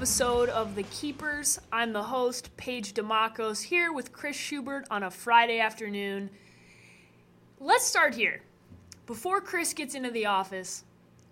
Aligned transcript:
episode 0.00 0.48
of 0.48 0.76
The 0.76 0.82
Keepers. 0.84 1.60
I'm 1.70 1.92
the 1.92 2.02
host, 2.02 2.56
Paige 2.56 2.94
Dimakos, 2.94 3.62
here 3.64 3.92
with 3.92 4.14
Chris 4.14 4.34
Schubert 4.34 4.86
on 4.90 5.02
a 5.02 5.10
Friday 5.10 5.60
afternoon. 5.60 6.30
Let's 7.60 7.84
start 7.84 8.14
here. 8.14 8.40
Before 9.04 9.42
Chris 9.42 9.74
gets 9.74 9.94
into 9.94 10.10
the 10.10 10.24
office, 10.24 10.84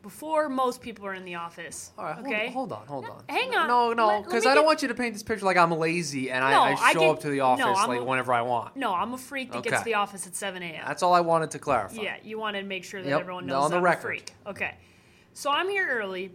before 0.02 0.50
most 0.50 0.82
people 0.82 1.06
are 1.06 1.14
in 1.14 1.24
the 1.24 1.36
office. 1.36 1.92
All 1.96 2.04
right, 2.04 2.16
hold, 2.16 2.26
okay? 2.26 2.48
hold 2.50 2.72
on, 2.72 2.86
hold 2.86 3.04
on. 3.06 3.22
hang 3.26 3.54
on. 3.54 3.68
No, 3.68 3.94
no, 3.94 4.20
because 4.22 4.44
I 4.44 4.52
don't 4.52 4.64
get- 4.64 4.66
want 4.66 4.82
you 4.82 4.88
to 4.88 4.94
paint 4.94 5.14
this 5.14 5.22
picture 5.22 5.46
like 5.46 5.56
I'm 5.56 5.72
lazy 5.72 6.30
and 6.30 6.44
No, 6.44 6.60
I, 6.60 6.72
I 6.72 6.74
I 6.74 6.92
show 6.92 7.00
get- 7.00 7.08
up 7.08 7.20
to 7.20 7.30
the 7.30 7.40
office 7.40 7.64
I'm 7.64 7.88
like 7.88 8.00
a- 8.00 8.04
whenever 8.04 8.34
I 8.34 8.42
want. 8.42 8.76
No, 8.76 8.92
I'm 8.92 9.14
a 9.14 9.18
freak 9.18 9.50
that 9.52 9.62
gets 9.62 9.78
to 9.78 9.84
the 9.86 9.94
office 9.94 10.26
at 10.26 10.36
7 10.36 10.62
a.m. 10.62 10.84
That's 10.86 11.02
all 11.02 11.14
I 11.14 11.22
wanted 11.22 11.52
to 11.52 11.58
clarify. 11.58 12.02
Yeah, 12.02 12.16
you 12.22 12.38
wanted 12.38 12.60
to 12.60 12.66
make 12.66 12.84
sure 12.84 13.00
that 13.00 13.08
Yep, 13.08 13.20
everyone 13.20 13.46
no, 13.46 13.54
knows 13.54 13.64
on 13.64 13.70
the 13.70 13.76
I'm 13.78 13.82
record. 13.82 14.00
a 14.00 14.02
freak. 14.08 14.32
Okay. 14.46 14.74
So 15.32 15.50
I'm 15.50 15.70
here 15.70 15.88
early, 15.88 16.32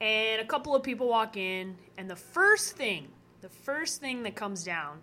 and 0.00 0.40
a 0.40 0.44
couple 0.44 0.74
of 0.74 0.82
people 0.82 1.08
walk 1.08 1.36
in, 1.36 1.76
and 1.96 2.08
the 2.08 2.16
first 2.16 2.76
thing, 2.76 3.08
the 3.40 3.48
first 3.48 4.00
thing 4.00 4.22
that 4.24 4.34
comes 4.34 4.64
down, 4.64 4.98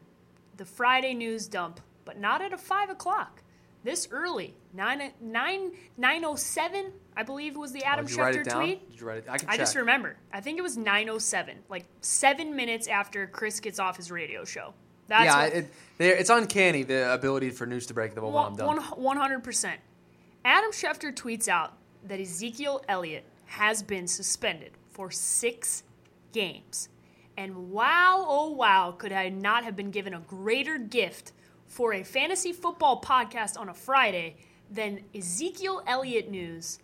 the 0.58 0.66
Friday 0.66 1.14
news 1.14 1.48
dump, 1.48 1.80
but 2.06 2.20
not 2.20 2.42
at 2.42 2.54
a 2.54 2.58
5 2.58 2.90
o'clock. 2.90 3.42
This 3.84 4.08
early, 4.12 4.56
9, 4.74 5.12
9, 5.22 5.72
907, 5.98 6.92
I 7.16 7.24
believe 7.24 7.56
was 7.56 7.72
the 7.72 7.84
Oh, 7.84 7.88
Adam 7.88 8.06
write 8.06 8.36
Schefter 8.36 8.52
tweet. 8.52 8.90
Did 8.92 9.00
you 9.00 9.08
write 9.08 9.18
it? 9.20 9.26
I 9.30 9.38
can 9.38 9.48
I 9.48 9.52
check. 9.54 9.60
just 9.60 9.76
remember. 9.76 10.16
I 10.34 10.42
think 10.42 10.58
it 10.58 10.62
was 10.64 10.76
907, 10.76 11.58
like 11.70 11.86
seven 12.02 12.56
minutes 12.56 12.88
after 12.88 13.28
Chris 13.28 13.60
gets 13.60 13.78
off 13.80 13.98
his 13.98 14.10
radio 14.10 14.44
show. 14.44 14.74
That's 15.08 15.26
yeah, 15.26 15.44
what- 15.44 15.54
it, 15.54 15.68
it's 16.00 16.30
uncanny 16.32 16.82
the 16.84 17.14
ability 17.14 17.52
for 17.52 17.68
news 17.68 17.86
to 17.88 17.94
break 17.94 18.16
the 18.16 18.22
moment 18.22 18.60
I'm 18.60 18.78
one 19.02 19.18
hundred 19.18 19.44
percent. 19.44 19.80
Adam 20.44 20.72
Schefter 20.72 21.14
tweets 21.14 21.48
out 21.48 21.74
that 22.08 22.20
Ezekiel 22.20 22.84
Elliott 22.88 23.24
has 23.46 23.84
been 23.84 24.08
suspended 24.08 24.72
for 24.96 25.12
six 25.12 25.84
games, 26.32 26.88
and 27.38 27.70
wow, 27.70 28.26
oh 28.26 28.50
wow, 28.52 28.96
could 28.98 29.12
I 29.12 29.28
not 29.28 29.66
have 29.66 29.76
been 29.76 29.92
given 29.92 30.14
a 30.14 30.22
greater 30.22 30.78
gift 30.78 31.34
for 31.68 31.94
a 31.94 32.02
fantasy 32.04 32.54
football 32.54 33.02
podcast 33.02 33.60
on 33.60 33.68
a 33.68 33.74
Friday 33.74 34.38
than 34.72 35.02
Ezekiel 35.14 35.84
Elliott 35.86 36.32
news 36.32 36.80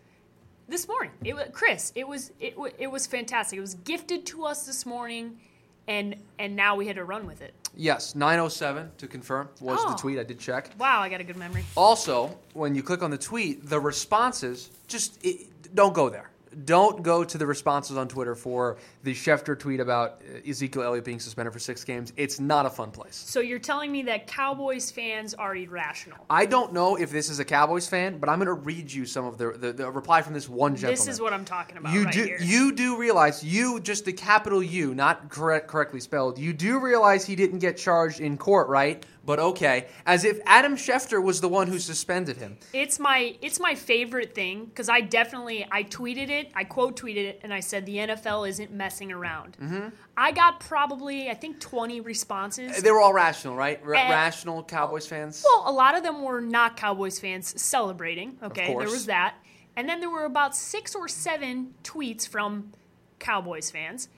this 0.67 0.89
morning? 0.89 1.11
It 1.23 1.35
was 1.35 1.45
Chris. 1.53 1.93
It 1.95 2.05
was 2.05 2.33
it, 2.41 2.55
it 2.77 2.87
was 2.91 3.07
fantastic. 3.07 3.57
It 3.57 3.61
was 3.61 3.75
gifted 3.75 4.25
to 4.25 4.43
us 4.43 4.65
this 4.65 4.85
morning, 4.85 5.39
and 5.87 6.17
and 6.37 6.53
now 6.53 6.75
we 6.75 6.87
had 6.87 6.97
to 6.97 7.05
run 7.05 7.25
with 7.25 7.41
it. 7.41 7.53
Yes, 7.77 8.13
907 8.15 8.91
to 8.97 9.07
confirm 9.07 9.47
was 9.61 9.79
Oh. 9.81 9.91
the 9.91 9.95
tweet. 9.95 10.19
I 10.19 10.23
did 10.23 10.37
check. 10.37 10.71
Wow, 10.77 10.99
I 10.99 11.07
got 11.07 11.21
a 11.21 11.23
good 11.23 11.37
memory. 11.37 11.63
Also, 11.77 12.37
when 12.51 12.75
you 12.75 12.83
click 12.83 13.03
on 13.03 13.09
the 13.11 13.17
tweet, 13.17 13.65
the 13.69 13.79
responses 13.79 14.69
just 14.89 15.17
it, 15.25 15.47
don't 15.73 15.93
go 15.93 16.09
there. 16.09 16.30
Don't 16.65 17.01
go 17.01 17.23
to 17.23 17.37
the 17.37 17.45
responses 17.45 17.97
on 17.97 18.07
Twitter 18.07 18.35
for 18.35 18.77
the 19.03 19.13
Schefter 19.13 19.57
tweet 19.57 19.79
about 19.79 20.21
Ezekiel 20.47 20.83
Elliott 20.83 21.05
being 21.05 21.19
suspended 21.19 21.53
for 21.53 21.59
six 21.59 21.83
games. 21.83 22.11
It's 22.17 22.39
not 22.39 22.65
a 22.65 22.69
fun 22.69 22.91
place. 22.91 23.15
So 23.15 23.39
you're 23.39 23.59
telling 23.59 23.91
me 23.91 24.03
that 24.03 24.27
Cowboys 24.27 24.91
fans 24.91 25.33
are 25.33 25.55
irrational? 25.55 26.17
I 26.29 26.45
don't 26.45 26.73
know 26.73 26.97
if 26.97 27.11
this 27.11 27.29
is 27.29 27.39
a 27.39 27.45
Cowboys 27.45 27.87
fan, 27.87 28.19
but 28.19 28.29
I'm 28.29 28.37
going 28.37 28.47
to 28.47 28.53
read 28.53 28.91
you 28.91 29.05
some 29.05 29.25
of 29.25 29.37
the, 29.37 29.51
the, 29.51 29.73
the 29.73 29.91
reply 29.91 30.21
from 30.21 30.33
this 30.33 30.49
one 30.49 30.75
gentleman. 30.75 30.97
This 30.97 31.07
is 31.07 31.21
what 31.21 31.31
I'm 31.33 31.45
talking 31.45 31.77
about 31.77 31.93
you 31.93 32.03
right 32.03 32.13
do 32.13 32.23
here. 32.25 32.37
you 32.41 32.73
do 32.73 32.97
realize 32.97 33.43
you 33.43 33.79
just 33.79 34.05
the 34.05 34.13
capital 34.13 34.61
U, 34.61 34.93
not 34.93 35.29
correct, 35.29 35.67
correctly 35.67 35.99
spelled. 35.99 36.37
You 36.37 36.53
do 36.53 36.79
realize 36.79 37.25
he 37.25 37.35
didn't 37.35 37.59
get 37.59 37.77
charged 37.77 38.19
in 38.19 38.37
court, 38.37 38.67
right? 38.67 39.05
But 39.23 39.37
okay, 39.39 39.87
as 40.05 40.25
if 40.25 40.39
Adam 40.47 40.75
Schefter 40.75 41.21
was 41.21 41.41
the 41.41 41.47
one 41.47 41.67
who 41.67 41.77
suspended 41.77 42.37
him. 42.37 42.57
it's 42.73 42.97
my 42.99 43.35
it's 43.41 43.59
my 43.59 43.75
favorite 43.75 44.33
thing 44.33 44.65
because 44.65 44.89
I 44.89 45.01
definitely 45.01 45.65
I 45.71 45.83
tweeted 45.83 46.29
it, 46.29 46.51
I 46.55 46.63
quote 46.63 46.99
tweeted 46.99 47.25
it, 47.25 47.39
and 47.43 47.53
I 47.53 47.59
said 47.59 47.85
the 47.85 47.97
NFL 47.97 48.49
isn't 48.49 48.71
messing 48.71 49.11
around. 49.11 49.57
Mm-hmm. 49.61 49.89
I 50.17 50.31
got 50.31 50.59
probably 50.59 51.29
I 51.29 51.35
think 51.35 51.59
20 51.59 52.01
responses. 52.01 52.81
They 52.81 52.89
were 52.89 52.99
all 52.99 53.13
rational, 53.13 53.55
right? 53.55 53.79
R- 53.83 53.91
rational 53.91 54.63
Cowboys 54.63 55.05
fans. 55.05 55.43
Well, 55.45 55.63
a 55.67 55.71
lot 55.71 55.95
of 55.95 56.01
them 56.01 56.23
were 56.23 56.41
not 56.41 56.75
Cowboys 56.75 57.19
fans 57.19 57.61
celebrating. 57.61 58.37
Okay, 58.41 58.67
there 58.67 58.89
was 58.89 59.05
that, 59.05 59.35
and 59.75 59.87
then 59.87 59.99
there 59.99 60.09
were 60.09 60.25
about 60.25 60.55
six 60.55 60.95
or 60.95 61.07
seven 61.07 61.75
tweets 61.83 62.27
from 62.27 62.71
Cowboys 63.19 63.69
fans, 63.69 64.09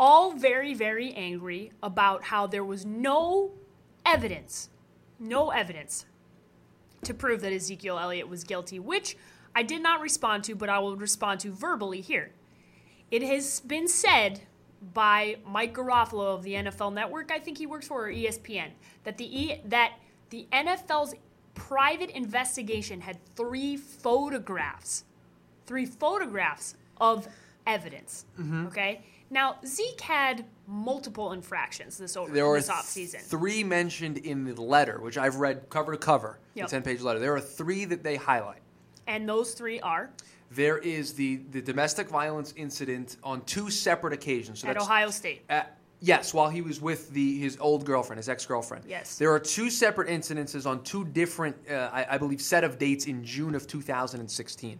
all 0.00 0.32
very 0.32 0.72
very 0.72 1.12
angry 1.12 1.70
about 1.82 2.24
how 2.24 2.46
there 2.46 2.64
was 2.64 2.86
no 2.86 3.52
evidence, 4.08 4.70
no 5.18 5.50
evidence 5.50 6.06
to 7.04 7.14
prove 7.14 7.40
that 7.42 7.52
Ezekiel 7.52 7.98
Elliott 7.98 8.28
was 8.28 8.44
guilty, 8.44 8.78
which 8.78 9.16
I 9.54 9.62
did 9.62 9.82
not 9.82 10.00
respond 10.00 10.44
to, 10.44 10.54
but 10.54 10.68
I 10.68 10.78
will 10.78 10.96
respond 10.96 11.40
to 11.40 11.52
verbally 11.52 12.00
here. 12.00 12.32
It 13.10 13.22
has 13.22 13.60
been 13.60 13.88
said 13.88 14.42
by 14.94 15.36
Mike 15.46 15.74
Garafolo 15.74 16.34
of 16.34 16.42
the 16.42 16.54
NFL 16.54 16.92
Network, 16.92 17.30
I 17.32 17.38
think 17.38 17.58
he 17.58 17.66
works 17.66 17.88
for, 17.88 18.10
ESPN, 18.10 18.70
that 19.04 19.18
the 19.18 19.40
e- 19.40 19.60
that 19.64 19.94
the 20.30 20.46
NFL's 20.52 21.14
private 21.54 22.10
investigation 22.10 23.00
had 23.00 23.18
three 23.34 23.76
photographs, 23.76 25.04
three 25.66 25.86
photographs 25.86 26.76
of 27.00 27.26
evidence. 27.66 28.26
Mm-hmm. 28.38 28.66
Okay, 28.66 29.00
now 29.30 29.56
Zeke 29.66 30.00
had 30.00 30.44
multiple 30.66 31.32
infractions 31.32 31.96
this 31.98 32.16
over 32.16 32.32
there 32.32 32.52
this 32.54 32.68
offseason. 32.68 33.20
three 33.20 33.62
mentioned 33.64 34.18
in 34.18 34.44
the 34.44 34.60
letter, 34.62 35.00
which 35.00 35.18
I've 35.18 35.36
read 35.36 35.68
cover 35.70 35.92
to 35.92 35.98
cover, 35.98 36.38
Yep. 36.54 36.66
the 36.66 36.70
10 36.70 36.82
page 36.82 37.00
letter. 37.00 37.18
There 37.18 37.34
are 37.34 37.40
three 37.40 37.84
that 37.86 38.02
they 38.02 38.16
highlight. 38.16 38.60
and 39.06 39.28
those 39.28 39.54
three 39.54 39.80
are 39.80 40.10
There 40.50 40.78
is 40.78 41.14
the, 41.14 41.36
the 41.50 41.60
domestic 41.62 42.08
violence 42.08 42.52
incident 42.56 43.16
on 43.22 43.42
two 43.42 43.70
separate 43.70 44.12
occasions. 44.14 44.60
So 44.60 44.68
at 44.68 44.76
Ohio 44.78 45.10
State. 45.10 45.42
Uh, 45.50 45.62
yes, 46.00 46.32
while 46.34 46.48
he 46.50 46.60
was 46.62 46.80
with 46.80 47.10
the 47.10 47.38
his 47.38 47.56
old 47.60 47.84
girlfriend, 47.84 48.18
his 48.18 48.28
ex 48.28 48.46
girlfriend. 48.46 48.84
Yes. 48.86 49.16
There 49.18 49.32
are 49.32 49.38
two 49.40 49.68
separate 49.70 50.08
incidences 50.08 50.66
on 50.66 50.82
two 50.84 51.04
different, 51.04 51.56
uh, 51.70 51.90
I, 51.92 52.14
I 52.14 52.18
believe, 52.18 52.40
set 52.40 52.64
of 52.64 52.78
dates 52.78 53.06
in 53.06 53.24
June 53.24 53.54
of 53.54 53.66
2016. 53.66 54.78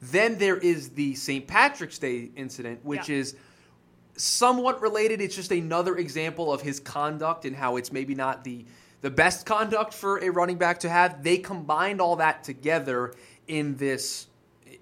Then 0.00 0.38
there 0.38 0.56
is 0.58 0.90
the 0.90 1.14
St. 1.16 1.46
Patrick's 1.46 1.98
Day 1.98 2.30
incident, 2.36 2.84
which 2.84 3.08
Yeah. 3.08 3.16
is 3.16 3.34
somewhat 4.18 4.82
related. 4.82 5.20
It's 5.20 5.34
just 5.34 5.52
another 5.52 5.96
example 5.96 6.52
of 6.52 6.60
his 6.60 6.80
conduct 6.80 7.44
and 7.44 7.54
how 7.54 7.76
it's 7.76 7.92
maybe 7.92 8.14
not 8.14 8.44
the 8.44 8.64
the 9.00 9.10
best 9.10 9.46
conduct 9.46 9.94
for 9.94 10.18
a 10.18 10.28
running 10.28 10.58
back 10.58 10.80
to 10.80 10.88
have. 10.88 11.22
They 11.22 11.38
combined 11.38 12.00
all 12.00 12.16
that 12.16 12.42
together 12.44 13.14
in 13.46 13.76
this 13.76 14.26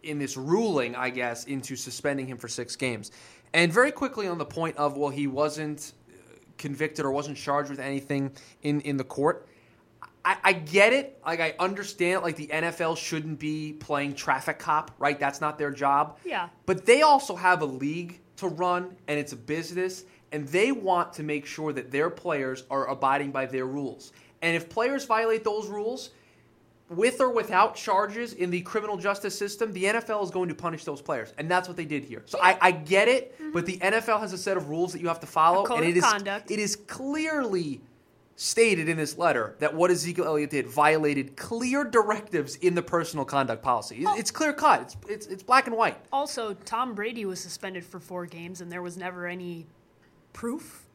in 0.03 0.19
this 0.19 0.37
ruling, 0.37 0.95
I 0.95 1.11
guess, 1.11 1.45
into 1.45 1.77
suspending 1.77 2.27
him 2.27 2.39
for 2.39 2.49
six 2.49 2.77
games. 2.77 3.11
And 3.53 3.73
very 3.73 3.93
quickly 3.93 4.27
on 4.27 4.39
the 4.39 4.47
point 4.47 4.77
of 4.77 4.97
well, 4.97 5.11
he 5.11 5.27
wasn't 5.27 5.93
uh, 6.09 6.15
convicted 6.59 7.05
or 7.05 7.13
wasn't 7.13 7.37
charged 7.37 7.71
with 7.71 7.81
anything 7.81 8.33
in 8.63 8.81
in 8.83 8.97
the 8.97 9.05
court. 9.05 9.47
I, 10.25 10.37
I 10.43 10.53
get 10.55 10.93
it. 10.93 11.21
Like 11.25 11.41
I 11.41 11.55
understand. 11.59 12.23
Like 12.23 12.37
the 12.37 12.49
NFL 12.49 12.97
shouldn't 12.97 13.39
be 13.39 13.75
playing 13.75 14.15
traffic 14.15 14.59
cop, 14.59 14.93
right? 14.99 15.19
That's 15.21 15.41
not 15.41 15.59
their 15.59 15.71
job. 15.71 16.19
Yeah. 16.25 16.49
But 16.65 16.87
they 16.87 17.03
also 17.03 17.37
have 17.37 17.63
a 17.63 17.67
league 17.67 18.21
to 18.37 18.49
run, 18.49 18.95
and 19.09 19.19
it's 19.19 19.33
a 19.33 19.37
business, 19.37 20.05
and 20.33 20.47
they 20.49 20.73
want 20.73 21.13
to 21.15 21.23
make 21.23 21.47
sure 21.47 21.73
that 21.73 21.91
their 21.91 22.11
players 22.11 22.65
are 22.71 22.89
abiding 22.89 23.31
by 23.31 23.47
their 23.47 23.67
rules. 23.67 24.13
And 24.43 24.55
if 24.57 24.69
players 24.69 25.05
violate 25.05 25.45
those 25.45 25.69
rules, 25.69 26.11
with 26.89 27.21
or 27.21 27.31
without 27.31 27.75
charges 27.75 28.35
in 28.35 28.49
the 28.51 28.61
criminal 28.61 28.97
justice 28.97 29.37
system, 29.37 29.73
the 29.73 29.85
NFL 29.85 30.23
is 30.23 30.31
going 30.31 30.49
to 30.49 30.55
punish 30.55 30.85
those 30.85 31.03
players, 31.03 31.33
and 31.37 31.51
that's 31.51 31.67
what 31.67 31.77
they 31.77 31.85
did 31.85 32.05
here. 32.05 32.23
So 32.27 32.39
I, 32.41 32.57
I 32.61 32.71
get 32.71 33.09
it, 33.09 33.35
but 33.53 33.67
the 33.67 33.79
NFL 33.79 34.21
has 34.21 34.33
a 34.33 34.39
set 34.39 34.57
of 34.57 34.69
rules 34.69 34.93
that 34.93 35.01
you 35.01 35.09
have 35.09 35.21
to 35.21 35.27
follow, 35.27 35.65
Mm-hmm. 35.65 35.83
And 35.83 35.85
it 35.85 35.97
is 35.97 36.05
conduct. 36.05 36.51
it 36.51 36.59
is 36.61 36.77
clearly 36.77 37.81
stated 38.37 38.89
in 38.89 38.97
this 38.99 39.17
letter 39.17 39.57
that 39.61 39.75
what 39.75 39.91
Ezekiel 39.91 40.27
Elliott 40.27 40.51
did 40.51 40.67
violated 40.67 41.37
clear 41.37 41.85
directives 41.85 42.57
in 42.57 42.75
the 42.75 42.83
personal 42.83 43.25
conduct 43.25 43.63
policy. 43.63 43.97
It- 44.05 44.19
It's 44.19 44.31
clear 44.31 44.53
cut. 44.53 44.83
It's, 44.83 44.97
it's 45.09 45.27
it's 45.27 45.43
black 45.43 45.67
and 45.67 45.77
white. 45.77 45.97
Also, 46.13 46.55
Tom 46.65 46.95
Brady 46.95 47.25
was 47.25 47.41
suspended 47.41 47.85
for 47.85 47.99
four 47.99 48.27
games, 48.27 48.61
and 48.61 48.71
there 48.71 48.83
was 48.83 48.97
never 48.97 49.27
any 49.27 49.67
proof, 50.33 50.86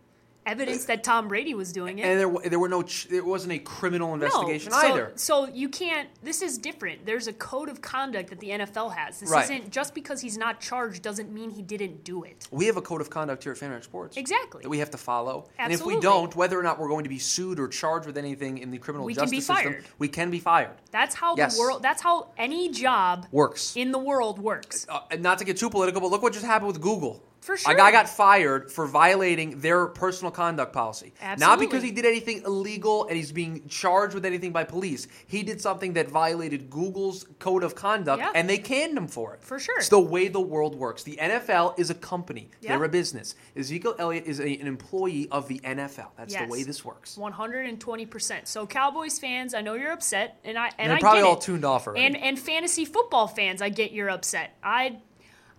evidence 0.45 0.85
that 0.85 1.03
Tom 1.03 1.27
Brady 1.27 1.53
was 1.53 1.71
doing 1.71 1.99
it. 1.99 2.03
And 2.05 2.19
there 2.19 2.49
there 2.49 2.59
were 2.59 2.69
no 2.69 2.83
there 3.09 3.23
wasn't 3.23 3.53
a 3.53 3.59
criminal 3.59 4.13
investigation 4.13 4.71
no, 4.71 4.79
so, 4.81 4.87
either. 4.87 5.11
So 5.15 5.47
you 5.47 5.69
can't. 5.69 6.09
This 6.23 6.41
is 6.41 6.57
different. 6.57 7.05
There's 7.05 7.27
a 7.27 7.33
code 7.33 7.69
of 7.69 7.81
conduct 7.81 8.29
that 8.29 8.39
the 8.39 8.49
NFL 8.49 8.95
has. 8.95 9.19
This 9.19 9.29
Right. 9.29 9.43
isn't 9.43 9.71
just 9.71 9.93
because 9.93 10.21
he's 10.21 10.37
not 10.37 10.59
charged 10.59 11.01
doesn't 11.03 11.31
mean 11.31 11.51
he 11.51 11.61
didn't 11.61 12.03
do 12.03 12.23
it. 12.23 12.47
We 12.51 12.65
have 12.65 12.77
a 12.77 12.81
code 12.81 13.01
of 13.01 13.09
conduct 13.09 13.43
here 13.43 13.51
at 13.53 13.59
Fanrag 13.59 13.83
Sports. 13.83 14.17
Exactly. 14.17 14.63
That 14.63 14.69
we 14.69 14.79
have 14.79 14.91
to 14.91 14.97
follow. 14.97 15.47
And 15.57 15.71
if 15.71 15.85
we 15.85 15.99
don't, 15.99 16.35
whether 16.35 16.59
or 16.59 16.63
not 16.63 16.79
we're 16.79 16.89
going 16.89 17.03
to 17.03 17.09
be 17.09 17.19
sued 17.19 17.59
or 17.59 17.67
charged 17.67 18.07
with 18.07 18.17
anything 18.17 18.57
in 18.57 18.71
the 18.71 18.77
criminal 18.77 19.05
We 19.05 19.13
can 19.13 19.23
justice 19.23 19.37
be 19.37 19.41
system, 19.41 19.73
fired. 19.73 19.85
we 19.99 20.07
can 20.07 20.31
be 20.31 20.39
fired. 20.39 20.75
That's 20.91 21.15
how 21.15 21.35
Yes. 21.35 21.55
the 21.55 21.61
world. 21.61 21.83
That's 21.83 22.01
how 22.01 22.29
any 22.37 22.69
job 22.69 23.27
Works. 23.31 23.75
in 23.75 23.91
the 23.91 23.99
world 23.99 24.39
works. 24.39 24.85
Uh, 24.89 25.01
not 25.19 25.37
to 25.39 25.45
get 25.45 25.57
too 25.57 25.69
political, 25.69 26.01
but 26.01 26.09
look 26.11 26.21
what 26.21 26.33
just 26.33 26.45
happened 26.45 26.67
with 26.67 26.81
Google. 26.81 27.21
For 27.41 27.55
A 27.55 27.75
guy 27.75 27.91
got 27.91 28.07
fired 28.07 28.71
for 28.71 28.85
violating 28.85 29.59
their 29.61 29.87
personal 29.87 30.31
conduct 30.31 30.73
policy. 30.73 31.11
Absolutely. 31.19 31.39
Not 31.47 31.59
because 31.59 31.83
he 31.83 31.89
did 31.89 32.05
anything 32.05 32.43
illegal 32.45 33.07
and 33.07 33.17
he's 33.17 33.31
being 33.31 33.67
charged 33.67 34.13
with 34.13 34.25
anything 34.25 34.51
by 34.51 34.63
police. 34.63 35.07
He 35.25 35.41
did 35.41 35.59
something 35.59 35.93
that 35.93 36.07
violated 36.07 36.69
Google's 36.69 37.25
code 37.39 37.63
of 37.63 37.73
conduct 37.73 38.21
Yeah. 38.21 38.31
and 38.35 38.47
they 38.47 38.59
canned 38.59 38.95
him 38.95 39.07
for 39.07 39.33
it. 39.33 39.43
For 39.43 39.57
sure. 39.57 39.79
It's 39.79 39.89
the 39.89 39.99
way 39.99 40.27
the 40.27 40.39
world 40.39 40.75
works. 40.75 41.01
The 41.01 41.17
NFL 41.17 41.73
is 41.79 41.89
a 41.89 41.95
company, 41.95 42.51
Yeah. 42.61 42.75
they're 42.77 42.85
a 42.85 42.89
business. 42.89 43.33
Ezekiel 43.55 43.95
Elliott 43.97 44.25
is 44.27 44.39
a, 44.39 44.43
an 44.47 44.67
employee 44.67 45.27
of 45.31 45.47
the 45.47 45.59
NFL. 45.63 46.11
That's 46.17 46.33
Yes. 46.33 46.43
the 46.43 46.51
way 46.51 46.61
this 46.61 46.85
works. 46.85 47.17
120%. 47.17 48.47
So 48.47 48.67
Cowboys 48.67 49.17
fans, 49.17 49.53
I 49.53 49.61
know 49.61 49.73
you're 49.73 49.91
upset 49.91 50.39
and 50.43 50.57
I 50.59 50.71
and 50.77 50.89
They're 50.91 50.97
I 50.97 50.99
probably 50.99 51.21
get 51.21 51.27
all 51.27 51.35
it. 51.37 51.41
tuned 51.41 51.65
off 51.65 51.87
already. 51.87 52.05
And 52.05 52.15
and 52.17 52.37
fantasy 52.37 52.85
football 52.85 53.27
fans, 53.27 53.61
I 53.63 53.69
get 53.69 53.91
you're 53.91 54.09
upset. 54.11 54.55
I 54.63 54.99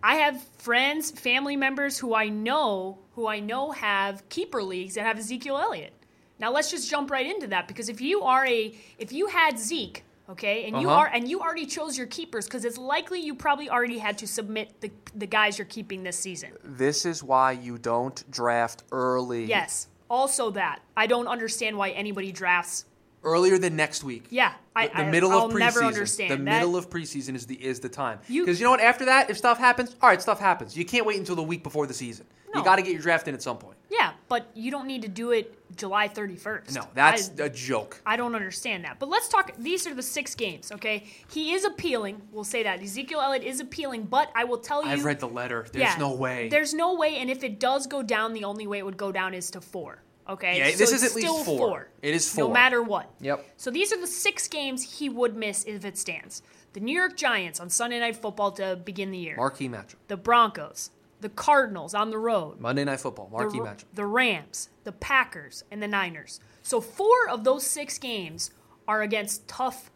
I 0.03 0.17
have 0.17 0.43
friends, 0.59 1.11
family 1.11 1.57
members 1.57 1.99
who 1.99 2.15
I 2.15 2.29
know 2.29 2.99
who 3.15 3.27
I 3.27 3.41
know 3.41 3.71
have 3.73 4.29
keeper 4.29 4.63
leagues 4.63 4.95
that 4.95 5.05
have 5.05 5.19
Ezekiel 5.19 5.59
Elliott. 5.59 5.93
Now 6.39 6.51
let's 6.51 6.71
just 6.71 6.91
jump 6.91 7.11
right 7.11 7.27
into 7.27 7.47
that 7.49 7.69
because 7.69 7.89
if 7.89 8.01
you 8.01 8.23
are 8.23 8.45
a 8.47 8.75
if 8.99 9.13
you 9.13 9.27
had 9.29 9.59
Zeke, 9.59 10.03
okay, 10.29 10.65
and 10.65 10.81
you 10.81 10.89
Uh-huh. 10.89 10.99
are 11.01 11.07
and 11.07 11.29
you 11.29 11.41
already 11.41 11.67
chose 11.67 11.97
your 11.97 12.09
keepers 12.09 12.47
because 12.47 12.65
it's 12.65 12.79
likely 12.79 13.21
you 13.21 13.35
probably 13.35 13.71
already 13.71 13.99
had 13.99 14.19
to 14.19 14.27
submit 14.27 14.81
the 14.81 14.91
the 15.15 15.27
guys 15.27 15.57
you're 15.59 15.67
keeping 15.67 16.03
this 16.03 16.19
season. 16.19 16.53
This 16.65 17.05
is 17.07 17.23
why 17.23 17.53
you 17.53 17.79
don't 17.79 18.29
draft 18.31 18.83
early. 18.91 19.45
Yes. 19.45 19.89
Also 20.11 20.51
that. 20.51 20.81
I 20.97 21.07
don't 21.07 21.29
understand 21.29 21.77
why 21.77 21.91
anybody 21.91 22.33
drafts 22.33 22.87
Earlier 23.25 23.57
than 23.59 23.77
next 23.77 24.03
week. 24.03 24.25
Yeah, 24.31 24.53
I, 24.75 24.89
the, 24.89 24.95
the 24.95 24.99
I- 25.01 25.11
middle 25.11 25.31
I'll 25.31 25.47
of 25.47 25.53
preseason. 25.53 25.59
never 25.59 25.85
understand 25.85 26.31
the 26.31 26.37
that. 26.37 26.43
middle 26.43 26.77
of 26.77 26.91
preseason 26.91 27.35
is 27.35 27.47
the 27.47 27.55
is 27.55 27.81
the 27.81 27.89
time. 27.89 28.19
You- 28.29 28.43
Because 28.45 28.59
you, 28.61 28.65
know 28.65 28.71
what? 28.73 28.81
After 28.81 29.05
that, 29.05 29.31
if 29.31 29.39
stuff 29.39 29.59
happens, 29.59 29.95
all 30.03 30.09
right, 30.09 30.21
stuff 30.21 30.41
happens. 30.41 30.77
You 30.77 30.85
can't 30.85 31.07
wait 31.07 31.19
until 31.19 31.37
the 31.37 31.43
week 31.43 31.63
before 31.63 31.87
the 31.87 31.95
season. 31.95 32.27
No. 32.53 32.61
You 32.61 32.65
got 32.67 32.77
to 32.77 32.83
get 32.83 32.93
your 32.93 33.01
draft 33.01 33.29
in 33.29 33.35
at 33.35 33.41
some 33.43 33.57
point. 33.57 33.79
Yeah, 33.89 34.13
but 34.29 34.51
you 34.55 34.71
don't 34.71 34.87
need 34.87 35.01
to 35.03 35.09
do 35.09 35.31
it 35.31 35.57
July 35.75 36.07
31st. 36.09 36.75
No, 36.75 36.87
that's 36.93 37.31
I, 37.41 37.45
a 37.45 37.49
joke. 37.49 37.99
I 38.05 38.17
don't 38.17 38.35
understand 38.35 38.85
that. 38.85 38.99
But 38.99 39.09
let's 39.09 39.29
talk. 39.29 39.53
These 39.59 39.87
are 39.87 39.95
the 39.95 40.03
six 40.03 40.35
games, 40.35 40.71
okay? 40.71 41.05
He 41.33 41.53
is 41.53 41.65
appealing. 41.65 42.21
We'll 42.31 42.45
say 42.45 42.63
that. 42.65 42.83
Ezekiel 42.83 43.21
Elliott 43.23 43.45
is 43.45 43.61
appealing, 43.61 44.05
but 44.05 44.31
I 44.35 44.45
will 44.45 44.59
tell 44.59 44.85
you. 44.85 44.91
I've 44.91 45.05
read 45.05 45.21
the 45.21 45.29
letter. 45.29 45.67
There's 45.73 45.95
yeah, 45.95 45.97
no 45.99 46.13
way. 46.15 46.49
There's 46.51 46.75
no 46.75 46.95
way, 46.95 47.17
and 47.17 47.31
if 47.31 47.43
it 47.43 47.59
does 47.59 47.87
go 47.87 48.03
down, 48.03 48.35
the 48.35 48.45
only 48.45 48.67
way 48.67 48.79
it 48.79 48.85
would 48.85 48.99
go 48.99 49.13
down 49.13 49.33
is 49.33 49.51
to 49.53 49.61
four. 49.63 50.03
Okay? 50.29 50.59
Yeah, 50.59 50.71
So 50.71 50.77
this 50.79 50.93
is 50.93 51.03
it's 51.03 51.13
at 51.13 51.17
least 51.17 51.29
still 51.29 51.45
four. 51.45 51.89
It 52.01 52.15
is 52.15 52.29
four. 52.29 52.45
No 52.49 52.53
matter 52.53 52.83
what. 52.83 53.11
Yep. 53.21 53.45
So 53.57 53.71
these 53.71 53.93
are 53.93 54.01
the 54.01 54.07
six 54.07 54.49
games 54.49 54.99
he 54.99 55.09
would 55.09 55.37
miss 55.37 55.65
if 55.65 55.85
it 55.85 55.99
stands. 55.99 56.43
The 56.75 56.81
New 56.81 56.97
York 56.97 57.17
Giants 57.17 57.61
on 57.61 57.69
Sunday 57.71 57.99
Night 58.01 58.17
Football 58.17 58.53
to 58.53 58.77
begin 58.77 59.11
the 59.11 59.19
year. 59.19 59.37
Marquee 59.37 59.69
matchup. 59.69 59.97
the 60.09 60.17
Broncos. 60.17 60.91
The 61.21 61.29
Cardinals 61.29 61.95
on 61.95 62.11
the 62.11 62.19
road. 62.19 62.59
Monday 62.61 62.83
Night 62.85 62.99
Football. 63.01 63.29
Marquee 63.31 63.59
the, 63.59 63.65
matchup. 63.65 63.85
the 63.95 64.07
Rams, 64.07 64.71
the 64.85 64.91
Packers, 64.93 65.63
and 65.71 65.81
the 65.83 65.87
Niners. 65.87 66.41
So 66.63 66.81
four 66.81 67.29
of 67.29 67.45
those 67.45 67.65
six 67.65 67.97
games 67.99 68.51
are 68.89 69.03
against 69.03 69.47
tough 69.47 69.91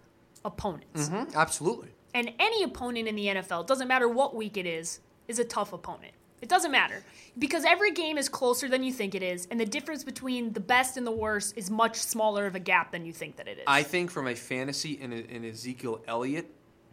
opponents. 0.45 1.09
Mhm, 1.09 1.35
Absolutely. 1.35 1.89
And 2.15 2.33
any 2.39 2.63
opponent 2.63 3.09
in 3.09 3.17
the 3.17 3.27
NFL, 3.27 3.65
doesn't 3.67 3.89
matter 3.89 4.09
what 4.09 4.35
week 4.37 4.57
it 4.57 4.67
is, 4.67 5.01
is 5.29 5.39
a 5.39 5.45
tough 5.45 5.73
opponent. 5.73 6.13
It 6.43 6.49
doesn't 6.49 6.71
matter 6.71 7.03
because 7.39 7.65
every 7.65 7.93
game 7.93 8.19
is 8.19 8.29
closer 8.29 8.69
than 8.69 8.83
you 8.83 8.93
think 8.93 9.15
it 9.15 9.23
is, 9.23 9.47
and 9.51 9.59
the 9.59 9.65
difference 9.67 10.05
between 10.05 10.53
the 10.53 10.61
best 10.61 10.97
and 10.97 11.07
the 11.07 11.11
worst 11.13 11.57
is 11.57 11.71
much 11.71 11.97
smaller 11.97 12.47
of 12.47 12.55
a 12.55 12.61
gap 12.61 12.93
than 12.93 13.05
you 13.07 13.13
think 13.13 13.37
that 13.37 13.49
it 13.49 13.59
is. 13.59 13.65
I 13.67 13.83
think 13.83 14.11
from 14.11 14.29
a 14.29 14.35
fantasy 14.35 14.99
and 15.01 15.13
an 15.13 15.45
Ezekiel 15.45 16.03
Elliott 16.07 16.51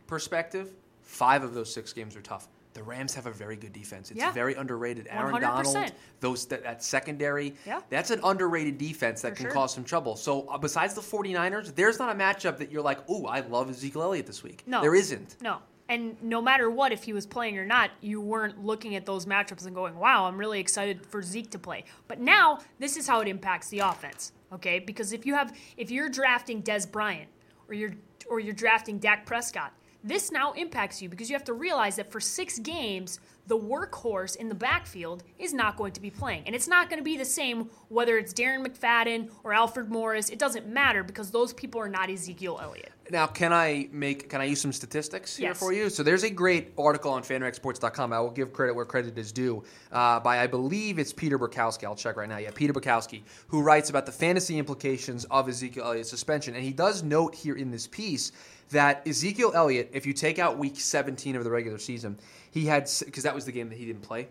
perspective, 0.07 0.71
five 1.01 1.43
of 1.43 1.53
those 1.53 1.73
six 1.73 1.93
games 1.93 2.15
are 2.15 2.21
tough. 2.21 2.47
The 2.73 2.81
Rams 2.81 3.13
have 3.13 3.27
a 3.27 3.31
very 3.31 3.55
good 3.55 3.71
defense. 3.71 4.09
It's 4.09 4.19
Yeah. 4.19 4.31
very 4.31 4.55
underrated. 4.55 5.05
Aaron 5.07 5.31
100%. 5.33 5.73
Donald, 5.73 5.91
those 6.21 6.47
that, 6.47 6.63
that 6.63 6.83
secondary, 6.83 7.53
Yeah. 7.67 7.81
that's 7.89 8.09
an 8.09 8.19
underrated 8.23 8.79
defense 8.79 9.21
that 9.21 9.29
For 9.33 9.35
can 9.35 9.45
sure. 9.45 9.51
cause 9.53 9.73
some 9.75 9.83
trouble. 9.83 10.15
So 10.15 10.47
uh, 10.47 10.57
besides 10.57 10.95
the 10.95 11.01
49ers, 11.01 11.75
there's 11.75 11.99
not 11.99 12.09
a 12.09 12.17
matchup 12.17 12.57
that 12.57 12.71
you're 12.71 12.81
like, 12.81 13.07
"Ooh, 13.09 13.27
I 13.27 13.41
love 13.41 13.69
Ezekiel 13.69 14.01
Elliott 14.01 14.25
this 14.25 14.41
week." 14.41 14.63
No. 14.65 14.81
There 14.81 14.95
isn't. 14.95 15.35
No. 15.39 15.59
And 15.93 16.17
no 16.23 16.41
matter 16.41 16.71
what, 16.71 16.91
if 16.91 17.03
he 17.03 17.13
was 17.13 17.27
playing 17.27 17.55
or 17.55 17.65
not, 17.65 17.91
you 18.01 18.19
weren't 18.19 18.65
looking 18.65 18.95
at 18.95 19.05
those 19.05 19.27
matchups 19.27 19.67
and 19.67 19.75
going, 19.75 19.95
wow, 19.95 20.25
I'm 20.25 20.37
really 20.37 20.59
excited 20.59 21.05
for 21.05 21.21
Zeke 21.21 21.51
to 21.51 21.59
play. 21.59 21.83
But 22.07 22.19
now, 22.19 22.61
this 22.79 22.97
is 22.97 23.07
how 23.07 23.19
it 23.19 23.27
impacts 23.27 23.69
the 23.69 23.77
offense, 23.77 24.31
okay? 24.51 24.79
Because 24.79 25.13
if 25.13 25.23
you 25.23 25.35
have, 25.35 25.55
if 25.77 25.91
you're 25.91 26.09
drafting 26.09 26.63
Dez 26.63 26.91
Bryant 26.91 27.29
or 27.67 27.75
you're, 27.75 27.93
or 28.27 28.39
you're 28.39 28.55
drafting 28.55 28.97
Dak 28.97 29.27
Prescott, 29.27 29.71
this 30.03 30.31
now 30.31 30.51
impacts 30.53 30.99
you 30.99 31.09
because 31.09 31.29
you 31.29 31.35
have 31.35 31.43
to 31.43 31.53
realize 31.53 31.97
that 31.97 32.11
for 32.11 32.19
six 32.19 32.57
games, 32.57 33.19
the 33.45 33.57
workhorse 33.57 34.35
in 34.35 34.49
the 34.49 34.55
backfield 34.55 35.23
is 35.37 35.53
not 35.53 35.77
going 35.77 35.93
to 35.93 36.01
be 36.01 36.09
playing. 36.09 36.41
And 36.47 36.55
it's 36.55 36.67
not 36.67 36.89
going 36.89 36.99
to 36.99 37.03
be 37.03 37.17
the 37.17 37.25
same 37.25 37.69
whether 37.89 38.17
it's 38.17 38.33
Darren 38.33 38.65
McFadden 38.65 39.29
or 39.43 39.53
Alfred 39.53 39.91
Morris. 39.91 40.29
It 40.29 40.39
doesn't 40.39 40.67
matter 40.67 41.03
because 41.03 41.29
those 41.29 41.53
people 41.53 41.79
are 41.79 41.87
not 41.87 42.09
Ezekiel 42.09 42.59
Elliott. 42.61 42.91
Now, 43.11 43.27
can 43.27 43.51
I 43.51 43.89
make 43.91 44.29
can 44.29 44.39
I 44.39 44.45
use 44.45 44.61
some 44.61 44.71
statistics 44.71 45.35
here 45.35 45.49
Yes. 45.49 45.59
for 45.59 45.73
you? 45.73 45.89
So 45.89 46.03
there's 46.03 46.23
a 46.23 46.29
great 46.29 46.71
article 46.77 47.11
on 47.11 47.21
FanRagSports.com. 47.21 48.13
I 48.13 48.19
will 48.19 48.29
give 48.31 48.53
credit 48.53 48.73
where 48.73 48.85
credit 48.85 49.17
is 49.17 49.31
due 49.31 49.63
uh, 49.91 50.19
by 50.21 50.39
I 50.39 50.47
believe 50.47 50.99
it's 50.99 51.11
Peter 51.11 51.37
Bukowski. 51.37 51.83
I'll 51.83 51.95
check 51.95 52.15
right 52.15 52.29
now. 52.29 52.37
Yeah, 52.37 52.51
Peter 52.55 52.71
Bukowski, 52.73 53.21
who 53.47 53.61
writes 53.61 53.89
about 53.89 54.05
the 54.05 54.11
fantasy 54.11 54.57
implications 54.57 55.25
of 55.25 55.49
Ezekiel 55.49 55.83
Elliott's 55.85 56.09
suspension, 56.09 56.55
and 56.55 56.63
he 56.63 56.71
does 56.71 57.03
note 57.03 57.35
here 57.35 57.55
in 57.55 57.71
this 57.71 57.87
piece 57.87 58.31
that 58.71 59.05
Ezekiel 59.07 59.51
Elliott, 59.53 59.89
if 59.93 60.05
you 60.05 60.13
take 60.13 60.39
out 60.39 60.57
Week 60.57 60.79
17 60.79 61.35
of 61.35 61.43
the 61.43 61.51
regular 61.51 61.77
season, 61.77 62.17
he 62.51 62.65
had 62.65 62.89
because 63.05 63.23
that 63.23 63.35
was 63.35 63.45
the 63.45 63.51
game 63.51 63.67
that 63.69 63.77
he 63.77 63.85
didn't 63.85 64.01
play. 64.03 64.27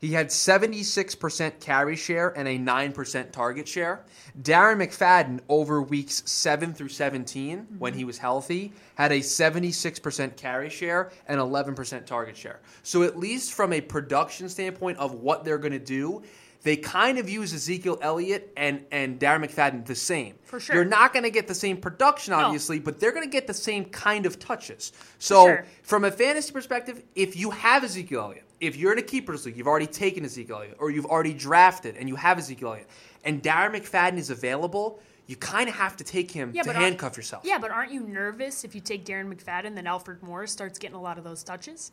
He 0.00 0.12
had 0.12 0.28
76% 0.28 1.60
carry 1.60 1.96
share 1.96 2.28
and 2.36 2.46
a 2.48 2.58
9% 2.58 3.32
target 3.32 3.66
share. 3.68 4.04
Darren 4.40 4.76
McFadden 4.76 5.40
over 5.48 5.82
weeks 5.82 6.22
7 6.26 6.74
through 6.74 6.88
17 6.88 7.58
mm-hmm. 7.58 7.78
when 7.78 7.94
he 7.94 8.04
was 8.04 8.18
healthy 8.18 8.72
had 8.94 9.12
a 9.12 9.20
76% 9.20 10.36
carry 10.36 10.70
share 10.70 11.10
and 11.26 11.40
11% 11.40 12.06
target 12.06 12.36
share. 12.36 12.60
So 12.82 13.02
at 13.02 13.18
least 13.18 13.54
from 13.54 13.72
a 13.72 13.80
production 13.80 14.48
standpoint 14.48 14.98
of 14.98 15.14
what 15.14 15.44
they're 15.44 15.58
going 15.58 15.72
to 15.72 15.78
do, 15.78 16.22
they 16.66 16.76
kind 16.76 17.18
of 17.18 17.28
use 17.28 17.54
Ezekiel 17.54 17.96
Elliott 18.02 18.52
and 18.56 18.84
and 18.90 19.20
Darren 19.20 19.46
McFadden 19.46 19.86
the 19.86 19.94
same. 19.94 20.34
For 20.42 20.58
sure. 20.58 20.74
You're 20.74 20.84
not 20.84 21.12
going 21.12 21.22
to 21.22 21.30
get 21.30 21.46
the 21.46 21.54
same 21.54 21.76
production 21.76 22.32
No. 22.32 22.38
obviously, 22.40 22.80
but 22.80 22.98
they're 22.98 23.12
going 23.12 23.22
to 23.22 23.30
get 23.30 23.46
the 23.46 23.54
same 23.54 23.84
kind 23.84 24.26
of 24.26 24.40
touches. 24.40 24.92
So 25.20 25.44
sure. 25.44 25.66
from 25.82 26.04
a 26.04 26.10
fantasy 26.10 26.52
perspective, 26.52 27.04
if 27.14 27.36
you 27.36 27.52
have 27.52 27.84
Ezekiel 27.84 28.22
Elliott, 28.22 28.45
if 28.60 28.76
you're 28.76 28.92
in 28.92 28.98
a 28.98 29.02
keepers 29.02 29.44
league, 29.46 29.56
you've 29.56 29.66
already 29.66 29.86
taken 29.86 30.24
Ezekiel 30.24 30.56
Elliott, 30.56 30.76
or 30.78 30.90
you've 30.90 31.06
already 31.06 31.34
drafted 31.34 31.96
and 31.96 32.08
you 32.08 32.16
have 32.16 32.38
Ezekiel 32.38 32.70
Elliott, 32.70 32.88
and 33.24 33.42
Darren 33.42 33.76
McFadden 33.76 34.16
is 34.16 34.30
available, 34.30 35.00
you 35.26 35.36
kind 35.36 35.68
of 35.68 35.74
have 35.74 35.96
to 35.96 36.04
take 36.04 36.30
him 36.30 36.52
yeah, 36.54 36.62
to 36.62 36.72
handcuff 36.72 37.16
yourself. 37.16 37.44
Yeah, 37.44 37.58
but 37.58 37.70
aren't 37.70 37.92
you 37.92 38.00
nervous 38.00 38.64
if 38.64 38.74
you 38.74 38.80
take 38.80 39.04
Darren 39.04 39.32
McFadden 39.32 39.74
that 39.74 39.86
Alfred 39.86 40.22
Morris 40.22 40.52
starts 40.52 40.78
getting 40.78 40.96
a 40.96 41.00
lot 41.00 41.18
of 41.18 41.24
those 41.24 41.42
touches? 41.42 41.92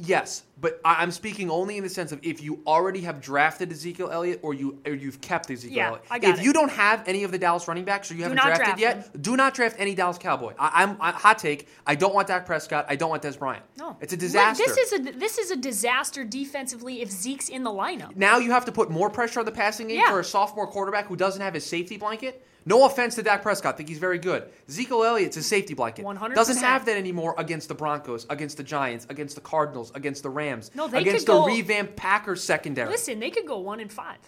Yes, 0.00 0.44
but 0.60 0.80
I- 0.84 1.02
I'm 1.02 1.10
speaking 1.10 1.50
only 1.50 1.76
in 1.76 1.82
the 1.82 1.88
sense 1.90 2.12
of 2.12 2.20
if 2.22 2.42
you 2.42 2.60
already 2.66 3.00
have 3.02 3.20
drafted 3.20 3.72
Ezekiel 3.72 4.10
Elliott 4.10 4.40
or 4.42 4.54
you 4.54 4.78
or 4.86 4.92
you've 4.92 5.20
kept 5.20 5.50
Ezekiel 5.50 5.76
Yeah, 5.76 5.86
Elliott. 5.88 6.04
I 6.10 6.18
got 6.18 6.30
if 6.34 6.38
it. 6.40 6.44
you 6.44 6.52
don't 6.52 6.70
have 6.70 7.02
any 7.08 7.24
of 7.24 7.32
the 7.32 7.38
Dallas 7.38 7.66
running 7.68 7.84
backs 7.84 8.10
or 8.10 8.14
you 8.14 8.22
haven't 8.22 8.36
not 8.36 8.46
drafted 8.46 8.78
draft 8.78 8.80
yet, 8.80 9.22
do 9.22 9.36
not 9.36 9.54
draft 9.54 9.76
any 9.78 9.94
Dallas 9.94 10.18
Cowboy. 10.18 10.54
I, 10.58 10.82
I'm 10.84 10.96
I, 11.00 11.10
hot 11.12 11.38
take. 11.38 11.68
I 11.86 11.94
don't 11.94 12.14
want 12.14 12.28
Dak 12.28 12.46
Prescott. 12.46 12.86
I 12.88 12.96
don't 12.96 13.10
want 13.10 13.22
Dez 13.22 13.38
Bryant. 13.38 13.64
No, 13.76 13.96
it's 14.00 14.12
a 14.12 14.16
disaster. 14.16 14.62
This 14.64 14.76
is 14.78 14.92
a 14.92 14.98
this 15.18 15.38
is 15.38 15.50
a 15.50 15.56
disaster 15.56 16.24
defensively 16.24 17.02
if 17.02 17.10
Zeke's 17.10 17.48
in 17.48 17.64
the 17.64 17.70
lineup. 17.70 18.14
now 18.16 18.38
you 18.38 18.50
have 18.52 18.64
to 18.66 18.72
put 18.72 18.90
more 18.90 19.10
pressure 19.10 19.40
on 19.40 19.46
the 19.46 19.52
passing 19.52 19.88
game 19.88 19.98
Yeah. 19.98 20.10
for 20.10 20.20
a 20.20 20.24
sophomore 20.24 20.66
quarterback 20.66 21.06
who 21.06 21.16
doesn't 21.16 21.42
have 21.42 21.54
his 21.54 21.64
safety 21.66 21.96
blanket. 21.96 22.44
No 22.68 22.84
offense 22.84 23.14
to 23.14 23.22
Dak 23.22 23.40
Prescott, 23.42 23.78
think 23.78 23.88
he's 23.88 23.98
very 23.98 24.18
good. 24.18 24.44
Zeke 24.70 24.90
Elliott's 24.90 25.38
a 25.38 25.42
safety 25.42 25.72
blanket. 25.72 26.04
100%. 26.04 26.34
Doesn't 26.34 26.58
have 26.58 26.84
that 26.84 26.98
anymore 26.98 27.34
against 27.38 27.68
the 27.68 27.74
Broncos, 27.74 28.26
against 28.28 28.58
the 28.58 28.62
Giants, 28.62 29.06
against 29.08 29.36
the 29.36 29.40
Cardinals, 29.40 29.90
against 29.94 30.22
the 30.22 30.28
Rams, 30.28 30.70
No, 30.74 30.86
they 30.86 31.00
against 31.00 31.26
could 31.26 31.34
the 31.34 31.38
go- 31.40 31.46
revamped 31.46 31.96
Packers 31.96 32.44
secondary. 32.44 32.90
Listen, 32.90 33.20
they 33.20 33.30
could 33.30 33.46
go 33.46 33.56
one 33.58 33.80
and 33.80 33.90
five. 33.90 34.18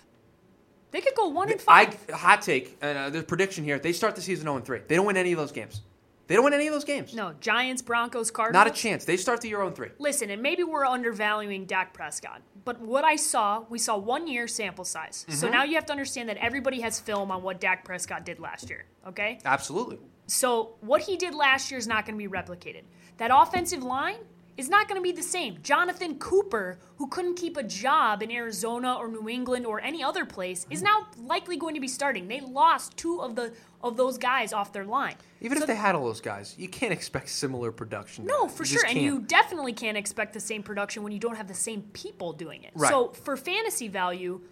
They 0.90 1.02
could 1.02 1.14
go 1.14 1.28
one 1.28 1.50
and 1.50 1.60
I 1.68 1.86
five. 1.86 2.10
hot 2.10 2.40
take. 2.40 2.78
Uh, 2.82 3.10
the 3.10 3.22
prediction 3.22 3.62
here: 3.62 3.78
they 3.78 3.92
start 3.92 4.16
the 4.16 4.22
season 4.22 4.44
0 4.44 4.56
and 4.56 4.64
3. 4.64 4.80
They 4.88 4.96
don't 4.96 5.06
win 5.06 5.18
any 5.18 5.32
of 5.32 5.38
those 5.38 5.52
games. 5.52 5.82
They 6.30 6.36
don't 6.36 6.44
win 6.44 6.54
any 6.54 6.68
of 6.68 6.72
those 6.72 6.84
games. 6.84 7.12
no, 7.12 7.34
Giants, 7.40 7.82
Broncos, 7.82 8.30
Cardinals. 8.30 8.64
Not 8.64 8.72
a 8.72 8.80
chance. 8.82 9.04
They 9.04 9.16
start 9.16 9.40
the 9.40 9.48
year 9.48 9.58
0 9.58 9.72
3. 9.72 9.88
Listen, 9.98 10.30
and 10.30 10.40
maybe 10.40 10.62
we're 10.62 10.86
undervaluing 10.86 11.66
Dak 11.66 11.92
Prescott, 11.92 12.40
but 12.64 12.80
what 12.80 13.04
I 13.04 13.16
saw, 13.16 13.64
we 13.68 13.80
saw 13.80 13.96
one 13.98 14.28
year 14.28 14.46
sample 14.46 14.84
size. 14.84 15.26
So 15.28 15.46
Mm-hmm. 15.48 15.52
now 15.56 15.64
you 15.64 15.74
have 15.74 15.86
to 15.86 15.92
understand 15.92 16.28
that 16.28 16.36
everybody 16.36 16.82
has 16.82 17.00
film 17.00 17.32
on 17.32 17.42
what 17.42 17.60
Dak 17.60 17.84
Prescott 17.84 18.24
did 18.24 18.38
last 18.38 18.70
year. 18.70 18.84
Okay. 19.08 19.40
Absolutely. 19.44 19.98
So 20.28 20.76
what 20.82 21.00
he 21.00 21.16
did 21.16 21.34
last 21.34 21.72
year 21.72 21.78
is 21.78 21.88
not 21.88 22.06
going 22.06 22.16
to 22.16 22.24
be 22.24 22.30
replicated. 22.32 22.82
That 23.16 23.32
offensive 23.34 23.82
line 23.82 24.18
is 24.60 24.68
not 24.68 24.86
going 24.86 24.96
to 24.96 25.02
be 25.02 25.10
the 25.10 25.22
same. 25.22 25.58
Jonathan 25.62 26.18
Cooper, 26.18 26.78
who 26.98 27.08
couldn't 27.08 27.34
keep 27.34 27.56
a 27.56 27.62
job 27.62 28.22
in 28.22 28.30
Arizona 28.30 28.94
or 28.94 29.08
New 29.08 29.28
England 29.28 29.66
or 29.66 29.80
any 29.80 30.02
other 30.02 30.24
place, 30.24 30.66
is 30.70 30.82
now 30.82 31.08
likely 31.18 31.56
going 31.56 31.74
to 31.74 31.80
be 31.80 31.88
starting. 31.88 32.28
They 32.28 32.40
lost 32.40 32.96
two 32.96 33.20
of 33.20 33.34
the 33.34 33.52
of 33.82 33.96
those 33.96 34.18
guys 34.18 34.52
off 34.52 34.72
their 34.74 34.84
line. 34.84 35.14
Even 35.40 35.56
So 35.56 35.62
if 35.64 35.66
they 35.68 35.74
had 35.74 35.94
all 35.94 36.04
those 36.04 36.20
guys, 36.20 36.54
you 36.58 36.68
can't 36.68 36.92
expect 36.92 37.30
similar 37.30 37.72
production. 37.72 38.26
no, 38.26 38.46
for 38.46 38.64
sure. 38.66 38.84
And 38.86 38.98
you 38.98 39.20
definitely 39.20 39.72
can't 39.72 39.96
expect 39.96 40.34
the 40.34 40.40
same 40.40 40.62
production 40.62 41.02
when 41.02 41.12
you 41.12 41.18
don't 41.18 41.36
have 41.36 41.48
the 41.48 41.54
same 41.54 41.82
people 41.94 42.34
doing 42.34 42.62
it. 42.62 42.72
Right. 42.74 42.90
So 42.90 43.08
for 43.08 43.38
fantasy 43.38 43.88
value, 43.88 44.42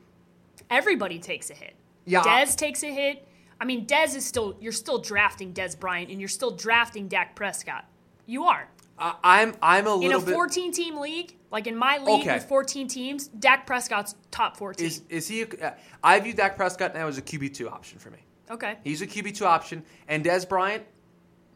everybody 0.70 1.18
takes 1.18 1.50
a 1.50 1.54
hit. 1.54 1.74
Yeah, 2.06 2.22
Dez 2.22 2.56
takes 2.56 2.82
a 2.82 2.92
hit. 2.92 3.28
I 3.60 3.66
mean, 3.66 3.86
Dez 3.86 4.16
is 4.16 4.24
still 4.24 4.56
you're 4.60 4.72
still 4.72 4.98
drafting 4.98 5.52
Dez 5.52 5.78
Bryant 5.78 6.10
and 6.10 6.18
you're 6.18 6.28
still 6.28 6.52
drafting 6.52 7.08
Dak 7.08 7.36
Prescott. 7.36 7.84
You 8.24 8.44
are. 8.44 8.68
I, 8.98 9.14
I'm 9.22 9.54
I'm 9.62 9.86
a 9.86 9.94
little 9.94 10.16
In 10.18 10.22
a 10.22 10.24
bit. 10.24 10.34
14 10.34 10.72
team 10.72 10.98
league, 10.98 11.36
like 11.50 11.66
in 11.66 11.76
my 11.76 11.98
league 11.98 12.22
Okay. 12.22 12.34
with 12.34 12.44
14 12.44 12.88
teams, 12.88 13.28
Dak 13.28 13.66
Prescott's 13.66 14.14
top 14.30 14.56
14. 14.56 14.86
Is 14.86 15.02
is 15.08 15.28
he? 15.28 15.42
A, 15.42 15.74
I 16.02 16.18
view 16.20 16.32
Dak 16.34 16.56
Prescott 16.56 16.94
now 16.94 17.06
as 17.08 17.18
a 17.18 17.22
QB 17.22 17.54
two 17.54 17.68
option 17.68 17.98
for 17.98 18.10
me. 18.10 18.18
okay. 18.50 18.76
He's 18.84 19.02
a 19.02 19.06
QB 19.06 19.36
two 19.36 19.44
option, 19.46 19.84
and 20.08 20.24
Dez 20.24 20.48
Bryant, 20.48 20.84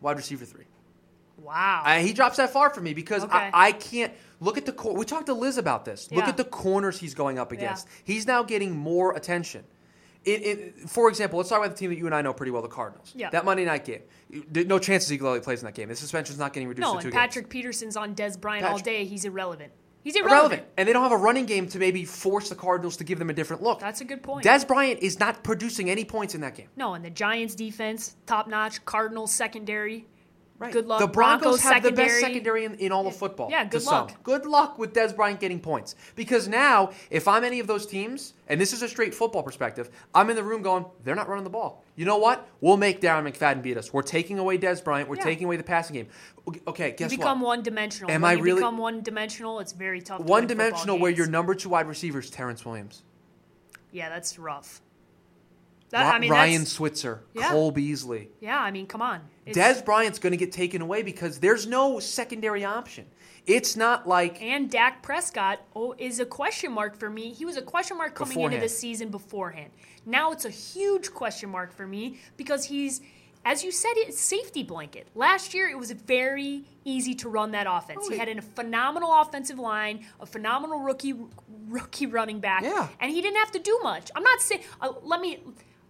wide 0.01 0.17
receiver 0.17 0.45
three. 0.45 0.65
Wow. 1.39 1.83
Uh, 1.85 1.99
he 1.99 2.13
drops 2.13 2.37
that 2.37 2.51
far 2.51 2.71
for 2.71 2.81
me 2.81 2.95
because 2.95 3.25
Okay. 3.25 3.37
I, 3.37 3.51
I 3.69 3.73
can't 3.73 4.13
look 4.41 4.57
at 4.59 4.65
the. 4.67 4.73
Cor- 4.73 4.95
we 4.95 5.05
talked 5.05 5.27
to 5.27 5.35
Liz 5.35 5.59
about 5.59 5.85
this. 5.85 6.11
Look 6.13 6.25
at 6.29 6.37
the 6.37 6.45
corners 6.45 7.01
he's 7.01 7.15
going 7.15 7.39
up 7.39 7.51
against. 7.51 7.87
Yeah. 7.89 8.15
He's 8.15 8.27
now 8.27 8.43
getting 8.45 8.77
more 8.77 9.15
attention. 9.17 9.65
It, 10.25 10.31
it, 10.31 10.89
for 10.89 11.09
example, 11.09 11.39
let's 11.39 11.49
talk 11.49 11.59
about 11.59 11.71
the 11.71 11.77
team 11.77 11.91
that 11.91 11.99
you 11.99 12.07
and 12.07 12.15
I 12.15 12.23
know 12.23 12.33
pretty 12.33 12.53
well, 12.53 12.63
the 12.63 12.69
Cardinals. 12.69 13.13
Yeah. 13.15 13.31
That 13.31 13.45
Monday 13.45 13.65
night 13.65 13.85
game. 13.85 14.03
No 14.53 14.79
chance 14.79 15.05
Ezekiel 15.05 15.29
Elliott 15.29 15.45
plays 15.45 15.61
in 15.61 15.67
that 15.67 15.75
game. 15.75 15.89
The 15.89 15.97
suspension's 15.97 16.39
not 16.39 16.53
getting 16.53 16.69
reduced 16.69 16.87
no, 16.87 16.95
to 16.95 17.03
two 17.03 17.09
and 17.09 17.13
games. 17.13 17.21
Patrick 17.21 17.49
Peterson's 17.49 17.97
on 17.97 18.15
Dez 18.15 18.41
Bryant 18.41 18.65
all 18.65 18.79
day. 18.79 19.05
He's 19.05 19.25
irrelevant. 19.25 19.73
He's 20.05 20.17
irrelevant. 20.17 20.39
irrelevant. 20.39 20.69
And 20.77 20.89
they 20.89 20.93
don't 20.93 21.03
have 21.03 21.13
a 21.13 21.17
running 21.17 21.47
game 21.47 21.69
to 21.69 21.79
maybe 21.79 22.05
force 22.05 22.49
the 22.49 22.55
Cardinals 22.55 22.97
to 22.99 23.05
give 23.05 23.19
them 23.19 23.31
a 23.31 23.33
different 23.33 23.63
look. 23.63 23.79
That's 23.79 24.01
a 24.01 24.05
good 24.05 24.23
point. 24.23 24.45
Dez 24.45 24.67
Bryant 24.67 25.01
is 25.01 25.21
not 25.21 25.45
producing 25.45 25.91
any 25.91 26.05
points 26.05 26.35
in 26.35 26.41
that 26.41 26.57
game. 26.57 26.69
no, 26.77 26.95
and 26.95 27.05
the 27.05 27.11
Giants 27.11 27.55
defense, 27.55 28.17
top 28.27 28.49
notch. 28.49 28.85
Cardinals 28.85 29.33
secondary. 29.33 30.07
Right. 30.63 30.73
Good 30.73 30.87
luck. 30.87 31.01
The 31.01 31.09
Broncos, 31.09 31.61
have 31.63 31.83
the 31.83 31.91
best 31.91 32.21
secondary. 32.21 32.21
secondary 32.21 32.65
in, 32.67 32.75
in 32.77 32.93
all 32.93 33.05
of 33.09 33.17
football. 33.17 33.51
Yeah, 33.51 33.65
to 33.65 33.69
good 33.69 33.83
some. 33.83 34.07
luck. 34.07 34.23
Good 34.23 34.47
luck 34.47 34.79
with 34.79 34.95
Dez 34.95 35.15
Bryant 35.15 35.41
getting 35.41 35.59
points. 35.59 35.97
Because 36.15 36.47
now, 36.47 36.93
if 37.11 37.27
I'm 37.27 37.43
any 37.43 37.59
of 37.59 37.67
those 37.67 37.85
teams, 37.85 38.35
and 38.47 38.61
this 38.61 38.73
is 38.73 38.81
a 38.81 38.89
straight 38.89 39.13
football 39.13 39.43
perspective, 39.43 39.91
I'm 40.15 40.31
in 40.31 40.37
the 40.37 40.45
room 40.45 40.63
going, 40.63 40.85
they're 41.03 41.17
not 41.17 41.29
running 41.29 41.43
the 41.43 41.51
ball. 41.51 41.83
You 41.97 42.05
know 42.05 42.17
what? 42.19 42.49
We'll 42.61 42.77
make 42.77 43.01
Darren 43.01 43.29
McFadden 43.29 43.61
beat 43.61 43.77
us. 43.77 43.93
We're 43.93 44.03
taking 44.03 44.39
away 44.39 44.57
Dez 44.57 44.85
Bryant. 44.85 45.09
We're 45.09 45.17
Yeah. 45.17 45.25
taking 45.25 45.47
away 45.47 45.57
the 45.57 45.65
passing 45.65 45.95
game. 45.95 46.07
Okay, 46.69 46.91
You 46.91 46.97
guess 46.97 47.11
become 47.11 47.41
what? 47.41 47.49
one 47.49 47.63
dimensional. 47.65 48.09
Am 48.13 48.23
when 48.23 48.31
I 48.31 48.35
you 48.35 48.43
really- 48.45 48.61
become 48.61 48.79
one 48.79 49.03
dimensional, 49.03 49.59
it's 49.59 49.73
very 49.73 50.01
tough. 50.01 50.19
to 50.19 50.23
One 50.23 50.43
win 50.43 50.49
football 50.49 50.67
dimensional 50.69 50.99
where 51.01 51.11
your 51.11 51.27
number 51.27 51.57
two 51.57 51.71
wide 51.71 51.89
receiver 51.89 52.21
is 52.21 52.31
Terrance 52.31 52.65
Williams. 52.65 53.03
Yeah, 53.91 54.11
that's 54.11 54.39
rough. 54.39 54.81
That, 55.93 56.15
I 56.15 56.19
mean, 56.19 56.31
Ryan 56.31 56.65
Switzer, 56.65 57.23
Yeah. 57.35 57.51
Cole 57.51 57.71
Beasley. 57.71 58.31
Yeah, 58.41 58.59
I 58.59 58.71
mean, 58.71 58.87
come 58.87 59.03
on. 59.03 59.21
It's- 59.45 59.57
Dez 59.79 59.85
Bryant's 59.85 60.19
going 60.19 60.31
to 60.31 60.39
get 60.39 60.51
taken 60.51 60.81
away 60.81 61.03
because 61.03 61.39
there's 61.39 61.67
no 61.67 62.01
secondary 62.01 62.65
option. 62.65 63.07
It's 63.47 63.77
not 63.77 64.09
like 64.09 64.41
and 64.41 64.71
Dak 64.71 65.03
Prescott 65.03 65.61
oh, 65.75 65.95
is 65.99 66.21
a 66.21 66.25
question 66.25 66.73
mark 66.73 66.97
for 66.97 67.11
me. 67.11 67.33
He 67.33 67.45
was 67.45 67.57
a 67.57 67.63
question 67.63 67.99
mark 67.99 68.15
coming 68.15 68.41
into 68.41 68.59
the 68.59 68.69
season 68.69 69.11
beforehand. 69.11 69.71
Now 70.07 70.33
it's 70.33 70.45
a 70.45 70.51
huge 70.51 71.13
question 71.13 71.51
mark 71.51 71.75
for 71.75 71.87
me 71.87 72.21
because 72.37 72.65
he's, 72.65 73.01
as 73.45 73.65
you 73.65 73.73
said, 73.73 73.93
it's 73.97 74.21
safety 74.21 74.63
blanket. 74.63 75.09
Last 75.17 75.55
year 75.55 75.69
it 75.69 75.77
was 75.77 75.91
very 75.91 76.65
easy 76.85 77.15
to 77.17 77.29
run 77.29 77.51
that 77.51 77.67
offense. 77.69 78.05
Oh, 78.05 78.11
he 78.11 78.17
had 78.17 78.29
a 78.29 78.41
phenomenal 78.41 79.13
offensive 79.13 79.59
line, 79.59 80.07
a 80.21 80.27
phenomenal 80.27 80.79
rookie 80.79 81.15
rookie 81.69 82.07
running 82.07 82.39
back, 82.39 82.63
Yeah. 82.63 82.89
and 83.01 83.11
he 83.11 83.21
didn't 83.21 83.39
have 83.39 83.51
to 83.53 83.59
do 83.59 83.79
much. 83.83 84.11
I'm 84.15 84.23
not 84.23 84.41
saying. 84.41 84.63
Uh, 84.81 84.93
let 85.03 85.21
me. 85.21 85.41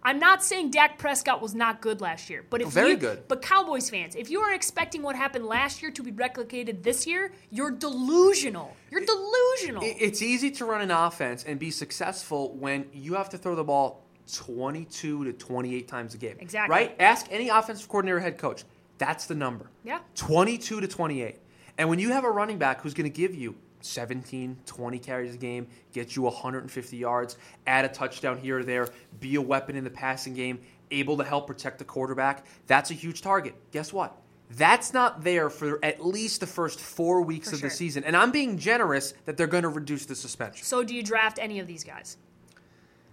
I'm 0.05 0.19
not 0.19 0.43
saying 0.43 0.71
Dak 0.71 0.97
Prescott 0.97 1.41
was 1.41 1.55
not 1.55 1.81
good 1.81 2.01
last 2.01 2.29
year, 2.29 2.45
but 2.49 2.61
if 2.61 2.69
Very 2.69 2.91
you, 2.91 2.97
good. 2.97 3.27
But 3.27 3.41
Cowboys 3.41 3.89
fans, 3.89 4.15
if 4.15 4.29
you 4.29 4.41
are 4.41 4.53
expecting 4.53 5.01
what 5.01 5.15
happened 5.15 5.45
last 5.45 5.81
year 5.81 5.91
to 5.91 6.03
be 6.03 6.11
replicated 6.11 6.83
this 6.83 7.07
year, 7.07 7.31
you're 7.49 7.71
delusional. 7.71 8.75
You're 8.91 9.05
delusional. 9.05 9.83
It's 9.83 10.21
easy 10.21 10.51
to 10.51 10.65
run 10.65 10.81
an 10.81 10.91
offense 10.91 11.43
and 11.43 11.59
be 11.59 11.71
successful 11.71 12.55
when 12.55 12.85
you 12.93 13.13
have 13.15 13.29
to 13.29 13.37
throw 13.37 13.55
the 13.55 13.63
ball 13.63 14.03
22 14.31 15.25
to 15.25 15.33
28 15.33 15.87
times 15.87 16.13
a 16.13 16.17
game. 16.17 16.37
Exactly. 16.39 16.73
Right? 16.73 16.95
Ask 16.99 17.27
any 17.29 17.49
offensive 17.49 17.87
coordinator, 17.87 18.19
head 18.19 18.37
coach. 18.37 18.63
That's 18.97 19.25
the 19.25 19.35
number. 19.35 19.69
Yeah. 19.83 19.99
22 20.15 20.81
to 20.81 20.87
28. 20.87 21.39
And 21.77 21.89
when 21.89 21.99
you 21.99 22.11
have 22.11 22.23
a 22.23 22.31
running 22.31 22.57
back 22.57 22.81
who's 22.81 22.93
going 22.93 23.09
to 23.09 23.15
give 23.15 23.33
you 23.33 23.55
17, 23.83 24.57
20 24.65 24.99
carries 24.99 25.35
a 25.35 25.37
game, 25.37 25.67
get 25.91 26.15
you 26.15 26.23
150 26.23 26.97
yards, 26.97 27.37
add 27.67 27.85
a 27.85 27.89
touchdown 27.89 28.37
here 28.37 28.59
or 28.59 28.63
there, 28.63 28.87
be 29.19 29.35
a 29.35 29.41
weapon 29.41 29.75
in 29.75 29.83
the 29.83 29.89
passing 29.89 30.33
game, 30.33 30.59
able 30.91 31.17
to 31.17 31.23
help 31.23 31.47
protect 31.47 31.79
the 31.79 31.85
quarterback, 31.85 32.45
that's 32.67 32.91
a 32.91 32.93
huge 32.93 33.21
target. 33.21 33.55
Guess 33.71 33.91
what? 33.93 34.17
That's 34.51 34.93
not 34.93 35.23
there 35.23 35.49
for 35.49 35.83
at 35.83 36.05
least 36.05 36.39
the 36.39 36.47
first 36.47 36.79
four 36.79 37.21
weeks 37.21 37.49
For 37.49 37.55
of 37.55 37.59
sure. 37.61 37.69
the 37.69 37.75
season. 37.75 38.03
And 38.03 38.15
I'm 38.15 38.31
being 38.31 38.57
generous 38.57 39.13
that 39.25 39.35
they're 39.35 39.47
going 39.47 39.63
to 39.63 39.69
reduce 39.69 40.05
the 40.05 40.15
suspension. 40.15 40.63
so, 40.63 40.83
do 40.83 40.93
you 40.93 41.01
draft 41.01 41.39
any 41.41 41.59
of 41.59 41.65
these 41.67 41.83
guys? 41.83 42.17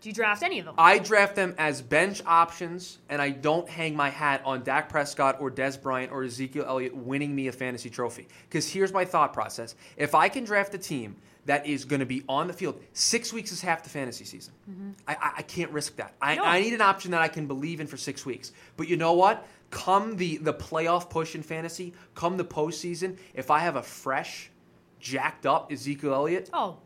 Do 0.00 0.08
you 0.08 0.14
draft 0.14 0.42
any 0.42 0.58
of 0.58 0.64
them? 0.64 0.74
I 0.78 0.98
draft 0.98 1.36
them 1.36 1.54
as 1.58 1.82
bench 1.82 2.22
options, 2.24 2.98
and 3.08 3.20
I 3.20 3.30
don't 3.30 3.68
hang 3.68 3.94
my 3.94 4.08
hat 4.08 4.42
on 4.44 4.62
Dak 4.62 4.88
Prescott 4.88 5.40
or 5.40 5.50
Dez 5.50 5.80
Bryant 5.80 6.10
or 6.10 6.24
Ezekiel 6.24 6.64
Elliott 6.66 6.96
winning 6.96 7.34
me 7.34 7.48
a 7.48 7.52
fantasy 7.52 7.90
trophy. 7.90 8.26
Because 8.48 8.68
here's 8.68 8.92
my 8.92 9.04
thought 9.04 9.34
process: 9.34 9.74
if 9.96 10.14
I 10.14 10.28
can 10.28 10.44
draft 10.44 10.74
a 10.74 10.78
team 10.78 11.16
that 11.46 11.66
is 11.66 11.84
going 11.84 12.00
to 12.00 12.06
be 12.06 12.22
on 12.28 12.46
the 12.46 12.52
field, 12.52 12.80
six 12.92 13.32
weeks 13.32 13.52
is 13.52 13.60
half 13.60 13.82
the 13.82 13.90
fantasy 13.90 14.24
season. 14.24 14.54
Mm-hmm. 14.70 14.90
I, 15.06 15.14
I, 15.14 15.32
I 15.38 15.42
can't 15.42 15.70
risk 15.70 15.96
that. 15.96 16.14
I, 16.20 16.36
No. 16.36 16.44
I 16.44 16.60
need 16.60 16.74
an 16.74 16.80
option 16.80 17.10
that 17.10 17.20
I 17.22 17.28
can 17.28 17.46
believe 17.46 17.80
in 17.80 17.86
for 17.86 17.96
six 17.96 18.24
weeks. 18.24 18.52
But 18.76 18.88
you 18.88 18.96
know 18.96 19.12
what? 19.12 19.46
Come 19.70 20.16
the 20.16 20.38
the 20.38 20.54
playoff 20.54 21.10
push 21.10 21.34
in 21.34 21.42
fantasy, 21.42 21.92
come 22.14 22.36
the 22.36 22.44
postseason, 22.44 23.18
if 23.34 23.50
I 23.50 23.60
have 23.60 23.76
a 23.76 23.82
fresh, 23.82 24.50
jacked 24.98 25.46
up 25.46 25.70
Ezekiel 25.70 26.14
Elliott, 26.14 26.50
oh, 26.52 26.78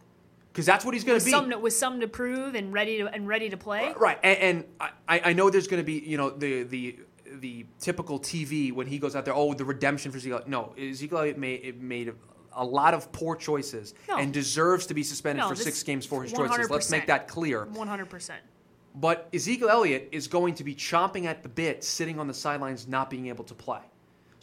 because 0.54 0.66
that's 0.66 0.84
what 0.84 0.94
he's 0.94 1.02
going 1.02 1.18
to 1.18 1.25
be. 1.25 1.32
to, 1.32 1.58
with 1.58 1.73
some 1.73 1.99
to 1.99 2.06
prove 2.06 2.54
and 2.54 2.73
ready 2.73 2.99
to 2.99 3.08
and 3.08 3.26
ready 3.26 3.50
to 3.50 3.56
play. 3.56 3.92
Right, 3.99 4.18
and, 4.23 4.38
and 4.38 4.64
I, 5.08 5.20
I 5.25 5.32
know 5.32 5.50
there's 5.50 5.66
going 5.66 5.82
to 5.82 5.87
be 5.87 5.99
you 5.99 6.16
know 6.16 6.30
the 6.30 6.62
the 6.62 7.00
the 7.40 7.66
typical 7.80 8.20
TV 8.20 8.73
when 8.73 8.87
he 8.87 8.99
goes 8.99 9.16
out 9.16 9.25
there. 9.25 9.34
Oh, 9.34 9.52
the 9.52 9.64
redemption 9.64 10.12
for 10.12 10.18
Ezekiel. 10.18 10.42
No, 10.46 10.73
Ezekiel 10.78 11.18
Elliott 11.18 11.38
made 11.38 11.82
made 11.82 12.14
a 12.52 12.64
lot 12.64 12.94
of 12.94 13.11
poor 13.11 13.34
choices 13.34 13.94
No. 14.08 14.16
and 14.18 14.32
deserves 14.32 14.87
to 14.87 14.94
be 14.94 15.02
suspended 15.02 15.42
No, 15.42 15.49
for 15.49 15.56
six 15.56 15.82
games 15.82 16.06
for 16.06 16.23
his 16.23 16.32
choices. 16.32 16.70
Let's 16.70 16.88
make 16.88 17.08
that 17.08 17.26
clear. 17.26 17.64
One 17.64 17.88
hundred 17.88 18.08
percent. 18.08 18.40
But 18.94 19.28
Ezekiel 19.34 19.70
Elliott 19.70 20.11
is 20.12 20.28
going 20.28 20.54
to 20.54 20.62
be 20.62 20.73
chomping 20.73 21.25
at 21.25 21.42
the 21.42 21.49
bit, 21.49 21.82
sitting 21.82 22.20
on 22.20 22.28
the 22.28 22.34
sidelines, 22.34 22.87
not 22.87 23.11
being 23.11 23.26
able 23.26 23.42
to 23.46 23.54
play. 23.54 23.80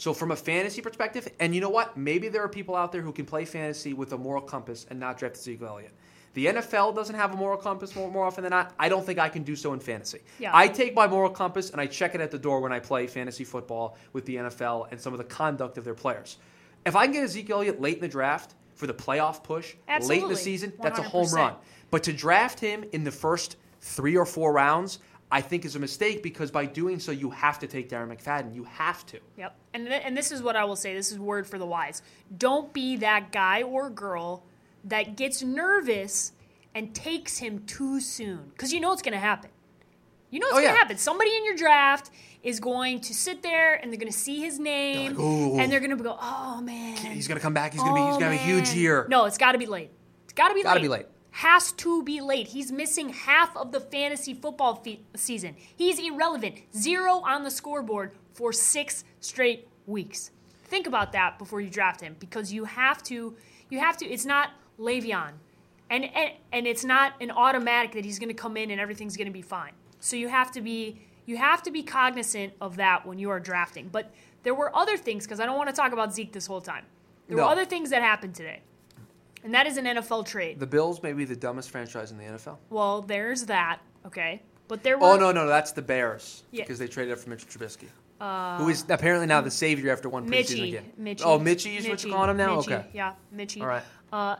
So, 0.01 0.15
from 0.15 0.31
a 0.31 0.35
fantasy 0.35 0.81
perspective, 0.81 1.27
and 1.39 1.53
you 1.53 1.61
know 1.61 1.69
what? 1.69 1.95
Maybe 1.95 2.27
there 2.27 2.41
are 2.41 2.49
people 2.49 2.75
out 2.75 2.91
there 2.91 3.03
who 3.03 3.11
can 3.11 3.23
play 3.23 3.45
fantasy 3.45 3.93
with 3.93 4.13
a 4.13 4.17
moral 4.17 4.41
compass 4.41 4.87
and 4.89 4.99
not 4.99 5.19
draft 5.19 5.35
Ezekiel 5.35 5.67
Elliott. 5.67 5.91
The 6.33 6.47
NFL 6.47 6.95
doesn't 6.95 7.13
have 7.13 7.35
a 7.35 7.37
moral 7.37 7.59
compass 7.59 7.95
more, 7.95 8.09
more 8.09 8.25
often 8.25 8.43
than 8.43 8.49
not. 8.49 8.73
I 8.79 8.89
don't 8.89 9.05
think 9.05 9.19
I 9.19 9.29
can 9.29 9.43
do 9.43 9.55
so 9.55 9.73
in 9.73 9.79
fantasy. 9.79 10.21
Yeah. 10.39 10.49
I 10.55 10.69
take 10.69 10.95
my 10.95 11.05
moral 11.05 11.29
compass 11.29 11.69
and 11.69 11.79
I 11.79 11.85
check 11.85 12.15
it 12.15 12.21
at 12.21 12.31
the 12.31 12.39
door 12.39 12.61
when 12.61 12.71
I 12.71 12.79
play 12.79 13.05
fantasy 13.05 13.43
football 13.43 13.95
with 14.11 14.25
the 14.25 14.37
NFL 14.37 14.87
and 14.89 14.99
some 14.99 15.13
of 15.13 15.19
the 15.19 15.23
conduct 15.23 15.77
of 15.77 15.83
their 15.83 15.93
players. 15.93 16.37
If 16.83 16.95
I 16.95 17.05
can 17.05 17.13
get 17.13 17.23
Ezekiel 17.25 17.57
Elliott 17.57 17.79
late 17.79 17.97
in 17.97 18.01
the 18.01 18.07
draft 18.07 18.55
for 18.73 18.87
the 18.87 18.95
playoff 18.95 19.43
push, 19.43 19.75
late 20.07 20.23
in 20.23 20.29
the 20.29 20.35
season, 20.35 20.73
that's 20.81 20.97
a 20.97 21.03
home 21.03 21.29
run. 21.31 21.53
But 21.91 22.01
to 22.05 22.13
draft 22.13 22.59
him 22.59 22.85
in 22.91 23.03
the 23.03 23.11
first 23.11 23.55
three 23.81 24.17
or 24.17 24.25
four 24.25 24.51
rounds, 24.51 24.97
I 25.31 25.41
think 25.41 25.63
is 25.65 25.75
a 25.75 25.79
mistake 25.79 26.21
because 26.23 26.51
by 26.51 26.65
doing 26.65 26.99
so, 26.99 27.11
you 27.11 27.29
have 27.29 27.57
to 27.59 27.67
take 27.67 27.89
Darren 27.89 28.15
McFadden. 28.15 28.53
You 28.53 28.65
have 28.65 29.05
to. 29.07 29.19
Yep. 29.37 29.55
And 29.73 29.87
th- 29.87 30.01
and 30.03 30.15
this 30.17 30.31
is 30.31 30.43
what 30.43 30.55
I 30.55 30.65
will 30.65 30.75
say. 30.75 30.93
This 30.93 31.11
is 31.11 31.17
word 31.19 31.47
for 31.47 31.57
the 31.57 31.65
wise. 31.65 32.01
Don't 32.37 32.73
be 32.73 32.97
that 32.97 33.31
guy 33.31 33.63
or 33.63 33.89
girl 33.89 34.43
that 34.83 35.15
gets 35.15 35.41
nervous 35.41 36.33
and 36.75 36.93
takes 36.93 37.37
him 37.37 37.59
too 37.65 37.99
soon 38.01 38.49
because 38.49 38.73
you 38.73 38.79
know 38.79 38.91
it's 38.93 39.01
going 39.01 39.13
to 39.13 39.19
happen. 39.19 39.49
You 40.31 40.39
know 40.39 40.47
it's 40.47 40.53
Oh, 40.53 40.57
going 40.57 40.67
to 40.67 40.73
yeah. 40.73 40.77
happen. 40.77 40.97
Somebody 40.97 41.35
in 41.35 41.45
your 41.45 41.55
draft 41.55 42.09
is 42.43 42.59
going 42.59 42.99
to 43.01 43.13
sit 43.13 43.43
there 43.43 43.75
and 43.75 43.91
they're 43.91 43.99
going 43.99 44.11
to 44.11 44.17
see 44.17 44.39
his 44.41 44.59
name 44.59 45.13
like, 45.15 45.61
and 45.61 45.71
they're 45.71 45.79
going 45.81 45.95
to 45.95 46.01
go, 46.03 46.17
"Oh 46.19 46.59
man, 46.61 46.95
He's 46.97 47.27
gonna 47.27 47.39
come 47.39 47.53
back. 47.53 47.73
He's 47.73 47.81
gonna 47.81 47.93
be. 47.93 48.01
He's 48.01 48.15
Oh, 48.15 48.19
gonna 48.19 48.35
have 48.35 48.41
a 48.41 48.51
huge 48.51 48.73
year. 48.73 49.05
No, 49.09 49.25
it's 49.25 49.37
got 49.37 49.51
to 49.51 49.57
be 49.57 49.65
late. 49.65 49.91
It's 50.23 50.33
got 50.33 50.47
to 50.49 50.55
be 50.55 50.63
Gotta 50.63 50.79
be 50.79 50.87
late. 50.87 51.05
Has 51.35 51.71
to 51.73 52.03
be 52.03 52.19
late. 52.21 52.47
He's 52.47 52.71
missing 52.71 53.09
half 53.09 53.55
of 53.55 53.71
the 53.71 53.79
fantasy 53.79 54.33
football 54.33 54.75
fe- 54.75 54.99
season. 55.15 55.55
He's 55.75 55.97
irrelevant. 55.97 56.55
Zero 56.75 57.21
on 57.25 57.43
the 57.43 57.51
scoreboard 57.51 58.11
for 58.33 58.51
six 58.51 59.03
straight 59.21 59.67
weeks. 59.87 60.31
Think 60.65 60.87
about 60.87 61.13
that 61.13 61.39
before 61.39 61.61
you 61.61 61.69
draft 61.69 62.01
him 62.01 62.15
because 62.19 62.51
you 62.51 62.65
have 62.65 63.01
to. 63.03 63.35
You 63.69 63.79
have 63.79 63.95
to. 63.97 64.05
It's 64.05 64.25
not 64.25 64.49
Le'Veon, 64.79 65.31
and 65.89 66.03
and, 66.05 66.31
and 66.51 66.67
it's 66.67 66.83
not 66.83 67.13
an 67.21 67.31
automatic 67.31 67.93
that 67.93 68.03
he's 68.03 68.19
going 68.19 68.29
to 68.29 68.33
come 68.35 68.57
in 68.57 68.69
and 68.71 68.79
everything's 68.81 69.15
going 69.15 69.27
to 69.27 69.33
be 69.33 69.41
fine. 69.41 69.71
So 70.01 70.15
you 70.17 70.27
have 70.27 70.51
to 70.51 70.61
be. 70.61 70.99
You 71.25 71.37
have 71.37 71.61
to 71.63 71.71
be 71.71 71.81
cognizant 71.83 72.53
of 72.59 72.75
that 72.77 73.05
when 73.05 73.19
you 73.19 73.29
are 73.29 73.39
drafting. 73.39 73.87
But 73.89 74.11
there 74.43 74.55
were 74.55 74.75
other 74.75 74.97
things 74.97 75.25
because 75.25 75.39
I 75.39 75.45
don't 75.45 75.55
want 75.57 75.69
to 75.69 75.75
talk 75.75 75.93
about 75.93 76.13
Zeke 76.13 76.33
this 76.33 76.47
whole 76.47 76.59
time. 76.61 76.83
There 77.27 77.37
No. 77.37 77.43
were 77.43 77.49
other 77.49 77.63
things 77.63 77.91
that 77.91 78.01
happened 78.01 78.35
today, 78.35 78.61
and 79.43 79.53
that 79.53 79.67
is 79.67 79.77
an 79.77 79.85
NFL 79.85 80.25
trade. 80.25 80.59
The 80.59 80.67
Bills 80.67 81.01
may 81.03 81.13
be 81.13 81.25
the 81.25 81.35
dumbest 81.35 81.69
franchise 81.69 82.11
in 82.11 82.17
the 82.17 82.23
NFL. 82.25 82.57
well, 82.69 83.01
there's 83.01 83.45
that. 83.45 83.79
Okay, 84.05 84.41
but 84.67 84.83
there 84.83 84.97
were. 84.97 85.05
Oh 85.05 85.17
no, 85.17 85.31
no, 85.31 85.47
that's 85.47 85.71
the 85.73 85.81
Bears 85.81 86.43
Yeah. 86.51 86.63
because 86.63 86.79
they 86.79 86.87
traded 86.87 87.13
up 87.13 87.19
for 87.19 87.29
Mitchell 87.29 87.49
Trubisky, 87.49 87.87
who 88.59 88.69
is 88.69 88.85
apparently 88.89 89.27
now 89.27 89.41
the 89.41 89.51
savior 89.51 89.91
after 89.91 90.09
one 90.09 90.27
preseason 90.29 90.31
Mitchie, 90.59 90.71
game. 90.71 90.93
Mitchie. 90.99 91.21
Oh, 91.23 91.39
Mitchie 91.39 91.77
is 91.77 91.87
what 91.87 92.03
you're 92.03 92.13
calling 92.13 92.31
him 92.31 92.37
now. 92.37 92.57
Mitchie, 92.57 92.71
Okay, 92.73 92.85
Yeah, 92.93 93.13
Mitchie. 93.35 93.61
all 93.61 93.67
right. 93.67 93.83
Uh, 94.11 94.35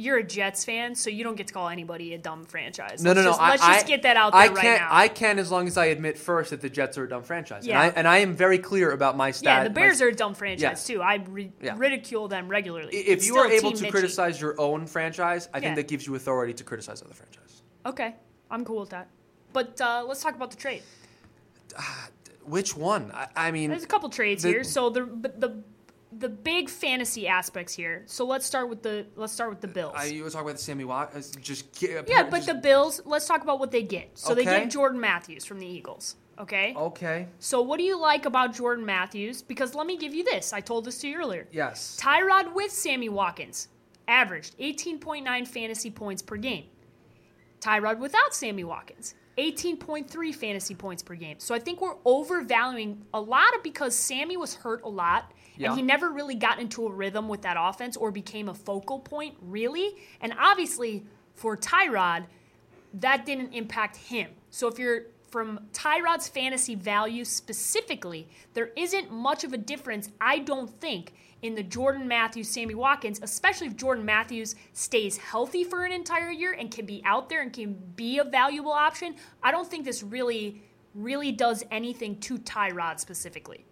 you're 0.00 0.16
a 0.18 0.22
Jets 0.24 0.64
fan, 0.64 0.94
so 0.94 1.10
you 1.10 1.22
don't 1.24 1.36
get 1.36 1.46
to 1.48 1.52
call 1.54 1.68
anybody 1.68 2.14
a 2.14 2.18
dumb 2.18 2.44
franchise. 2.44 3.02
No, 3.02 3.10
let's 3.10 3.18
no, 3.18 3.22
no. 3.24 3.30
Just, 3.30 3.40
I, 3.40 3.50
let's 3.50 3.66
just 3.66 3.86
get 3.86 4.02
that 4.02 4.16
out 4.16 4.32
there 4.32 4.40
I 4.40 4.46
right 4.48 4.56
can, 4.56 4.78
now. 4.78 4.88
I 4.90 5.08
can 5.08 5.38
as 5.38 5.50
long 5.50 5.66
as 5.66 5.76
I 5.76 5.86
admit 5.86 6.16
first 6.16 6.50
that 6.50 6.60
the 6.62 6.70
Jets 6.70 6.96
are 6.96 7.04
a 7.04 7.08
dumb 7.08 7.22
franchise. 7.22 7.66
Yeah. 7.66 7.80
And 7.82 7.92
I, 7.92 7.98
and 7.98 8.08
I 8.08 8.18
am 8.18 8.34
very 8.34 8.58
clear 8.58 8.92
about 8.92 9.16
my 9.16 9.30
stat. 9.30 9.58
yeah, 9.58 9.64
the 9.64 9.70
Bears 9.70 10.00
my, 10.00 10.06
are 10.06 10.08
a 10.08 10.14
dumb 10.14 10.34
franchise 10.34 10.62
Yes. 10.62 10.86
too. 10.86 11.02
I 11.02 11.16
ri- 11.28 11.52
Yeah. 11.62 11.74
ridicule 11.76 12.28
them 12.28 12.48
regularly. 12.48 12.96
If 12.96 13.08
It's 13.18 13.26
you 13.26 13.36
are 13.36 13.46
able 13.50 13.72
to 13.72 13.84
Mitchie. 13.84 13.90
criticize 13.90 14.40
your 14.40 14.58
own 14.60 14.86
franchise, 14.86 15.48
I 15.52 15.58
Yeah. 15.58 15.62
think 15.64 15.76
that 15.76 15.88
gives 15.88 16.06
you 16.06 16.14
authority 16.14 16.54
to 16.54 16.64
criticize 16.64 17.02
other 17.02 17.14
franchises. 17.14 17.62
okay, 17.86 18.14
I'm 18.50 18.64
cool 18.64 18.80
with 18.80 18.90
that. 18.90 19.08
But 19.52 19.80
uh, 19.80 20.04
let's 20.08 20.22
talk 20.22 20.34
about 20.34 20.50
the 20.50 20.56
trade. 20.56 20.82
Which 22.44 22.76
one? 22.76 23.12
I, 23.12 23.28
I 23.36 23.50
mean, 23.50 23.70
There's 23.70 23.84
a 23.84 23.86
couple 23.86 24.08
trades 24.08 24.42
The- 24.42 24.48
here. 24.48 24.64
So 24.64 24.90
the 24.90 25.04
the 25.04 25.62
the 26.20 26.28
big 26.28 26.68
fantasy 26.68 27.26
aspects 27.26 27.74
here. 27.74 28.02
So 28.06 28.24
let's 28.26 28.46
start 28.46 28.68
with 28.68 28.82
the 28.82 29.06
let's 29.16 29.32
start 29.32 29.50
with 29.50 29.60
the 29.60 29.68
Bills. 29.68 29.94
I, 29.96 30.04
you 30.04 30.22
were 30.22 30.30
talking 30.30 30.46
about 30.46 30.58
the 30.58 30.62
Sammy 30.62 30.84
Watkins. 30.84 31.34
Uh, 31.36 31.40
just 31.40 31.72
get- 31.78 31.96
uh, 31.96 32.02
yeah, 32.06 32.22
but 32.24 32.36
just- 32.36 32.46
the 32.46 32.54
Bills. 32.54 33.00
Let's 33.04 33.26
talk 33.26 33.42
about 33.42 33.58
what 33.58 33.70
they 33.70 33.82
get. 33.82 34.10
So 34.18 34.34
they 34.34 34.42
Okay. 34.42 34.60
get 34.60 34.70
Jordan 34.70 35.00
Matthews 35.00 35.44
from 35.44 35.58
the 35.58 35.66
Eagles. 35.66 36.16
Okay. 36.38 36.72
okay. 36.74 37.26
So 37.38 37.60
what 37.60 37.76
do 37.76 37.84
you 37.84 37.98
like 38.00 38.24
about 38.24 38.54
Jordan 38.54 38.86
Matthews? 38.86 39.42
Because 39.42 39.74
let 39.74 39.86
me 39.86 39.98
give 39.98 40.14
you 40.14 40.24
this. 40.24 40.54
I 40.54 40.60
told 40.60 40.86
this 40.86 40.98
to 41.00 41.08
you 41.08 41.18
earlier. 41.18 41.46
Yes. 41.52 41.98
Tyrod 42.00 42.54
with 42.54 42.70
Sammy 42.72 43.10
Watkins 43.10 43.68
averaged 44.08 44.56
18.9 44.58 45.46
fantasy 45.46 45.90
points 45.90 46.22
per 46.22 46.36
game. 46.36 46.64
Tyrod 47.60 47.98
without 47.98 48.34
Sammy 48.34 48.64
Watkins, 48.64 49.14
18.3 49.38 50.34
fantasy 50.34 50.74
points 50.74 51.02
per 51.02 51.14
game. 51.14 51.36
So 51.38 51.54
I 51.54 51.58
think 51.58 51.80
we're 51.80 51.96
overvaluing 52.04 53.02
a 53.14 53.20
lot 53.20 53.54
of 53.56 53.62
because 53.62 53.96
Sammy 53.96 54.36
was 54.36 54.54
hurt 54.54 54.82
a 54.82 54.88
lot 54.88 55.32
Yeah. 55.56 55.68
and 55.68 55.76
he 55.76 55.82
never 55.82 56.10
really 56.10 56.34
got 56.34 56.58
into 56.58 56.86
a 56.86 56.90
rhythm 56.92 57.28
with 57.28 57.42
that 57.42 57.56
offense 57.58 57.96
or 57.96 58.10
became 58.10 58.48
a 58.48 58.54
focal 58.54 58.98
point, 58.98 59.36
really. 59.40 59.96
And 60.20 60.34
obviously 60.38 61.04
for 61.34 61.56
Tyrod, 61.56 62.26
that 62.94 63.24
didn't 63.24 63.52
impact 63.52 63.96
him. 63.96 64.30
So 64.50 64.68
if 64.68 64.78
you're 64.78 65.02
from 65.30 65.60
Tyrod's 65.72 66.28
fantasy 66.28 66.74
value 66.74 67.24
specifically, 67.24 68.28
there 68.54 68.70
isn't 68.76 69.12
much 69.12 69.44
of 69.44 69.52
a 69.52 69.58
difference, 69.58 70.10
I 70.20 70.40
don't 70.40 70.68
think, 70.68 71.12
in 71.42 71.54
the 71.54 71.62
Jordan 71.62 72.06
Matthews, 72.06 72.48
Sammy 72.48 72.74
Watkins, 72.74 73.20
especially 73.22 73.68
if 73.68 73.76
Jordan 73.76 74.04
Matthews 74.04 74.54
stays 74.72 75.16
healthy 75.16 75.64
for 75.64 75.84
an 75.84 75.92
entire 75.92 76.30
year 76.30 76.52
and 76.52 76.70
can 76.70 76.84
be 76.84 77.00
out 77.04 77.28
there 77.28 77.42
and 77.42 77.52
can 77.52 77.74
be 77.96 78.18
a 78.18 78.24
valuable 78.24 78.72
option. 78.72 79.14
I 79.42 79.50
don't 79.50 79.68
think 79.68 79.84
this 79.84 80.02
really, 80.02 80.62
really 80.94 81.32
does 81.32 81.64
anything 81.70 82.18
to 82.20 82.38
Tyrod 82.38 83.00
specifically. 83.00 83.64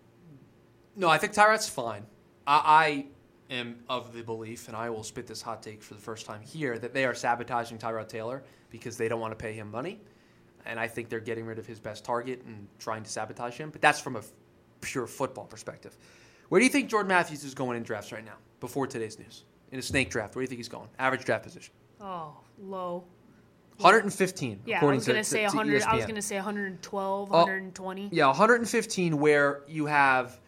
No, 0.96 1.08
I 1.08 1.18
think 1.18 1.34
Tyrod's 1.34 1.68
fine. 1.68 2.06
I, 2.46 3.06
I 3.50 3.54
am 3.54 3.80
of 3.88 4.12
the 4.14 4.22
belief, 4.22 4.68
and 4.68 4.76
I 4.76 4.88
will 4.90 5.02
spit 5.02 5.26
this 5.26 5.42
hot 5.42 5.62
take 5.62 5.82
for 5.82 5.94
the 5.94 6.00
first 6.00 6.24
time 6.24 6.40
here, 6.40 6.78
that 6.78 6.94
they 6.94 7.04
are 7.04 7.14
sabotaging 7.14 7.78
Tyrod 7.78 8.08
Taylor 8.08 8.44
because 8.70 8.96
they 8.96 9.08
don't 9.08 9.20
want 9.20 9.32
to 9.32 9.36
pay 9.36 9.52
him 9.52 9.70
money. 9.70 10.00
And 10.68 10.78
I 10.78 10.86
think 10.86 11.08
they're 11.08 11.18
getting 11.18 11.46
rid 11.46 11.58
of 11.58 11.66
his 11.66 11.80
best 11.80 12.04
target 12.04 12.42
and 12.46 12.68
trying 12.78 13.02
to 13.02 13.10
sabotage 13.10 13.56
him. 13.56 13.70
But 13.70 13.80
that's 13.80 13.98
from 13.98 14.16
a 14.16 14.20
f- 14.20 14.30
pure 14.82 15.06
football 15.06 15.46
perspective. 15.46 15.96
Where 16.50 16.58
do 16.60 16.64
you 16.64 16.70
think 16.70 16.88
Jordan 16.90 17.08
Matthews 17.08 17.42
is 17.42 17.54
going 17.54 17.76
in 17.78 17.82
drafts 17.82 18.12
right 18.12 18.24
now, 18.24 18.36
before 18.60 18.86
today's 18.86 19.18
news? 19.18 19.44
In 19.72 19.78
a 19.78 19.82
snake 19.82 20.10
draft, 20.10 20.36
where 20.36 20.40
do 20.40 20.44
you 20.44 20.48
think 20.48 20.58
he's 20.58 20.68
going? 20.68 20.88
Average 20.98 21.24
draft 21.24 21.44
position. 21.44 21.72
Oh, 22.00 22.36
low. 22.60 23.04
115, 23.78 24.60
Yeah, 24.66 24.80
I 24.80 24.84
was 24.84 25.06
gonna 25.06 25.18
to- 25.20 25.24
say 25.24 25.38
to 25.38 25.42
E 25.44 25.46
100. 25.46 25.82
I 25.82 25.96
was 25.96 26.04
gonna 26.06 26.20
say 26.22 26.36
112, 26.36 27.28
Oh, 27.32 27.38
120. 27.38 28.08
Yeah, 28.12 28.26
115, 28.26 29.18
where 29.18 29.62
you 29.68 29.86
have 29.86 30.40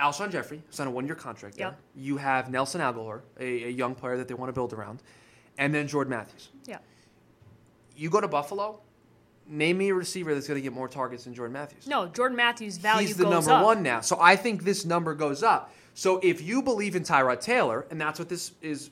Alshon 0.00 0.30
Jeffery, 0.30 0.62
signed 0.70 0.88
a 0.88 0.90
one 0.90 1.06
year 1.06 1.14
contract 1.14 1.56
there. 1.56 1.76
You 1.94 2.16
have 2.18 2.50
Nelson 2.50 2.80
Agholor, 2.80 3.22
a, 3.38 3.64
a 3.64 3.70
young 3.70 3.94
player 3.94 4.16
that 4.18 4.26
they 4.28 4.34
want 4.34 4.48
to 4.48 4.52
build 4.52 4.72
around, 4.72 5.02
and 5.58 5.72
then 5.74 5.86
Jordan 5.86 6.10
Matthews. 6.10 6.50
Yeah. 6.66 6.78
You 7.96 8.10
go 8.10 8.20
to 8.20 8.28
Buffalo, 8.28 8.80
name 9.48 9.78
me 9.78 9.90
a 9.90 9.94
receiver 9.94 10.34
that's 10.34 10.48
going 10.48 10.58
to 10.58 10.62
get 10.62 10.72
more 10.72 10.88
targets 10.88 11.24
than 11.24 11.34
Jordan 11.34 11.52
Matthews. 11.52 11.86
No, 11.86 12.06
Jordan 12.06 12.36
Matthews' 12.36 12.76
value 12.78 13.06
He's 13.06 13.16
the 13.16 13.24
goes 13.24 13.46
number 13.46 13.52
up. 13.52 13.64
one 13.64 13.82
now. 13.82 14.00
So 14.00 14.18
I 14.20 14.36
think 14.36 14.64
this 14.64 14.84
number 14.84 15.14
goes 15.14 15.42
up. 15.42 15.72
So 15.94 16.20
if 16.22 16.42
you 16.42 16.62
believe 16.62 16.96
in 16.96 17.02
Tyrod 17.04 17.40
Taylor, 17.40 17.86
and 17.90 18.00
that's 18.00 18.18
what 18.18 18.28
this 18.28 18.52
is 18.60 18.90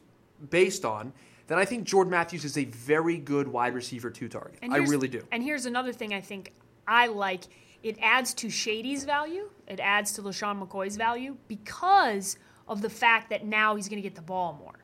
based 0.51 0.85
on, 0.85 1.13
then 1.47 1.59
I 1.59 1.65
think 1.65 1.85
Jordan 1.85 2.11
Matthews 2.11 2.45
is 2.45 2.57
a 2.57 2.65
very 2.65 3.19
good 3.19 3.47
wide 3.49 3.75
receiver 3.75 4.11
two 4.11 4.29
target. 4.29 4.59
I 4.63 4.79
really 4.79 5.09
do. 5.09 5.23
And 5.31 5.43
here's 5.43 5.67
another 5.67 5.93
thing 5.93 6.15
I 6.15 6.21
think 6.21 6.53
I 6.89 7.09
like. 7.09 7.43
It 7.83 7.99
adds 8.01 8.33
to 8.35 8.49
Shady's 8.49 9.05
value. 9.05 9.51
It 9.69 9.81
adds 9.81 10.13
to 10.15 10.23
LeSean 10.23 10.67
McCoy's 10.67 10.97
value 10.97 11.37
because 11.49 12.39
of 12.67 12.81
the 12.81 12.89
fact 12.89 13.29
that 13.29 13.45
now 13.45 13.77
he's 13.77 13.89
going 13.89 14.01
to 14.01 14.09
get 14.09 14.15
the 14.15 14.23
ball 14.23 14.59
more. 14.59 14.84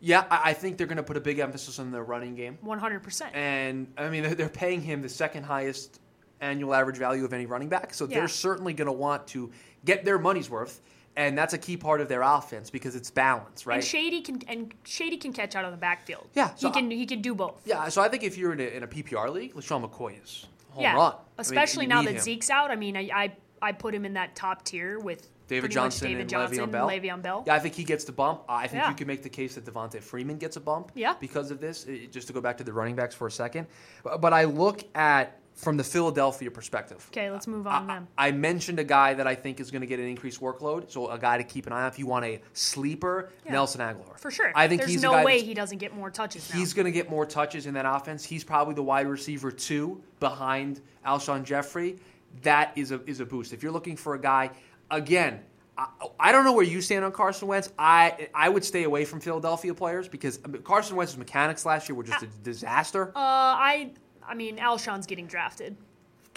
Yeah, 0.00 0.24
I, 0.30 0.50
I 0.50 0.52
think 0.54 0.78
they're 0.78 0.86
going 0.86 0.96
to 0.96 1.02
put 1.02 1.16
a 1.16 1.20
big 1.20 1.38
emphasis 1.38 1.78
on 1.78 1.90
their 1.90 2.02
running 2.04 2.34
game. 2.34 2.58
100%. 2.64 3.34
And 3.34 3.86
I 3.98 4.08
mean, 4.08 4.22
they're- 4.22 4.34
they're 4.34 4.48
paying 4.48 4.80
him 4.80 5.02
the 5.02 5.08
second 5.08 5.44
highest 5.44 6.00
annual 6.40 6.74
average 6.74 6.96
value 6.96 7.24
of 7.24 7.32
any 7.34 7.44
running 7.46 7.68
back. 7.68 7.92
So 7.92 8.06
Yeah. 8.06 8.18
they're 8.20 8.28
certainly 8.28 8.72
going 8.72 8.86
to 8.86 8.92
want 8.92 9.26
to 9.28 9.50
get 9.84 10.04
their 10.04 10.18
money's 10.18 10.48
worth. 10.48 10.80
And 11.16 11.36
that's 11.36 11.52
a 11.52 11.58
key 11.58 11.76
part 11.76 12.00
of 12.00 12.08
their 12.08 12.22
offense 12.22 12.70
because 12.70 12.94
it's 12.96 13.10
balance, 13.10 13.66
right? 13.66 13.74
And 13.74 13.84
Shady 13.84 14.20
can 14.22 14.40
and 14.46 14.72
Shady 14.84 15.16
can 15.16 15.32
catch 15.32 15.56
out 15.56 15.64
of 15.64 15.72
the 15.72 15.76
backfield. 15.76 16.28
Yeah, 16.34 16.54
so 16.54 16.68
he 16.68 16.72
can 16.72 16.88
he 16.90 17.04
can 17.04 17.20
do 17.20 17.34
both. 17.34 17.60
yeah, 17.66 17.88
so 17.88 18.00
I 18.00 18.08
think 18.08 18.22
if 18.22 18.38
you're 18.38 18.52
in 18.52 18.60
a, 18.60 18.76
in 18.76 18.82
a 18.84 18.86
PPR 18.86 19.28
league, 19.30 19.52
LeSean 19.54 19.84
McCoy 19.86 20.22
is 20.22 20.46
home 20.70 20.84
yeah, 20.84 20.94
run. 20.94 21.12
I 21.12 21.16
mean, 21.16 21.22
especially 21.38 21.86
now 21.88 22.02
that 22.02 22.14
him. 22.14 22.20
Zeke's 22.20 22.48
out. 22.48 22.70
I 22.70 22.76
mean, 22.76 22.96
I, 22.96 23.10
I 23.12 23.32
I 23.60 23.72
put 23.72 23.92
him 23.92 24.04
in 24.06 24.14
that 24.14 24.36
top 24.36 24.64
tier 24.64 25.00
with 25.00 25.28
David 25.50 25.70
Johnson 25.72 26.06
David 26.08 26.20
and 26.22 26.30
Johnson, 26.30 26.58
Le'Veon 26.58 26.70
Bell. 26.70 26.88
Le'Veon 26.88 27.22
Bell. 27.22 27.44
Yeah, 27.46 27.54
I 27.54 27.58
think 27.58 27.74
he 27.74 27.82
gets 27.84 28.04
the 28.04 28.12
bump. 28.12 28.42
I 28.48 28.68
think 28.68 28.82
Yeah. 28.82 28.88
you 28.90 28.94
can 28.94 29.08
make 29.08 29.22
the 29.24 29.28
case 29.28 29.56
that 29.56 29.64
Devonta 29.64 30.00
Freeman 30.00 30.38
gets 30.38 30.56
a 30.56 30.60
bump 30.60 30.92
Yeah. 30.94 31.14
because 31.20 31.50
of 31.50 31.60
this. 31.60 31.86
Uh, 31.86 32.06
Just 32.10 32.28
to 32.28 32.32
go 32.32 32.40
back 32.40 32.56
to 32.58 32.64
the 32.64 32.72
running 32.72 32.94
backs 32.94 33.14
for 33.16 33.26
a 33.26 33.30
second. 33.32 33.66
But, 34.04 34.20
but 34.20 34.32
I 34.32 34.44
look 34.44 34.84
at 34.94 35.36
from 35.54 35.76
the 35.76 35.84
Philadelphia 35.84 36.50
perspective. 36.50 37.04
Okay, 37.10 37.30
let's 37.30 37.46
move 37.48 37.66
on 37.66 37.90
I, 37.90 37.94
then. 37.94 38.08
I 38.16 38.30
mentioned 38.30 38.78
a 38.78 38.84
guy 38.84 39.12
that 39.14 39.26
I 39.26 39.34
think 39.34 39.58
is 39.60 39.70
going 39.72 39.80
to 39.82 39.86
get 39.86 39.98
an 39.98 40.06
increased 40.06 40.40
workload, 40.40 40.90
so 40.90 41.10
a 41.10 41.18
guy 41.18 41.36
to 41.36 41.44
keep 41.44 41.66
an 41.66 41.72
eye 41.72 41.82
on 41.82 41.88
if 41.88 41.98
you 41.98 42.06
want 42.06 42.24
a 42.24 42.40
sleeper, 42.54 43.30
Yeah. 43.44 43.52
Nelson 43.52 43.80
Agholor. 43.80 44.18
For 44.18 44.30
sure. 44.30 44.52
I 44.54 44.68
think 44.68 44.82
There's 44.82 44.92
he's 44.92 45.02
no 45.02 45.22
way 45.24 45.42
he 45.42 45.52
doesn't 45.52 45.78
get 45.78 45.94
more 45.94 46.10
touches 46.10 46.48
now. 46.48 46.58
He's 46.58 46.72
going 46.72 46.86
to 46.86 46.92
get 46.92 47.10
more 47.10 47.26
touches 47.26 47.66
in 47.66 47.74
that 47.74 47.84
offense. 47.86 48.24
He's 48.24 48.44
probably 48.44 48.74
the 48.74 48.82
wide 48.84 49.08
receiver 49.08 49.50
two 49.50 50.00
behind 50.20 50.80
Alshon 51.04 51.42
Jeffery. 51.44 51.98
That 52.42 52.72
is 52.76 52.92
a 52.92 53.00
is 53.10 53.18
a 53.18 53.26
boost. 53.26 53.52
If 53.52 53.62
you're 53.62 53.72
looking 53.72 53.96
for 53.96 54.14
a 54.14 54.20
guy, 54.20 54.50
again, 54.90 55.40
I, 55.78 55.86
I 56.18 56.32
don't 56.32 56.44
know 56.44 56.52
where 56.52 56.64
you 56.64 56.80
stand 56.80 57.04
on 57.04 57.12
Carson 57.12 57.48
Wentz. 57.48 57.72
I 57.78 58.28
I 58.34 58.48
would 58.48 58.64
stay 58.64 58.84
away 58.84 59.04
from 59.04 59.20
Philadelphia 59.20 59.74
players 59.74 60.08
because 60.08 60.38
Carson 60.64 60.96
Wentz's 60.96 61.16
mechanics 61.16 61.64
last 61.64 61.88
year 61.88 61.96
were 61.96 62.04
just 62.04 62.22
a 62.22 62.26
disaster. 62.42 63.08
uh, 63.08 63.12
I 63.16 63.92
I 64.26 64.34
mean, 64.34 64.58
Alshon's 64.58 65.06
getting 65.06 65.26
drafted 65.26 65.76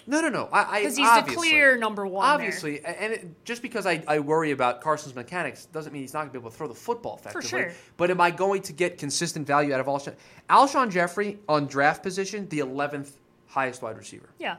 No, 0.08 0.20
no, 0.22 0.30
no. 0.30 0.50
I 0.52 0.80
because 0.82 0.98
he's 0.98 1.10
the 1.26 1.32
clear 1.34 1.78
number 1.78 2.08
one. 2.08 2.26
Obviously, 2.26 2.80
a- 2.80 2.88
and 3.02 3.14
it, 3.14 3.46
just 3.46 3.62
because 3.62 3.86
I, 3.86 4.04
I 4.08 4.20
worry 4.20 4.52
about 4.52 4.82
Carson's 4.82 5.14
mechanics 5.16 5.66
doesn't 5.68 5.92
mean 5.94 6.02
he's 6.02 6.14
not 6.14 6.22
going 6.22 6.30
to 6.30 6.34
be 6.34 6.40
able 6.40 6.50
to 6.52 6.58
throw 6.58 6.68
the 6.68 6.74
football 6.74 7.16
effectively. 7.18 7.42
For 7.50 7.70
sure. 7.70 7.72
But 7.98 8.10
am 8.12 8.20
I 8.22 8.32
going 8.32 8.62
to 8.64 8.74
get 8.74 8.98
consistent 8.98 9.46
value 9.46 9.74
out 9.74 9.80
of 9.80 9.86
Alshon? 9.88 10.16
Alshon 10.50 10.90
Jeffery 10.92 11.40
on 11.48 11.68
draft 11.68 12.02
position, 12.02 12.48
the 12.50 12.60
11th 12.60 13.12
highest 13.48 13.82
wide 13.82 13.98
receiver. 13.98 14.30
Yeah. 14.40 14.56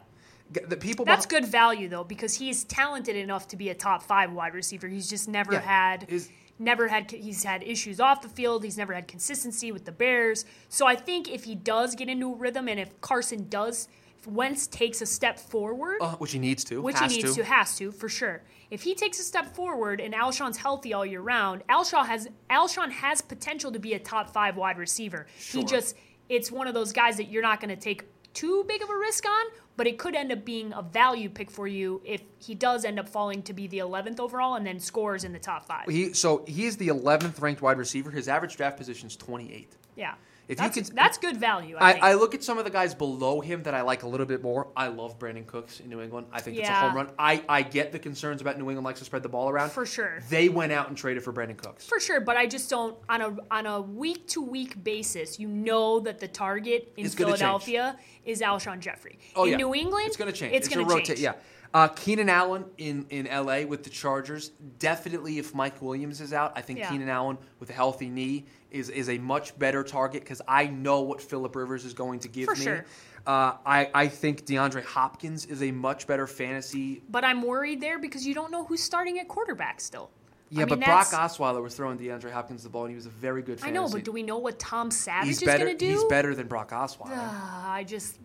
The 0.51 0.77
people 0.77 1.05
That's 1.05 1.27
beh- 1.27 1.31
good 1.31 1.47
value 1.47 1.89
though 1.89 2.05
because 2.05 2.35
he's 2.35 2.65
talented 2.65 3.17
enough 3.17 3.49
to 3.49 3.57
be 3.57 3.71
a 3.71 3.75
top 3.75 4.03
five 4.03 4.33
wide 4.33 4.55
receiver. 4.55 4.87
He's 4.89 5.09
just 5.09 5.29
never 5.29 5.55
Yeah. 5.55 5.61
had 5.61 6.07
Is- 6.09 6.29
never 6.59 6.87
had 6.87 7.11
he's 7.11 7.43
had 7.43 7.63
issues 7.65 7.99
off 7.99 8.23
the 8.23 8.29
field. 8.29 8.63
He's 8.63 8.77
never 8.79 8.93
had 8.95 9.09
consistency 9.09 9.73
with 9.73 9.85
the 9.85 9.93
Bears. 9.93 10.45
So 10.69 10.87
I 10.87 10.95
think 10.97 11.29
if 11.29 11.45
he 11.45 11.55
does 11.57 11.95
get 11.97 12.09
into 12.09 12.33
a 12.33 12.37
rhythm 12.37 12.69
and 12.69 12.79
if 12.79 13.01
Carson 13.01 13.49
does 13.49 13.89
if 14.21 14.29
Wentz 14.29 14.67
takes 14.69 15.01
a 15.03 15.07
step 15.07 15.39
forward, 15.41 15.99
uh, 16.01 16.15
which 16.17 16.33
he 16.33 16.39
needs 16.39 16.63
to, 16.65 16.81
which 16.81 16.99
he 17.01 17.07
needs 17.09 17.35
to. 17.35 17.45
has 17.45 17.77
to 17.79 17.91
for 17.91 18.09
sure. 18.09 18.43
If 18.71 18.83
he 18.83 18.95
takes 18.95 19.19
a 19.19 19.23
step 19.23 19.55
forward 19.57 20.01
and 20.01 20.15
Alshon's 20.15 20.57
healthy 20.59 20.93
all 20.95 21.05
year 21.05 21.21
round, 21.21 21.63
Alshon 21.69 22.07
has 22.07 22.29
Alshon 22.49 22.91
has 22.93 23.21
potential 23.21 23.73
to 23.73 23.79
be 23.81 23.95
a 23.95 23.99
top 23.99 24.31
five 24.33 24.57
wide 24.57 24.79
receiver. 24.79 25.27
He 25.37 25.65
just 25.65 25.97
it's 26.29 26.51
one 26.53 26.67
of 26.69 26.75
those 26.75 26.93
guys 26.93 27.17
that 27.17 27.25
you're 27.29 27.43
not 27.43 27.61
going 27.61 27.75
to 27.75 27.81
take 27.81 28.05
too 28.35 28.65
big 28.69 28.83
of 28.83 28.91
a 28.91 28.97
risk 28.97 29.27
on, 29.27 29.47
but 29.77 29.87
it 29.87 29.99
could 29.99 30.15
end 30.15 30.31
up 30.33 30.45
being 30.45 30.73
a 30.73 30.83
value 30.83 31.29
pick 31.31 31.51
for 31.51 31.67
you 31.67 32.03
if 32.05 32.21
he 32.39 32.55
does 32.55 32.85
end 32.85 32.99
up 32.99 33.09
falling 33.09 33.43
to 33.43 33.53
be 33.53 33.67
the 33.67 33.79
11th 33.79 34.21
overall 34.21 34.55
and 34.57 34.67
then 34.67 34.79
scores 34.79 35.25
in 35.25 35.33
the 35.33 35.39
top 35.39 35.65
five. 35.67 35.89
He 35.89 36.13
so 36.13 36.45
he 36.47 36.67
is 36.67 36.77
the 36.77 36.89
11th 36.89 37.41
ranked 37.41 37.63
wide 37.63 37.79
receiver. 37.79 38.11
His 38.11 38.29
average 38.29 38.57
draft 38.57 38.77
position 38.77 39.07
is 39.07 39.17
28. 39.17 39.77
yeah. 39.97 40.15
If 40.47 40.59
you 40.59 40.63
that's, 40.63 40.75
could- 40.89 40.97
that's 40.97 41.19
good 41.19 41.37
value. 41.39 41.77
I, 41.79 41.93
I. 41.93 42.11
I 42.11 42.15
look 42.15 42.35
at 42.35 42.45
some 42.45 42.59
of 42.59 42.65
the 42.65 42.71
guys 42.71 42.95
below 42.95 43.41
him 43.41 43.63
that 43.63 43.75
I 43.75 43.81
like 43.81 44.03
a 44.03 44.09
little 44.09 44.27
bit 44.27 44.43
more. 44.43 44.69
I 44.77 44.89
love 44.89 45.19
Brandin 45.19 45.47
Cooks 45.47 45.81
in 45.81 45.89
New 45.89 46.01
England. 46.01 46.27
I 46.33 46.41
think 46.41 46.59
it's 46.59 46.69
a 46.69 46.73
home 46.73 46.95
run. 46.95 47.11
I, 47.19 47.43
I 47.49 47.63
get 47.63 47.93
the 47.93 47.99
concerns 47.99 48.41
about 48.41 48.59
New 48.59 48.69
England 48.69 48.85
likes 48.85 48.99
to 48.99 49.05
spread 49.05 49.23
the 49.23 49.29
ball 49.29 49.49
around. 49.49 49.71
For 49.71 49.87
sure. 49.87 50.23
They 50.29 50.49
went 50.49 50.73
out 50.73 50.89
and 50.89 50.97
traded 50.97 51.23
for 51.23 51.33
Brandin 51.33 51.57
Cooks. 51.57 51.87
For 51.87 51.99
sure, 51.99 52.21
but 52.21 52.37
I 52.37 52.47
just 52.47 52.69
don't 52.69 52.97
on 53.09 53.21
a 53.23 53.37
on 53.51 53.67
a 53.67 53.81
week 53.81 54.27
to 54.29 54.43
week 54.43 54.83
basis. 54.85 55.39
You 55.39 55.49
know 55.49 56.01
that 56.01 56.21
the 56.21 56.29
target 56.29 56.93
in 56.97 57.07
It's 57.07 57.15
change. 57.15 57.27
Philadelphia 57.27 57.97
is 58.25 58.41
Alshon 58.41 58.81
Jeffery. 58.81 59.19
Oh 59.35 59.45
in 59.45 59.53
yeah, 59.53 59.57
New 59.57 59.75
England, 59.75 60.07
it's 60.07 60.17
going 60.17 60.31
to 60.31 60.37
change. 60.37 60.55
It's, 60.55 60.69
going 60.69 60.87
to 60.87 60.95
rotate. 60.95 61.19
Yeah. 61.19 61.35
Uh, 61.75 61.89
Keenan 61.89 62.29
Allen 62.29 62.65
in, 62.79 63.05
in 63.11 63.27
LA 63.27 63.63
with 63.63 63.83
the 63.83 63.91
Chargers. 63.91 64.51
Definitely, 64.79 65.39
if 65.39 65.55
Mike 65.57 65.83
Williams 65.83 66.21
is 66.21 66.33
out, 66.33 66.53
I 66.55 66.61
think 66.61 66.79
Yeah. 66.79 66.89
Keenan 66.89 67.09
Allen 67.09 67.37
with 67.59 67.69
a 67.69 67.73
healthy 67.73 68.09
knee 68.09 68.45
is, 68.71 68.91
is 68.91 69.09
a 69.09 69.19
much 69.19 69.59
better 69.59 69.83
target 69.83 70.23
because 70.23 70.41
I 70.47 70.69
know 70.69 71.01
what 71.01 71.21
Philip 71.21 71.57
Rivers 71.57 71.85
is 71.85 71.93
going 71.93 72.21
to 72.21 72.29
give 72.29 72.47
For 72.47 72.55
me. 72.55 72.63
sure. 72.65 72.85
Uh, 73.27 73.55
I, 73.67 73.91
I 73.93 74.07
think 74.07 74.47
DeAndre 74.47 74.85
Hopkins 74.85 75.47
is 75.47 75.65
a 75.65 75.73
much 75.73 76.07
better 76.07 76.29
fantasy. 76.29 77.03
But 77.11 77.25
I'm 77.25 77.43
worried 77.43 77.81
there 77.81 77.99
because 77.99 78.25
you 78.25 78.35
don't 78.35 78.53
know 78.53 78.65
who's 78.65 78.83
starting 78.83 79.19
at 79.19 79.27
quarterback 79.27 79.81
still. 79.81 80.11
Yeah, 80.51 80.63
I 80.63 80.67
mean, 80.67 80.79
but 80.79 80.85
Brock 80.85 81.07
Osweiler 81.09 81.61
was 81.61 81.75
throwing 81.75 81.99
DeAndre 81.99 82.31
Hopkins 82.31 82.63
the 82.63 82.69
ball, 82.69 82.83
and 82.85 82.91
he 82.91 82.95
was 82.95 83.07
a 83.07 83.11
very 83.11 83.43
good 83.43 83.59
I 83.65 83.71
know, 83.71 83.89
but 83.89 84.05
do 84.05 84.13
we 84.13 84.23
know 84.23 84.39
what 84.39 84.61
Tom 84.61 84.93
Savage 84.93 85.27
he's 85.27 85.43
is 85.43 85.49
going 85.49 85.67
to 85.67 85.75
do? 85.75 85.89
He's 85.89 86.05
better 86.05 86.37
than 86.37 86.47
Brock 86.47 86.71
Osweiler. 86.71 87.09
Ah, 87.11 87.73
I 87.73 87.83
just 87.83 88.19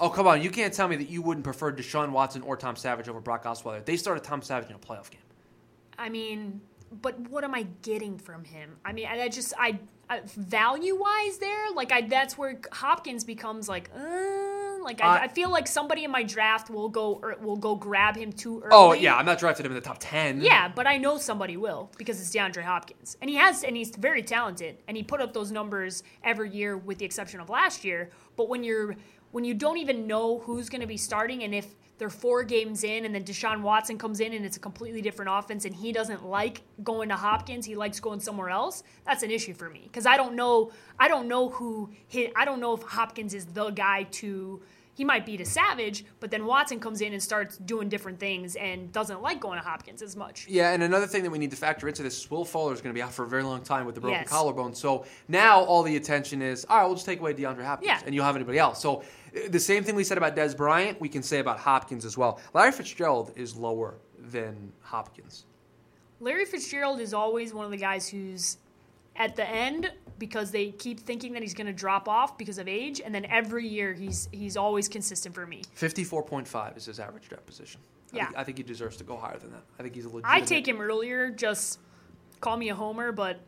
oh 0.00 0.08
come 0.10 0.26
on, 0.26 0.42
you 0.42 0.50
can't 0.50 0.72
tell 0.72 0.88
me 0.88 0.96
that 0.96 1.08
you 1.08 1.22
wouldn't 1.22 1.44
prefer 1.44 1.72
Deshaun 1.72 2.10
Watson 2.10 2.42
or 2.42 2.56
Tom 2.56 2.76
Savage 2.76 3.08
over 3.08 3.20
Brock 3.20 3.44
Osweiler. 3.44 3.84
They 3.84 3.96
started 3.96 4.24
Tom 4.24 4.42
Savage 4.42 4.70
in 4.70 4.76
a 4.76 4.78
playoff 4.78 5.10
game. 5.10 5.20
I 5.98 6.08
mean, 6.08 6.60
but 7.02 7.18
what 7.30 7.44
am 7.44 7.54
I 7.54 7.66
getting 7.82 8.18
from 8.18 8.44
him? 8.44 8.76
I 8.84 8.92
mean, 8.92 9.06
I, 9.06 9.28
just 9.28 9.54
I, 9.58 9.78
I 10.08 10.20
value 10.24 10.96
wise 10.96 11.38
there, 11.38 11.70
like 11.74 11.90
I 11.92 12.02
that's 12.02 12.36
where 12.38 12.60
Hopkins 12.72 13.24
becomes 13.24 13.68
like, 13.68 13.90
uh, 13.96 14.82
like 14.84 15.02
I, 15.02 15.16
Uh, 15.16 15.20
I 15.22 15.28
feel 15.28 15.50
like 15.50 15.66
somebody 15.66 16.04
in 16.04 16.10
my 16.12 16.22
draft 16.22 16.70
will 16.70 16.88
go 16.88 17.18
or 17.22 17.34
will 17.40 17.56
go 17.56 17.74
grab 17.74 18.14
him 18.16 18.30
too 18.30 18.60
early. 18.60 18.70
Oh 18.72 18.92
yeah, 18.92 19.16
I'm 19.16 19.26
not 19.26 19.38
drafting 19.38 19.66
him 19.66 19.72
in 19.72 19.76
the 19.76 19.80
top 19.80 19.96
ten. 19.98 20.40
Yeah, 20.40 20.68
but 20.68 20.86
I 20.86 20.98
know 20.98 21.18
somebody 21.18 21.56
will 21.56 21.90
because 21.98 22.20
it's 22.20 22.30
DeAndre 22.30 22.62
Hopkins, 22.62 23.16
and 23.20 23.28
he 23.28 23.36
has, 23.36 23.64
and 23.64 23.76
he's 23.76 23.90
very 23.96 24.22
talented, 24.22 24.76
and 24.86 24.96
he 24.96 25.02
put 25.02 25.20
up 25.20 25.32
those 25.32 25.50
numbers 25.50 26.04
every 26.22 26.50
year, 26.50 26.76
with 26.76 26.98
the 26.98 27.04
exception 27.04 27.40
of 27.40 27.48
last 27.50 27.84
year. 27.84 28.10
But 28.36 28.48
when 28.48 28.62
you're 28.62 28.94
when 29.36 29.44
you 29.44 29.52
don't 29.52 29.76
even 29.76 30.06
know 30.06 30.38
who's 30.38 30.70
going 30.70 30.80
to 30.80 30.86
be 30.86 30.96
starting, 30.96 31.42
and 31.42 31.54
if 31.54 31.74
they're 31.98 32.08
four 32.08 32.42
games 32.42 32.84
in, 32.84 33.04
and 33.04 33.14
then 33.14 33.22
Deshaun 33.22 33.60
Watson 33.60 33.98
comes 33.98 34.20
in, 34.20 34.32
and 34.32 34.46
it's 34.46 34.56
a 34.56 34.60
completely 34.60 35.02
different 35.02 35.30
offense, 35.30 35.66
and 35.66 35.74
he 35.74 35.92
doesn't 35.92 36.24
like 36.24 36.62
going 36.82 37.10
to 37.10 37.16
Hopkins, 37.16 37.66
he 37.66 37.74
likes 37.76 38.00
going 38.00 38.18
somewhere 38.18 38.48
else. 38.48 38.82
That's 39.04 39.22
an 39.22 39.30
issue 39.30 39.52
for 39.52 39.68
me 39.68 39.82
because 39.82 40.06
I 40.06 40.16
don't 40.16 40.36
know, 40.36 40.72
I 40.98 41.08
don't 41.08 41.28
know 41.28 41.50
who 41.50 41.90
hit, 42.08 42.32
I 42.34 42.46
don't 42.46 42.60
know 42.60 42.72
if 42.72 42.80
Hopkins 42.80 43.34
is 43.34 43.44
the 43.44 43.68
guy 43.68 44.04
to. 44.22 44.62
He 44.94 45.04
might 45.04 45.26
be 45.26 45.36
a 45.36 45.44
Savage, 45.44 46.06
but 46.20 46.30
then 46.30 46.46
Watson 46.46 46.80
comes 46.80 47.02
in 47.02 47.12
and 47.12 47.22
starts 47.22 47.58
doing 47.58 47.90
different 47.90 48.18
things 48.18 48.56
and 48.56 48.90
doesn't 48.90 49.20
like 49.20 49.40
going 49.40 49.58
to 49.60 49.62
Hopkins 49.62 50.00
as 50.00 50.16
much. 50.16 50.46
Yeah, 50.48 50.72
and 50.72 50.82
another 50.82 51.06
thing 51.06 51.22
that 51.24 51.30
we 51.30 51.36
need 51.38 51.50
to 51.50 51.56
factor 51.58 51.86
into 51.86 52.02
this 52.02 52.18
is 52.18 52.30
Will 52.30 52.46
Fuller 52.46 52.72
is 52.72 52.80
going 52.80 52.94
to 52.94 52.98
be 52.98 53.02
out 53.02 53.12
for 53.12 53.22
a 53.24 53.28
very 53.28 53.42
long 53.42 53.60
time 53.60 53.84
with 53.84 53.94
the 53.94 54.00
broken 54.00 54.20
Yes. 54.20 54.30
collarbone. 54.30 54.74
So 54.74 55.04
now 55.28 55.60
all 55.64 55.82
the 55.82 55.96
attention 55.96 56.40
is, 56.40 56.64
all 56.64 56.78
right, 56.78 56.86
we'll 56.86 56.94
just 56.94 57.04
take 57.04 57.20
away 57.20 57.34
DeAndre 57.34 57.62
Hopkins, 57.66 57.88
Yeah. 57.88 58.00
and 58.06 58.14
you'll 58.14 58.24
have 58.24 58.36
anybody 58.36 58.58
else. 58.58 58.80
So 58.80 59.02
the 59.48 59.60
same 59.60 59.84
thing 59.84 59.94
we 59.94 60.04
said 60.04 60.18
about 60.18 60.34
Dez 60.36 60.56
Bryant, 60.56 61.00
we 61.00 61.08
can 61.08 61.22
say 61.22 61.38
about 61.38 61.58
Hopkins 61.58 62.04
as 62.04 62.16
well. 62.16 62.40
Larry 62.54 62.72
Fitzgerald 62.72 63.32
is 63.36 63.56
lower 63.56 63.94
than 64.18 64.72
Hopkins. 64.82 65.44
Larry 66.20 66.44
Fitzgerald 66.46 67.00
is 67.00 67.12
always 67.12 67.52
one 67.52 67.64
of 67.64 67.70
the 67.70 67.76
guys 67.76 68.08
who's 68.08 68.58
at 69.16 69.36
the 69.36 69.48
end 69.48 69.92
because 70.18 70.50
they 70.50 70.70
keep 70.70 71.00
thinking 71.00 71.32
that 71.34 71.42
he's 71.42 71.54
going 71.54 71.66
to 71.66 71.72
drop 71.72 72.08
off 72.08 72.38
because 72.38 72.58
of 72.58 72.66
age, 72.68 73.00
and 73.04 73.14
then 73.14 73.24
every 73.26 73.66
year 73.66 73.92
he's 73.92 74.28
he's 74.32 74.56
always 74.56 74.88
consistent 74.88 75.34
for 75.34 75.46
me. 75.46 75.62
54.5 75.78 76.76
is 76.76 76.86
his 76.86 76.98
average 77.00 77.28
draft 77.28 77.46
position. 77.46 77.80
I 78.12 78.16
Yeah. 78.16 78.24
think, 78.26 78.38
I 78.38 78.44
think 78.44 78.58
he 78.58 78.64
deserves 78.64 78.96
to 78.98 79.04
go 79.04 79.16
higher 79.16 79.36
than 79.38 79.50
that. 79.52 79.62
I 79.78 79.82
think 79.82 79.94
he's 79.94 80.04
a 80.06 80.08
legit. 80.08 80.24
I 80.24 80.40
take 80.40 80.66
him 80.66 80.80
earlier, 80.80 81.30
just 81.30 81.78
call 82.40 82.56
me 82.56 82.68
a 82.70 82.74
homer, 82.74 83.12
but 83.12 83.40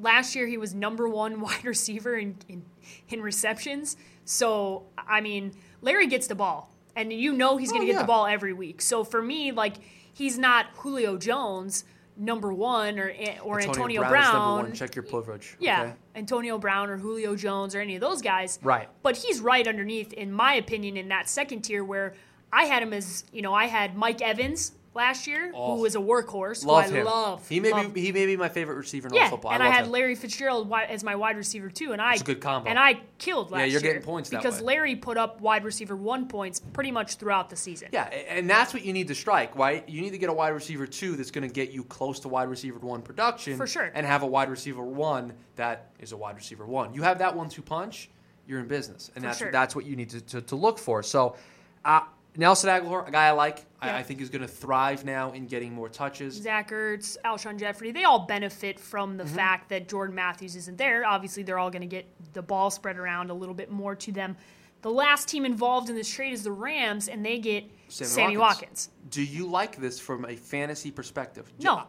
last 0.00 0.34
year 0.34 0.46
he 0.46 0.58
was 0.58 0.74
number 0.74 1.08
one 1.08 1.40
wide 1.42 1.64
receiver 1.64 2.16
in, 2.16 2.36
in, 2.48 2.62
in 3.08 3.20
receptions. 3.22 3.96
So, 4.24 4.84
I 4.96 5.20
mean, 5.20 5.52
Larry 5.82 6.06
gets 6.06 6.26
the 6.26 6.34
ball, 6.34 6.72
and 6.96 7.12
you 7.12 7.32
know 7.32 7.56
he's 7.56 7.70
going 7.70 7.82
Oh, 7.82 7.86
to 7.86 7.92
get 7.92 7.96
yeah. 7.96 8.02
the 8.02 8.06
ball 8.06 8.26
every 8.26 8.52
week. 8.52 8.80
So 8.80 9.04
for 9.04 9.20
me, 9.20 9.52
like, 9.52 9.74
he's 10.12 10.38
not 10.38 10.66
Julio 10.76 11.18
Jones, 11.18 11.84
number 12.16 12.52
one, 12.52 12.98
or, 12.98 13.12
eh, 13.14 13.38
or 13.42 13.60
Antonio, 13.60 14.00
Brown, 14.00 14.10
Brown. 14.12 14.32
number 14.32 14.68
one. 14.68 14.72
Check 14.72 14.94
your 14.94 15.02
privilege. 15.02 15.56
Yeah, 15.58 15.82
okay? 15.82 15.92
Antonio 16.14 16.56
Brown 16.58 16.88
or 16.88 16.96
Julio 16.96 17.36
Jones 17.36 17.74
or 17.74 17.80
any 17.80 17.96
of 17.96 18.00
those 18.00 18.22
guys. 18.22 18.58
Right. 18.62 18.88
But 19.02 19.16
he's 19.16 19.40
right 19.40 19.66
underneath, 19.66 20.12
in 20.12 20.32
my 20.32 20.54
opinion, 20.54 20.96
in 20.96 21.08
that 21.08 21.28
second 21.28 21.62
tier 21.62 21.84
where 21.84 22.14
I 22.52 22.64
had 22.64 22.82
him 22.82 22.92
as, 22.92 23.24
you 23.32 23.42
know, 23.42 23.52
I 23.52 23.66
had 23.66 23.96
Mike 23.96 24.22
Evans 24.22 24.72
last 24.94 25.26
year, 25.26 25.50
Oh. 25.54 25.74
who 25.76 25.82
was 25.82 25.94
a 25.96 25.98
workhorse, 25.98 26.64
Love 26.64 26.86
who 26.86 26.94
I 26.94 26.98
him. 27.00 27.04
love. 27.04 27.48
He 27.48 27.60
may 27.60 27.72
love. 27.72 27.92
be 27.92 28.00
he 28.00 28.12
may 28.12 28.26
be 28.26 28.36
my 28.36 28.48
favorite 28.48 28.76
receiver 28.76 29.08
in 29.08 29.12
all 29.12 29.18
yeah, 29.18 29.24
of 29.24 29.30
football. 29.30 29.52
and 29.52 29.62
I, 29.62 29.66
I, 29.66 29.70
had 29.70 29.86
him. 29.86 29.90
Larry 29.90 30.14
Fitzgerald 30.14 30.72
as 30.88 31.02
my 31.02 31.14
wide 31.16 31.36
receiver 31.36 31.68
too, 31.68 31.92
and 31.92 32.00
I 32.00 32.14
a 32.14 32.18
good 32.18 32.40
combo. 32.40 32.68
And 32.70 32.78
I 32.78 33.00
killed 33.18 33.50
last 33.50 33.58
year. 33.58 33.60
Yeah, 33.60 33.64
year. 33.64 33.72
you're 33.72 33.80
getting 33.82 34.02
points 34.02 34.30
that 34.30 34.38
because. 34.38 34.60
Larry 34.60 34.96
put 34.96 35.16
up 35.16 35.40
wide 35.40 35.64
receiver 35.64 35.96
one 35.96 36.28
points 36.28 36.60
pretty 36.60 36.90
much 36.92 37.16
throughout 37.16 37.50
the 37.50 37.56
season. 37.56 37.88
Yeah, 37.92 38.04
and 38.04 38.48
that's 38.48 38.72
what 38.72 38.84
you 38.84 38.92
need 38.92 39.08
to 39.08 39.14
strike, 39.14 39.56
right? 39.56 39.86
You 39.88 40.00
need 40.00 40.12
to 40.12 40.18
get 40.18 40.30
a 40.30 40.32
wide 40.32 40.50
receiver 40.50 40.86
two 40.86 41.16
that's 41.16 41.30
going 41.30 41.46
to 41.46 41.52
get 41.52 41.70
you 41.72 41.84
close 41.84 42.20
to 42.20 42.28
wide 42.28 42.48
receiver 42.48 42.78
one 42.78 43.02
production, 43.02 43.56
For 43.56 43.66
sure. 43.66 43.90
and 43.94 44.06
have 44.06 44.22
a 44.22 44.26
wide 44.26 44.48
receiver 44.48 44.82
one 44.82 45.32
that 45.56 45.90
is 45.98 46.12
a 46.12 46.16
wide 46.16 46.36
receiver 46.36 46.64
one. 46.66 46.94
You 46.94 47.02
have 47.02 47.18
that 47.18 47.34
one-two 47.36 47.62
punch, 47.62 48.10
you're 48.46 48.60
in 48.60 48.68
business, 48.68 49.10
and 49.14 49.22
For 49.24 49.28
that's 49.28 49.38
sure. 49.38 49.50
that's 49.52 49.74
what 49.76 49.84
you 49.86 49.96
need 49.96 50.10
to, 50.10 50.20
to, 50.20 50.40
to 50.42 50.56
look 50.56 50.78
for. 50.78 51.02
So, 51.02 51.36
uh, 51.84 52.00
Nelson 52.36 52.68
Agholor, 52.70 53.06
a 53.06 53.10
guy 53.10 53.26
I 53.26 53.30
like, 53.32 53.58
Yeah. 53.82 53.94
I, 53.94 53.98
I 53.98 54.02
think 54.02 54.20
is 54.20 54.28
going 54.30 54.42
to 54.42 54.48
thrive 54.48 55.04
now 55.04 55.32
in 55.32 55.46
getting 55.46 55.72
more 55.72 55.88
touches. 55.88 56.34
Zach 56.34 56.70
Ertz, 56.70 57.16
Alshon 57.24 57.58
Jeffery, 57.58 57.92
they 57.92 58.04
all 58.04 58.26
benefit 58.26 58.80
from 58.80 59.10
Mm-hmm. 59.10 59.18
the 59.18 59.26
fact 59.26 59.68
that 59.68 59.88
Jordan 59.88 60.14
Matthews 60.14 60.56
isn't 60.56 60.76
there. 60.78 61.04
Obviously, 61.06 61.42
they're 61.44 61.58
all 61.58 61.70
going 61.70 61.82
to 61.82 61.86
get 61.88 62.06
the 62.32 62.42
ball 62.42 62.70
spread 62.70 62.98
around 62.98 63.30
a 63.30 63.34
little 63.34 63.54
bit 63.54 63.70
more 63.70 63.94
to 63.96 64.10
them. 64.12 64.36
The 64.82 64.90
last 64.90 65.28
team 65.28 65.44
involved 65.46 65.88
in 65.88 65.96
this 65.96 66.10
trade 66.12 66.32
is 66.32 66.42
the 66.42 66.52
Rams, 66.52 67.08
and 67.08 67.24
they 67.24 67.38
get 67.38 67.64
Sammy 67.88 68.08
Sammy, 68.10 68.36
Watkins. 68.36 68.90
Watkins. 68.90 68.90
Do 69.10 69.22
you 69.22 69.46
like 69.46 69.76
this 69.76 69.98
from 70.00 70.24
a 70.26 70.36
fantasy 70.36 70.90
perspective? 70.90 71.50
No. 71.60 71.84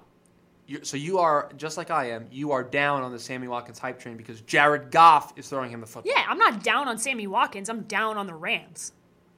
you 0.68 0.80
so 0.84 0.96
you 0.96 1.18
are 1.20 1.52
just 1.58 1.76
like 1.78 1.92
I 1.92 2.12
am. 2.12 2.28
You 2.32 2.52
are 2.52 2.64
down 2.64 3.02
on 3.04 3.12
the 3.12 3.20
Sammy 3.20 3.48
Watkins 3.50 3.80
hype 3.80 4.00
train 4.00 4.16
because 4.16 4.40
Jared 4.42 4.92
Goff 4.92 5.34
is 5.38 5.50
throwing 5.50 5.72
him 5.72 5.82
the 5.82 5.88
football. 5.88 6.14
Yeah, 6.16 6.24
I'm 6.28 6.38
not 6.38 6.64
down 6.64 6.88
on 6.88 6.98
Sammy 6.98 7.28
Watkins. 7.28 7.68
I'm 7.70 7.82
down 7.82 8.18
on 8.18 8.28
the 8.28 8.34
Rams. 8.34 8.94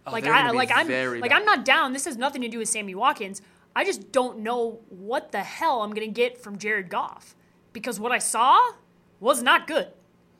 Oh, 0.07 0.11
like 0.11 0.25
I 0.25 0.51
like 0.51 0.71
I'm 0.71 0.87
like 0.87 1.21
bad. 1.29 1.31
I'm 1.31 1.45
not 1.45 1.65
down. 1.65 1.93
This 1.93 2.05
has 2.05 2.17
nothing 2.17 2.41
to 2.41 2.47
do 2.47 2.59
with 2.59 2.69
Sammy 2.69 2.95
Watkins. 2.95 3.41
I 3.75 3.83
just 3.83 4.11
don't 4.11 4.39
know 4.39 4.79
what 4.89 5.31
the 5.31 5.39
hell 5.43 5.81
I'm 5.83 5.93
gonna 5.93 6.07
get 6.07 6.37
from 6.41 6.57
Jared 6.57 6.89
Goff 6.89 7.35
because 7.73 7.99
what 7.99 8.11
I 8.11 8.17
saw 8.19 8.57
was 9.19 9.41
not 9.43 9.67
good. 9.67 9.87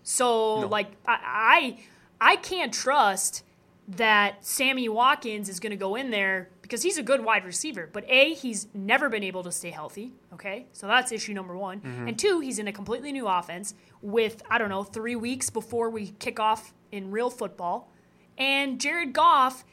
So 0.03 0.61
No. 0.61 0.67
like 0.67 0.87
I, 1.05 1.77
I 2.21 2.31
I 2.31 2.35
can't 2.37 2.73
trust 2.73 3.43
that 3.89 4.45
Sammy 4.45 4.89
Watkins 4.89 5.49
is 5.49 5.59
gonna 5.59 5.75
go 5.75 5.95
in 5.95 6.09
there 6.09 6.49
because 6.61 6.83
he's 6.83 6.97
a 6.97 7.03
good 7.03 7.23
wide 7.23 7.45
receiver. 7.45 7.89
But 7.91 8.03
A, 8.09 8.33
he's 8.33 8.67
never 8.73 9.07
been 9.07 9.23
able 9.23 9.43
to 9.43 9.51
stay 9.51 9.69
healthy. 9.69 10.13
Okay, 10.33 10.65
so 10.73 10.87
that's 10.87 11.11
issue 11.11 11.33
number 11.33 11.55
one. 11.57 11.79
Mm-hmm. 11.81 12.07
And 12.09 12.19
two, 12.19 12.39
he's 12.41 12.59
in 12.59 12.67
a 12.67 12.73
completely 12.73 13.11
new 13.11 13.27
offense 13.27 13.73
with 14.01 14.41
I 14.49 14.57
don't 14.57 14.69
know 14.69 14.83
three 14.83 15.15
weeks 15.15 15.49
before 15.49 15.89
we 15.89 16.07
kick 16.19 16.39
off 16.39 16.73
in 16.91 17.11
real 17.11 17.29
football. 17.29 17.91
And 18.37 18.79
Jared 18.79 19.13
Goff 19.13 19.63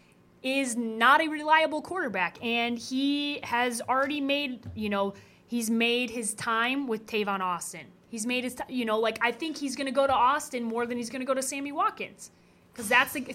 is 0.43 0.77
not 0.77 1.21
a 1.23 1.29
reliable 1.29 1.83
quarterback, 1.83 2.43
and 2.45 2.79
he 2.79 3.41
has 3.45 3.81
already 3.89 4.21
made, 4.21 4.61
you 4.75 4.89
know, 4.91 5.15
he's 5.47 5.71
made 5.71 6.11
his 6.11 6.35
time 6.35 6.87
with 6.87 7.07
Tavon 7.07 7.41
Austin. 7.41 7.87
He's 8.09 8.27
made 8.27 8.45
his, 8.45 8.57
you 8.69 8.85
know, 8.85 8.99
like 8.99 9.19
I 9.23 9.33
think 9.33 9.57
he's 9.57 9.75
going 9.75 9.87
to 9.87 9.93
go 9.93 10.07
to 10.07 10.13
Austin 10.13 10.63
more 10.63 10.87
than 10.87 10.97
he's 10.99 11.11
going 11.11 11.21
to 11.21 11.27
go 11.27 11.35
to 11.35 11.43
Sammy 11.43 11.73
Watkins, 11.73 12.31
because 12.73 12.89
that's 12.89 13.13
the, 13.13 13.35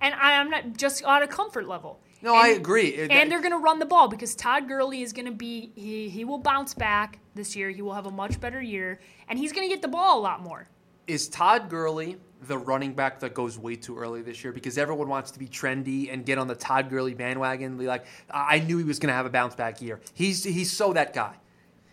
and 0.00 0.14
I, 0.14 0.34
I'm 0.40 0.50
not 0.50 0.76
just 0.76 1.02
on 1.04 1.22
a 1.22 1.26
comfort 1.28 1.66
level. 1.68 2.00
No, 2.20 2.34
And- 2.34 2.42
I 2.44 2.48
agree. 2.48 2.88
It- 2.88 3.10
And 3.12 3.30
they're 3.30 3.40
going 3.40 3.52
to 3.52 3.58
run 3.58 3.78
the 3.78 3.86
ball 3.86 4.08
because 4.08 4.34
Todd 4.34 4.66
Gurley 4.68 5.02
is 5.02 5.12
going 5.12 5.26
to 5.26 5.32
be 5.32 5.70
he 5.76 6.08
he 6.08 6.24
will 6.24 6.38
bounce 6.38 6.74
back 6.74 7.20
this 7.36 7.54
year. 7.56 7.70
He 7.70 7.80
will 7.82 7.94
have 7.94 8.06
a 8.06 8.10
much 8.10 8.40
better 8.40 8.60
year, 8.60 8.98
and 9.28 9.38
he's 9.38 9.52
going 9.52 9.68
to 9.68 9.72
get 9.72 9.80
the 9.82 9.88
ball 9.88 10.18
a 10.18 10.22
lot 10.22 10.42
more. 10.42 10.66
Is 11.06 11.28
Todd 11.28 11.68
Gurley 11.70 12.16
the 12.42 12.56
running 12.56 12.92
back 12.92 13.20
that 13.20 13.34
goes 13.34 13.58
way 13.58 13.76
too 13.76 13.98
early 13.98 14.22
this 14.22 14.44
year 14.44 14.52
because 14.52 14.78
everyone 14.78 15.08
wants 15.08 15.30
to 15.32 15.38
be 15.38 15.46
trendy 15.46 16.12
and 16.12 16.24
get 16.24 16.38
on 16.38 16.46
the 16.46 16.54
Todd 16.54 16.90
Gurley 16.90 17.14
bandwagon? 17.14 17.76
Be 17.76 17.86
Like 17.86 18.06
I 18.30 18.60
knew 18.60 18.78
he 18.78 18.84
was 18.84 18.98
going 18.98 19.08
to 19.08 19.14
have 19.14 19.26
a 19.26 19.30
bounce 19.30 19.54
back 19.54 19.82
year. 19.82 20.00
He's 20.14 20.44
he's 20.44 20.70
so 20.70 20.92
that 20.92 21.12
guy. 21.12 21.34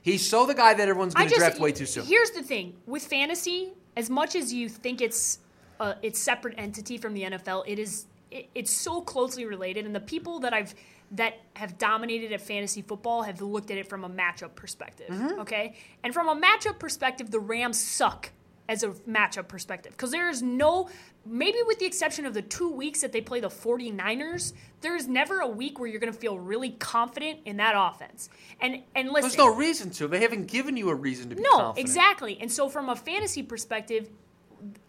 He's 0.01 0.27
so 0.27 0.45
the 0.45 0.53
guy 0.53 0.75
that 0.75 0.87
everyone's 0.87 1.15
going 1.15 1.29
to 1.29 1.35
draft 1.35 1.59
way 1.59 1.71
too 1.71 1.87
soon. 1.87 2.05
Here's 2.05 2.29
the 2.31 2.43
thing 2.43 2.75
with 2.85 3.03
fantasy, 3.05 3.73
as 3.97 4.09
much 4.09 4.35
as 4.35 4.53
you 4.53 4.69
think 4.69 5.01
it's 5.01 5.39
a 5.79 5.95
it's 6.01 6.19
separate 6.19 6.55
entity 6.57 6.97
from 6.97 7.13
the 7.13 7.23
NFL, 7.23 7.63
it 7.65 7.79
is 7.79 8.05
it, 8.31 8.47
it's 8.53 8.71
so 8.71 9.01
closely 9.01 9.45
related, 9.45 9.85
and 9.85 9.95
the 9.95 9.99
people 9.99 10.39
that 10.41 10.53
I've 10.53 10.75
that 11.11 11.39
have 11.55 11.77
dominated 11.77 12.31
at 12.33 12.41
fantasy 12.41 12.81
football 12.81 13.23
have 13.23 13.41
looked 13.41 13.71
at 13.71 13.77
it 13.77 13.87
from 13.87 14.03
a 14.03 14.09
matchup 14.09 14.55
perspective. 14.55 15.09
Mm-hmm. 15.09 15.39
Okay, 15.41 15.75
and 16.03 16.13
from 16.13 16.29
a 16.29 16.39
matchup 16.39 16.79
perspective, 16.79 17.31
the 17.31 17.39
Rams 17.39 17.79
suck 17.79 18.31
as 18.67 18.83
a 18.83 18.89
matchup 19.07 19.47
perspective 19.47 19.91
because 19.91 20.11
there 20.11 20.29
is 20.29 20.41
no 20.41 20.89
maybe 21.25 21.57
with 21.65 21.79
the 21.79 21.85
exception 21.85 22.25
of 22.25 22.33
the 22.33 22.41
two 22.41 22.71
weeks 22.71 23.01
that 23.01 23.11
they 23.11 23.21
play 23.21 23.39
the 23.39 23.47
49ers 23.47 24.53
there's 24.81 25.07
never 25.07 25.39
a 25.39 25.47
week 25.47 25.79
where 25.79 25.87
you're 25.87 25.99
going 25.99 26.11
to 26.11 26.17
feel 26.17 26.39
really 26.39 26.71
confident 26.71 27.39
in 27.45 27.57
that 27.57 27.73
offense 27.75 28.29
and 28.61 28.81
and 28.95 29.09
listen 29.09 29.29
There's 29.29 29.37
no 29.37 29.53
reason 29.53 29.89
to. 29.91 30.07
They 30.07 30.21
haven't 30.21 30.47
given 30.47 30.77
you 30.77 30.89
a 30.89 30.95
reason 30.95 31.29
to 31.29 31.35
be 31.35 31.41
no, 31.41 31.49
confident. 31.51 31.77
exactly. 31.79 32.37
And 32.41 32.51
so 32.51 32.69
from 32.69 32.89
a 32.89 32.95
fantasy 32.95 33.43
perspective, 33.43 34.09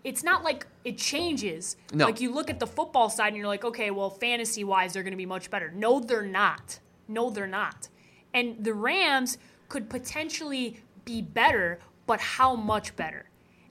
it's 0.04 0.22
not 0.22 0.44
like 0.44 0.66
it 0.84 0.98
changes. 0.98 1.76
No. 1.92 2.06
Like 2.06 2.20
you 2.20 2.32
look 2.32 2.50
at 2.50 2.60
the 2.60 2.66
football 2.66 3.10
side 3.10 3.28
and 3.28 3.36
you're 3.36 3.46
like, 3.46 3.64
okay, 3.64 3.90
well, 3.90 4.10
fantasy 4.10 4.64
wise, 4.64 4.92
they're 4.92 5.02
going 5.02 5.12
to 5.12 5.18
be 5.18 5.26
much 5.26 5.50
better. 5.50 5.70
No, 5.74 6.00
they're 6.00 6.22
not. 6.22 6.78
No, 7.08 7.30
they're 7.30 7.46
not. 7.46 7.88
And 8.32 8.62
the 8.62 8.74
Rams 8.74 9.38
could 9.68 9.88
potentially 9.88 10.80
be 11.04 11.22
better, 11.22 11.78
but 12.06 12.20
how 12.20 12.54
much 12.54 12.94
better? 12.96 13.28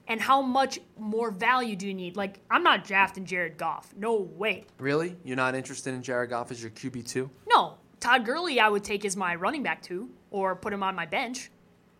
And 0.08 0.20
how 0.20 0.40
much 0.40 0.78
more 0.98 1.30
value 1.30 1.74
do 1.74 1.86
you 1.86 1.94
need? 1.94 2.16
Like, 2.16 2.38
I'm 2.50 2.62
not 2.62 2.84
drafting 2.84 3.24
Jared 3.24 3.56
Goff. 3.58 3.92
No 3.96 4.14
way. 4.16 4.64
Really? 4.78 5.16
You're 5.24 5.36
not 5.36 5.54
interested 5.54 5.94
in 5.94 6.02
Jared 6.02 6.30
Goff 6.30 6.50
as 6.50 6.62
your 6.62 6.70
QB 6.70 7.08
two? 7.08 7.28
No, 7.48 7.74
Todd 7.98 8.24
Gurley, 8.24 8.60
I 8.60 8.68
would 8.68 8.84
take 8.84 9.04
as 9.04 9.16
my 9.16 9.34
running 9.34 9.62
back 9.62 9.82
two 9.82 10.10
or 10.30 10.54
put 10.54 10.72
him 10.72 10.82
on 10.82 10.94
my 10.94 11.06
bench. 11.06 11.50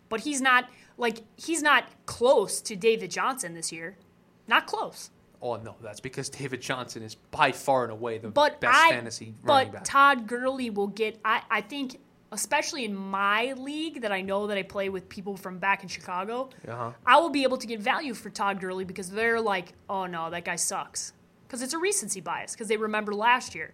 But 0.09 0.21
he's 0.21 0.39
not 0.39 0.69
like 0.97 1.17
he's 1.35 1.61
not 1.61 1.83
close 2.05 2.61
to 2.61 2.75
David 2.77 3.11
Johnson 3.11 3.53
this 3.53 3.71
year. 3.73 3.97
Not 4.47 4.67
close. 4.67 5.09
Oh 5.41 5.57
no, 5.57 5.75
that's 5.81 5.99
because 5.99 6.29
David 6.29 6.61
Johnson 6.61 7.03
is 7.03 7.15
by 7.15 7.51
far 7.51 7.83
and 7.83 7.91
away 7.91 8.17
the 8.17 8.29
But 8.29 8.61
best 8.61 8.73
I, 8.73 8.91
fantasy 8.91 9.35
running 9.43 9.67
but 9.71 9.73
back. 9.73 9.83
Todd 9.83 10.27
Gurley 10.27 10.69
will 10.69 10.87
get. 10.87 11.19
I 11.25 11.41
I 11.51 11.59
think 11.61 11.99
especially 12.31 12.85
in 12.85 12.95
my 12.95 13.53
league 13.53 14.01
that 14.01 14.11
I 14.11 14.21
know 14.21 14.47
that 14.47 14.57
I 14.57 14.63
play 14.63 14.89
with 14.89 15.07
people 15.09 15.37
from 15.37 15.59
back 15.59 15.83
in 15.83 15.89
Chicago. 15.89 16.49
Uh-huh. 16.67 16.91
I 17.05 17.17
will 17.19 17.29
be 17.29 17.43
able 17.43 17.57
to 17.57 17.67
get 17.67 17.79
value 17.79 18.13
for 18.13 18.29
Todd 18.29 18.59
Gurley 18.59 18.85
because 18.85 19.09
they're 19.09 19.41
like, 19.41 19.73
oh 19.89 20.05
no, 20.05 20.29
that 20.29 20.45
guy 20.45 20.55
sucks. 20.55 21.13
Because 21.47 21.61
it's 21.61 21.73
a 21.73 21.77
recency 21.77 22.19
bias 22.19 22.51
because 22.51 22.67
they 22.67 22.75
remember 22.77 23.13
last 23.13 23.55
year, 23.55 23.73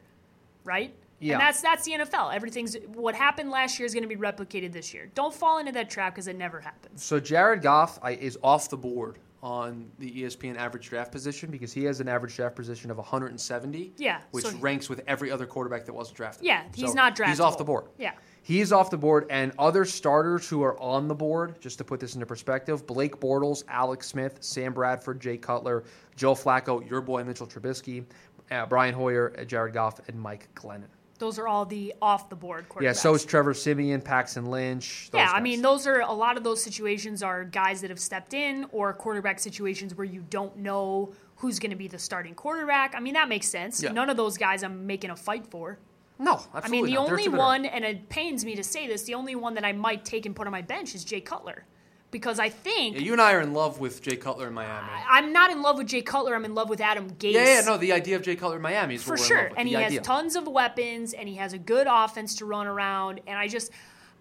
right? 0.63 0.93
Yeah. 1.19 1.33
And 1.33 1.41
that's 1.41 1.61
that's 1.61 1.85
the 1.85 1.93
NFL. 1.93 2.33
Everything's 2.33 2.75
what 2.93 3.15
happened 3.15 3.49
last 3.49 3.79
year 3.79 3.85
is 3.85 3.93
going 3.93 4.07
to 4.07 4.09
be 4.09 4.17
replicated 4.17 4.73
this 4.73 4.93
year. 4.93 5.09
Don't 5.15 5.33
fall 5.33 5.57
into 5.57 5.71
that 5.71 5.89
trap 5.89 6.13
because 6.13 6.27
it 6.27 6.35
never 6.35 6.59
happens. 6.59 7.03
So 7.03 7.19
Jared 7.19 7.61
Goff 7.61 7.97
I, 8.03 8.11
is 8.11 8.37
off 8.43 8.69
the 8.69 8.77
board 8.77 9.17
on 9.41 9.89
the 9.99 10.09
ESPN 10.09 10.55
average 10.55 10.89
draft 10.89 11.11
position 11.11 11.49
because 11.51 11.73
he 11.73 11.83
has 11.83 11.99
an 11.99 12.07
average 12.07 12.35
draft 12.35 12.55
position 12.55 12.91
of 12.91 12.97
170. 12.97 13.93
Yeah, 13.97 14.21
which 14.31 14.45
so- 14.45 14.57
ranks 14.57 14.89
with 14.89 15.01
every 15.07 15.31
other 15.31 15.45
quarterback 15.45 15.85
that 15.85 15.93
wasn't 15.93 16.17
drafted. 16.17 16.45
Yeah, 16.45 16.63
he's 16.75 16.89
So 16.89 16.93
not 16.93 17.15
drafted. 17.15 17.33
He's 17.33 17.39
off 17.41 17.57
the 17.57 17.63
board. 17.63 17.85
Yeah. 17.97 18.13
He 18.43 18.59
is 18.59 18.73
off 18.73 18.89
the 18.89 18.97
board, 18.97 19.25
and 19.29 19.53
other 19.57 19.85
starters 19.85 20.49
who 20.49 20.63
are 20.63 20.77
on 20.77 21.07
the 21.07 21.15
board, 21.15 21.61
just 21.61 21.77
to 21.77 21.85
put 21.85 22.01
this 22.01 22.15
into 22.15 22.25
perspective 22.25 22.85
Blake 22.85 23.17
Bortles, 23.17 23.63
Alex 23.69 24.07
Smith, 24.07 24.37
Sam 24.41 24.73
Bradford, 24.73 25.21
Jay 25.21 25.37
Cutler, 25.37 25.85
Joe 26.17 26.35
Flacco, 26.35 26.87
your 26.87 26.99
boy 26.99 27.23
Mitchell 27.23 27.47
Trubisky, 27.47 28.03
uh, 28.51 28.65
Brian 28.65 28.93
Hoyer, 28.93 29.33
uh, 29.39 29.45
Jared 29.45 29.73
Goff, 29.73 30.01
and 30.09 30.19
Mike 30.19 30.49
Glennon. 30.55 30.89
Those 31.19 31.39
are 31.39 31.47
all 31.47 31.65
the 31.65 31.93
off 32.01 32.29
the 32.29 32.35
board 32.35 32.67
quarterbacks. 32.67 32.81
Yeah, 32.81 32.91
so 32.91 33.13
is 33.13 33.23
Trevor 33.23 33.53
Siemian, 33.53 34.01
Paxton 34.01 34.47
Lynch. 34.47 35.09
those 35.11 35.19
Yeah, 35.19 35.31
I 35.31 35.39
mean, 35.39 35.61
those 35.61 35.87
are 35.87 36.01
a 36.01 36.11
lot 36.11 36.35
of 36.35 36.43
those 36.43 36.61
situations 36.61 37.23
are 37.23 37.45
guys 37.45 37.79
that 37.79 37.89
have 37.91 37.99
stepped 37.99 38.33
in 38.33 38.65
or 38.73 38.91
quarterback 38.93 39.39
situations 39.39 39.95
where 39.95 40.05
you 40.05 40.25
don't 40.29 40.57
know 40.57 41.13
who's 41.37 41.59
going 41.59 41.69
to 41.69 41.77
be 41.77 41.87
the 41.87 41.99
starting 41.99 42.35
quarterback. 42.35 42.93
I 42.93 42.99
mean, 42.99 43.13
that 43.13 43.29
makes 43.29 43.47
sense. 43.47 43.81
Yeah. 43.81 43.93
None 43.93 44.09
of 44.09 44.17
those 44.17 44.37
guys 44.37 44.63
I'm 44.63 44.85
making 44.85 45.11
a 45.11 45.15
fight 45.15 45.47
for. 45.47 45.79
No, 46.23 46.33
absolutely 46.53 46.63
I 46.63 46.69
mean, 46.69 46.85
the 46.85 46.93
not. 46.93 47.09
Only 47.09 47.27
one, 47.29 47.65
and 47.65 47.83
it 47.85 48.09
pains 48.09 48.43
me 48.45 48.55
to 48.55 48.63
say 48.63 48.87
this, 48.87 49.03
the 49.03 49.13
only 49.15 49.35
one 49.35 49.53
that 49.55 49.65
I 49.65 49.73
might 49.73 50.05
take 50.05 50.25
and 50.25 50.35
put 50.35 50.47
on 50.47 50.51
my 50.51 50.61
bench 50.61 50.95
is 50.95 51.03
Jay 51.03 51.21
Cutler. 51.21 51.65
Because 52.11 52.37
I 52.39 52.49
think 52.49 52.95
Yeah, 52.95 53.01
you 53.01 53.11
and 53.13 53.21
I 53.21 53.33
are 53.33 53.41
in 53.41 53.53
love 53.53 53.79
with 53.79 54.01
Jay 54.03 54.15
Cutler 54.15 54.47
in 54.47 54.53
Miami. 54.53 54.87
I'm 55.09 55.33
not 55.33 55.49
in 55.49 55.63
love 55.63 55.77
with 55.79 55.87
Jay 55.87 56.03
Cutler, 56.03 56.35
I'm 56.35 56.45
in 56.45 56.53
love 56.53 56.69
with 56.69 56.79
Adam 56.79 57.09
Gase. 57.11 57.33
yeah, 57.33 57.55
yeah, 57.59 57.65
no, 57.65 57.77
the 57.77 57.91
idea 57.91 58.15
of 58.15 58.21
Jay 58.21 58.35
Cutler 58.35 58.57
in 58.57 58.61
Miami 58.61 58.95
is 58.95 59.03
for 59.03 59.17
sure. 59.17 59.37
love 59.37 59.49
with, 59.51 59.59
And 59.59 59.67
he 59.67 59.75
idea. 59.75 59.99
has 59.99 60.05
tons 60.07 60.35
of 60.35 60.47
weapons, 60.47 61.13
and 61.13 61.27
he 61.27 61.35
has 61.35 61.53
a 61.53 61.57
good 61.57 61.87
offense 61.89 62.35
to 62.35 62.45
run 62.45 62.67
around. 62.67 63.19
And 63.25 63.37
I 63.39 63.47
just, 63.47 63.71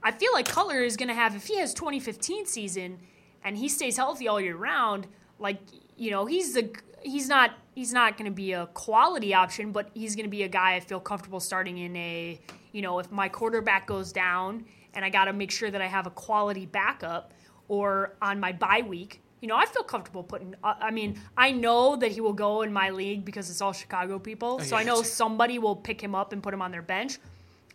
I 0.02 0.10
feel 0.10 0.32
like 0.32 0.48
Cutler 0.48 0.80
is 0.82 0.96
going 0.96 1.08
to 1.08 1.14
have 1.14 1.36
if 1.36 1.46
he 1.46 1.58
has 1.58 1.74
2015 1.74 2.46
season 2.46 2.98
and 3.44 3.56
he 3.58 3.68
stays 3.68 3.96
healthy 3.98 4.26
all 4.26 4.40
year 4.40 4.56
round. 4.56 5.06
Like 5.38 5.58
you 5.98 6.10
know, 6.10 6.24
he's 6.26 6.54
the 6.54 6.70
he's 7.04 7.28
not 7.28 7.52
he's 7.74 7.92
not 7.92 8.16
going 8.16 8.30
to 8.30 8.34
be 8.34 8.52
a 8.52 8.66
quality 8.66 9.34
option, 9.34 9.72
but 9.72 9.90
he's 9.94 10.14
going 10.14 10.26
to 10.26 10.30
be 10.30 10.42
a 10.42 10.48
guy 10.48 10.74
I 10.74 10.80
feel 10.80 11.00
comfortable 11.00 11.40
starting 11.40 11.78
in 11.78 11.96
a 11.96 12.40
you 12.72 12.82
know 12.82 12.98
if 12.98 13.10
my 13.10 13.28
quarterback 13.28 13.86
goes 13.86 14.12
down 14.12 14.64
and 14.94 15.04
I 15.04 15.10
got 15.10 15.26
to 15.26 15.32
make 15.32 15.50
sure 15.50 15.70
that 15.70 15.80
I 15.80 15.86
have 15.86 16.06
a 16.06 16.10
quality 16.10 16.66
backup 16.66 17.32
or 17.68 18.16
on 18.20 18.40
my 18.40 18.52
bye 18.52 18.82
week. 18.86 19.20
You 19.40 19.48
know, 19.48 19.56
I 19.56 19.66
feel 19.66 19.82
comfortable 19.82 20.22
putting. 20.22 20.54
I 20.62 20.92
mean, 20.92 21.18
I 21.36 21.50
know 21.50 21.96
that 21.96 22.12
he 22.12 22.20
will 22.20 22.32
go 22.32 22.62
in 22.62 22.72
my 22.72 22.90
league 22.90 23.24
because 23.24 23.50
it's 23.50 23.60
all 23.60 23.72
Chicago 23.72 24.20
people. 24.20 24.60
so 24.60 24.76
I 24.76 24.84
know 24.84 25.02
somebody 25.02 25.58
will 25.58 25.74
pick 25.74 26.00
him 26.00 26.14
up 26.14 26.32
and 26.32 26.40
put 26.40 26.54
him 26.54 26.62
on 26.62 26.70
their 26.70 26.82
bench, 26.82 27.18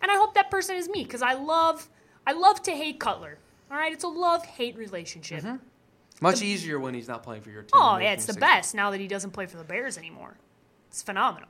and 0.01 0.09
I 0.09 0.15
hope 0.15 0.33
that 0.35 0.49
person 0.49 0.77
is 0.77 0.87
me 0.87 1.03
because 1.03 1.21
I 1.21 1.33
love, 1.33 1.89
I 2.25 2.31
love 2.31 2.61
to 2.63 2.71
hate 2.71 3.01
Cutler. 3.01 3.37
All 3.69 3.75
right, 3.75 3.91
it's 3.91 4.05
a 4.05 4.07
love 4.07 4.45
hate 4.45 4.77
relationship. 4.77 5.43
Mm-hmm. 5.43 5.57
Much 6.21 6.41
easier 6.41 6.79
when 6.79 6.93
he's 6.93 7.07
not 7.07 7.23
playing 7.23 7.41
for 7.41 7.49
your 7.51 7.61
team. 7.61 7.71
Oh 7.75 7.97
yeah, 7.97 8.13
it's 8.13 8.25
the 8.25 8.33
best 8.33 8.73
now 8.73 8.91
that 8.91 8.99
he 8.99 9.07
doesn't 9.07 9.31
play 9.31 9.45
for 9.45 9.57
the 9.57 9.63
Bears 9.63 9.97
anymore. 9.97 10.37
It's 10.89 11.01
phenomenal. 11.01 11.49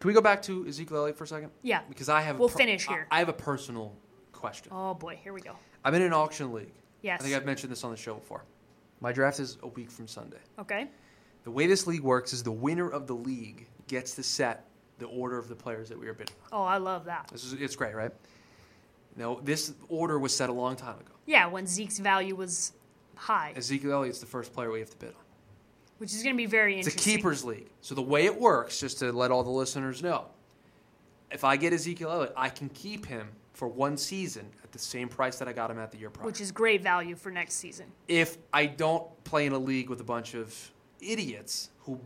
Can 0.00 0.08
we 0.08 0.14
go 0.14 0.20
back 0.20 0.42
to 0.42 0.66
Ezekiel 0.66 0.98
Elliott 0.98 1.16
for 1.16 1.24
a 1.24 1.26
second? 1.26 1.50
Yeah. 1.62 1.80
Because 1.88 2.08
I 2.08 2.20
have. 2.20 2.36
a 2.36 2.38
We'll 2.38 2.48
finish 2.48 2.86
here. 2.86 3.06
I 3.10 3.18
have 3.18 3.28
a 3.28 3.32
personal 3.34 3.94
question. 4.32 4.70
Oh 4.72 4.94
boy, 4.94 5.18
here 5.22 5.32
we 5.32 5.40
go. 5.40 5.56
I'm 5.84 5.94
in 5.94 6.02
an 6.02 6.12
auction 6.12 6.52
league. 6.52 6.72
Yes. 7.02 7.20
I 7.20 7.24
think 7.24 7.36
I've 7.36 7.46
mentioned 7.46 7.72
this 7.72 7.84
on 7.84 7.90
the 7.90 7.96
show 7.96 8.14
before. 8.14 8.44
My 9.00 9.12
draft 9.12 9.40
is 9.40 9.58
a 9.62 9.68
week 9.68 9.90
from 9.90 10.06
Sunday. 10.08 10.38
Okay. 10.58 10.88
The 11.44 11.50
way 11.50 11.66
this 11.66 11.86
league 11.86 12.02
works 12.02 12.32
is 12.32 12.42
the 12.42 12.52
winner 12.52 12.88
of 12.88 13.06
the 13.06 13.14
league 13.14 13.66
gets 13.86 14.14
to 14.16 14.22
set 14.22 14.68
the 14.98 15.06
order 15.06 15.38
of 15.38 15.48
the 15.48 15.54
players 15.54 15.88
that 15.88 15.98
we 15.98 16.08
are 16.08 16.14
bidding 16.14 16.34
on. 16.50 16.60
Oh, 16.60 16.64
I 16.64 16.78
love 16.78 17.04
that. 17.04 17.28
This 17.30 17.44
is 17.44 17.52
it's 17.54 17.76
great, 17.76 17.94
right? 17.94 18.10
No, 19.16 19.40
this 19.42 19.72
order 19.88 20.18
was 20.18 20.34
set 20.34 20.50
a 20.50 20.52
long 20.52 20.76
time 20.76 20.98
ago. 20.98 21.12
Yeah, 21.26 21.46
when 21.46 21.66
Zeke's 21.66 21.98
value 21.98 22.34
was 22.34 22.72
high, 23.16 23.52
Ezekiel 23.56 23.92
Elliott's 23.92 24.20
the 24.20 24.26
first 24.26 24.52
player 24.52 24.70
we 24.70 24.78
have 24.80 24.90
to 24.90 24.96
bid 24.96 25.08
on. 25.10 25.14
which 25.98 26.12
is 26.14 26.22
going 26.22 26.34
to 26.34 26.38
be 26.38 26.46
very 26.46 26.76
interesting. 26.76 26.98
It's 26.98 27.06
a 27.06 27.10
interesting. 27.10 27.42
keepers 27.42 27.44
league. 27.44 27.70
So 27.80 27.94
the 27.94 28.02
way 28.02 28.26
it 28.26 28.40
works, 28.40 28.78
just 28.80 28.98
to 29.00 29.12
let 29.12 29.30
all 29.30 29.42
the 29.42 29.50
listeners 29.50 30.02
know, 30.02 30.26
if 31.30 31.42
I 31.44 31.56
get 31.56 31.72
Ezekiel 31.72 32.10
Elliott, 32.10 32.32
I 32.36 32.48
can 32.50 32.68
keep 32.68 33.06
him 33.06 33.28
for 33.52 33.66
one 33.68 33.96
season 33.96 34.46
at 34.62 34.70
the 34.70 34.78
same 34.78 35.08
price 35.08 35.38
that 35.38 35.48
I 35.48 35.52
got 35.52 35.70
him 35.70 35.78
at 35.78 35.90
the 35.90 35.98
year 35.98 36.10
prior. 36.10 36.26
which 36.26 36.40
is 36.40 36.52
great 36.52 36.82
value 36.82 37.16
for 37.16 37.30
next 37.30 37.54
season. 37.54 37.86
if 38.06 38.36
I 38.52 38.66
don't 38.66 39.06
play 39.24 39.46
in 39.46 39.52
a 39.52 39.58
league 39.58 39.88
with 39.88 40.00
a 40.00 40.04
bunch 40.04 40.34
of 40.34 40.54
idiots 41.00 41.70
who 41.80 41.98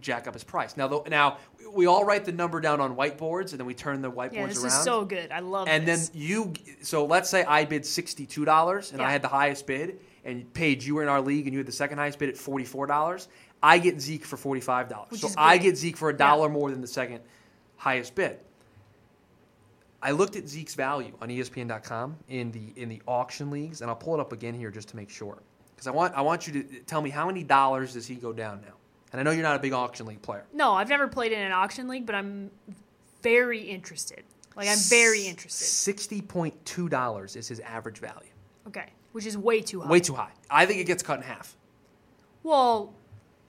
jack 0.00 0.26
up 0.26 0.32
his 0.32 0.42
price. 0.44 0.76
Now, 0.78 0.88
though, 0.88 1.04
now 1.08 1.36
we 1.72 1.84
all 1.86 2.04
write 2.04 2.24
the 2.24 2.32
number 2.32 2.58
down 2.60 2.80
on 2.80 2.96
whiteboards, 2.96 3.50
and 3.50 3.60
then 3.60 3.66
we 3.66 3.74
turn 3.74 4.00
the 4.00 4.10
whiteboards 4.10 4.32
Yeah, 4.32 4.46
this 4.46 4.58
around. 4.64 4.66
is 4.68 4.82
so 4.82 5.04
good. 5.04 5.30
I 5.30 5.40
love 5.40 5.68
and 5.68 5.86
then 5.86 5.98
you, 6.14 6.54
so 6.80 7.04
let's 7.04 7.28
say 7.28 7.44
I 7.44 7.66
bid 7.66 7.84
sixty-two 7.84 8.46
dollars, 8.46 8.92
and 8.92 9.00
Yeah. 9.00 9.06
I 9.08 9.12
had 9.12 9.20
the 9.20 9.28
highest 9.28 9.66
bid, 9.66 10.00
and 10.24 10.52
Paige, 10.54 10.86
you 10.86 10.94
were 10.94 11.02
in 11.02 11.08
our 11.08 11.20
league, 11.20 11.46
and 11.46 11.52
you 11.52 11.58
had 11.58 11.66
the 11.66 11.72
second 11.72 11.98
highest 11.98 12.18
bid 12.18 12.28
at 12.28 12.36
forty-four 12.36 12.86
dollars. 12.86 13.28
I 13.62 13.78
get 13.78 14.00
Zeke 14.00 14.24
for 14.24 14.36
forty-five 14.36 14.88
dollars, 14.88 15.20
so 15.20 15.28
I 15.36 15.58
get 15.58 15.76
Zeke 15.76 15.96
for 15.96 16.10
a 16.10 16.16
dollar 16.16 16.48
more 16.48 16.70
than 16.70 16.80
the 16.80 16.86
second 16.86 17.20
highest 17.76 18.14
bid. 18.14 18.38
I 20.02 20.10
looked 20.10 20.36
at 20.36 20.46
Zeke's 20.46 20.74
value 20.74 21.12
on 21.22 21.30
ESPN.com 21.30 22.16
in 22.28 22.52
the 22.52 22.72
in 22.76 22.88
the 22.88 23.00
auction 23.06 23.50
leagues, 23.50 23.80
and 23.80 23.88
I'll 23.90 23.96
pull 23.96 24.14
it 24.14 24.20
up 24.20 24.32
again 24.32 24.54
here 24.54 24.70
just 24.70 24.88
to 24.88 24.96
make 24.96 25.08
sure, 25.08 25.38
because 25.74 25.86
I 25.86 25.92
want 25.92 26.14
I 26.14 26.20
want 26.20 26.46
you 26.46 26.62
to 26.62 26.80
tell 26.80 27.00
me 27.00 27.10
how 27.10 27.26
many 27.26 27.42
dollars 27.42 27.94
does 27.94 28.06
he 28.06 28.16
go 28.16 28.32
down 28.32 28.60
now? 28.60 28.74
And 29.12 29.20
I 29.20 29.22
know 29.22 29.30
you're 29.30 29.44
not 29.44 29.56
a 29.56 29.60
big 29.60 29.72
auction 29.72 30.06
league 30.06 30.22
player. 30.22 30.44
No, 30.52 30.72
I've 30.72 30.88
never 30.88 31.06
played 31.06 31.32
in 31.32 31.38
an 31.38 31.52
auction 31.52 31.88
league, 31.88 32.04
but 32.04 32.14
I'm 32.16 32.50
very 33.22 33.60
interested. 33.60 34.24
Like 34.56 34.68
I'm 34.68 34.78
very 34.78 35.26
interested. 35.26 35.64
Sixty 35.64 36.20
point 36.20 36.54
two 36.66 36.88
dollars 36.88 37.34
is 37.34 37.48
his 37.48 37.60
average 37.60 37.98
value. 37.98 38.28
Okay, 38.68 38.92
which 39.14 39.26
is 39.26 39.38
way 39.38 39.60
too 39.60 39.80
high. 39.80 39.88
Way 39.88 40.00
too 40.00 40.14
high. 40.14 40.32
I 40.50 40.66
think 40.66 40.80
it 40.80 40.84
gets 40.88 41.04
cut 41.04 41.18
in 41.18 41.22
half. 41.22 41.56
Well, 42.42 42.92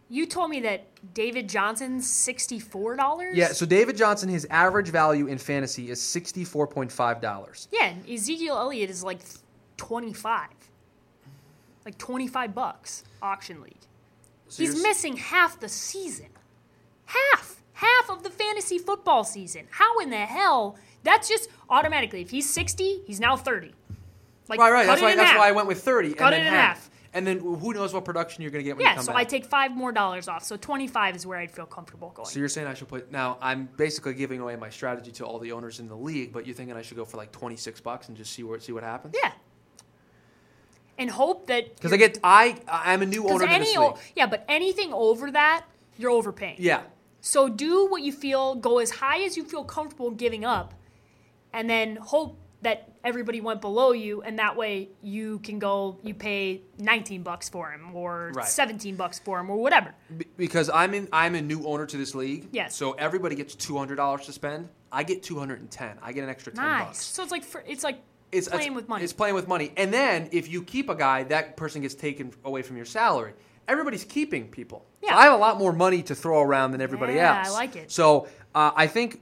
you 0.09 0.27
told 0.27 0.51
me 0.51 0.59
that 0.59 0.85
David 1.15 1.49
Johnson's 1.49 2.07
sixty-four 2.07 2.95
dollars. 2.95 3.35
Yeah. 3.35 3.47
So 3.47 3.65
David 3.65 3.97
Johnson, 3.97 4.29
his 4.29 4.45
average 4.51 4.89
value 4.89 5.25
in 5.25 5.39
fantasy 5.39 5.89
is 5.89 5.99
sixty 5.99 6.43
four 6.43 6.67
point 6.67 6.91
five 6.91 7.19
dollars. 7.19 7.67
Yeah, 7.71 7.87
and 7.87 8.07
Ezekiel 8.07 8.55
Elliott 8.55 8.91
is 8.91 9.03
like 9.03 9.21
twenty-five, 9.77 10.49
like 11.83 11.97
twenty-five 11.97 12.53
bucks 12.53 13.03
auction 13.23 13.59
league. 13.61 13.73
He's 14.55 14.83
missing 14.83 15.17
half 15.17 15.59
the 15.59 15.67
season. 15.67 16.27
Half, 17.05 17.63
half 17.73 18.11
of 18.11 18.21
the 18.21 18.29
fantasy 18.29 18.77
football 18.77 19.23
season. 19.23 19.65
How 19.71 19.97
in 19.99 20.11
the 20.11 20.17
hell? 20.17 20.77
That's 21.01 21.27
just 21.27 21.49
automatically. 21.71 22.21
If 22.21 22.29
he's 22.29 22.47
sixty, 22.47 23.01
he's 23.07 23.19
now 23.19 23.35
thirty. 23.35 23.73
Like 24.47 24.59
Right, 24.59 24.71
right. 24.71 24.85
That's 24.87 25.01
why. 25.01 25.15
That's 25.15 25.29
half. 25.31 25.39
why 25.39 25.49
I 25.49 25.51
went 25.53 25.67
with 25.67 25.81
thirty. 25.83 26.13
Cut 26.13 26.33
and 26.33 26.41
it 26.41 26.45
then 26.45 26.47
in 26.47 26.53
half. 26.53 26.77
half. 26.77 26.89
And 27.13 27.25
then 27.25 27.39
who 27.39 27.73
knows 27.73 27.93
what 27.93 28.03
production 28.03 28.41
you're 28.41 28.51
going 28.51 28.61
to 28.63 28.69
get 28.69 28.75
when 28.75 28.83
Yeah, 28.83 28.89
you 28.91 28.95
come 28.97 29.05
so 29.05 29.13
back. 29.13 29.21
I 29.21 29.23
take 29.23 29.45
five 29.45 29.71
more 29.71 29.93
dollars 29.93 30.27
off. 30.27 30.43
So 30.43 30.57
25 30.57 31.15
is 31.15 31.25
where 31.25 31.39
I'd 31.39 31.49
feel 31.49 31.65
comfortable 31.65 32.09
going. 32.13 32.27
so 32.27 32.37
you're 32.39 32.49
saying 32.49 32.67
I 32.67 32.73
should 32.73 32.89
put 32.89 33.09
now? 33.09 33.37
I'm 33.41 33.69
basically 33.77 34.15
giving 34.15 34.41
away 34.41 34.57
my 34.57 34.69
strategy 34.69 35.13
to 35.13 35.25
all 35.25 35.39
the 35.39 35.53
owners 35.53 35.79
in 35.79 35.87
the 35.87 35.95
league, 35.95 36.33
but 36.33 36.45
you're 36.45 36.55
thinking 36.55 36.75
I 36.75 36.81
should 36.81 36.97
go 36.97 37.05
for 37.05 37.15
like 37.15 37.31
26 37.31 37.79
bucks 37.79 38.09
and 38.09 38.17
just 38.17 38.33
see 38.33 38.43
what 38.43 38.61
see 38.61 38.73
what 38.73 38.83
happens? 38.83 39.15
yeah. 39.21 39.31
And 40.97 41.09
hope 41.09 41.47
that 41.47 41.75
Because 41.75 41.91
I 41.93 41.97
get 41.97 42.19
I 42.23 42.57
I'm 42.67 43.01
a 43.01 43.05
new 43.05 43.27
owner 43.27 43.45
any 43.45 43.65
this 43.65 43.77
o- 43.77 43.87
league. 43.91 43.95
yeah, 44.15 44.27
but 44.27 44.45
anything 44.47 44.93
over 44.93 45.31
that, 45.31 45.65
you're 45.97 46.11
overpaying. 46.11 46.57
Yeah, 46.59 46.81
So 47.21 47.49
do 47.49 47.87
what 47.87 48.01
you 48.01 48.11
feel, 48.11 48.55
go 48.55 48.79
as 48.79 48.91
high 48.91 49.21
as 49.23 49.35
you 49.37 49.43
feel 49.43 49.63
comfortable 49.63 50.11
giving 50.11 50.45
up, 50.45 50.73
and 51.53 51.69
then 51.69 51.95
hope 51.97 52.39
that 52.65 52.89
everybody 53.03 53.39
went 53.41 53.61
below 53.61 53.91
you, 53.93 54.21
and 54.23 54.37
that 54.39 54.55
way 54.57 54.89
you 55.01 55.39
can 55.39 55.59
go, 55.59 55.97
you 56.03 56.13
pay 56.13 56.61
19 56.79 57.23
bucks 57.23 57.47
for 57.47 57.71
him 57.71 57.95
or 57.95 58.31
Right. 58.33 58.45
17 58.47 58.95
bucks 58.95 59.19
for 59.19 59.39
him 59.39 59.49
or 59.49 59.57
whatever. 59.57 59.93
B- 60.17 60.25
because 60.35 60.69
I'm 60.69 60.93
in 60.93 61.07
I'm 61.13 61.35
a 61.35 61.41
new 61.41 61.65
owner 61.65 61.85
to 61.85 61.97
this 61.97 62.13
league. 62.15 62.49
Yes. 62.51 62.75
So 62.75 62.91
everybody 62.93 63.35
gets 63.35 63.55
two 63.55 63.77
hundred 63.77 63.95
dollars 63.95 64.25
to 64.25 64.33
spend. 64.33 64.69
I 64.91 65.03
get 65.03 65.23
two 65.23 65.37
hundred 65.39 65.59
and 65.61 65.69
ten. 65.71 65.97
I 66.01 66.11
get 66.11 66.23
an 66.23 66.29
extra 66.29 66.51
ten 66.53 66.63
Nice. 66.65 66.85
bucks. 66.87 67.05
So 67.05 67.23
it's 67.23 67.31
like 67.31 67.43
for, 67.43 67.63
it's 67.67 67.83
like 67.83 67.99
It's 68.31 68.47
playing 68.49 68.63
it's- 68.71 68.75
with 68.75 68.89
money. 68.89 69.03
It's 69.03 69.13
playing 69.13 69.35
with 69.35 69.47
money. 69.47 69.71
And 69.77 69.93
then 69.93 70.29
if 70.31 70.49
you 70.49 70.63
keep 70.63 70.89
a 70.89 70.95
guy, 70.95 71.23
that 71.25 71.55
person 71.57 71.81
gets 71.83 71.95
taken 71.95 72.33
away 72.43 72.61
from 72.63 72.75
your 72.77 72.85
salary. 72.85 73.33
Everybody's 73.67 74.03
keeping 74.03 74.47
people. 74.49 74.85
So 75.01 75.07
Yeah. 75.09 75.17
I 75.17 75.23
have 75.23 75.33
a 75.33 75.37
lot 75.37 75.57
more 75.57 75.73
money 75.73 76.01
to 76.03 76.15
throw 76.15 76.41
around 76.41 76.71
than 76.71 76.81
everybody 76.81 77.13
Yeah, 77.13 77.39
else. 77.39 77.49
I 77.49 77.51
like 77.51 77.75
it. 77.75 77.91
So 77.91 78.27
uh, 78.53 78.71
I 78.75 78.87
think 78.87 79.21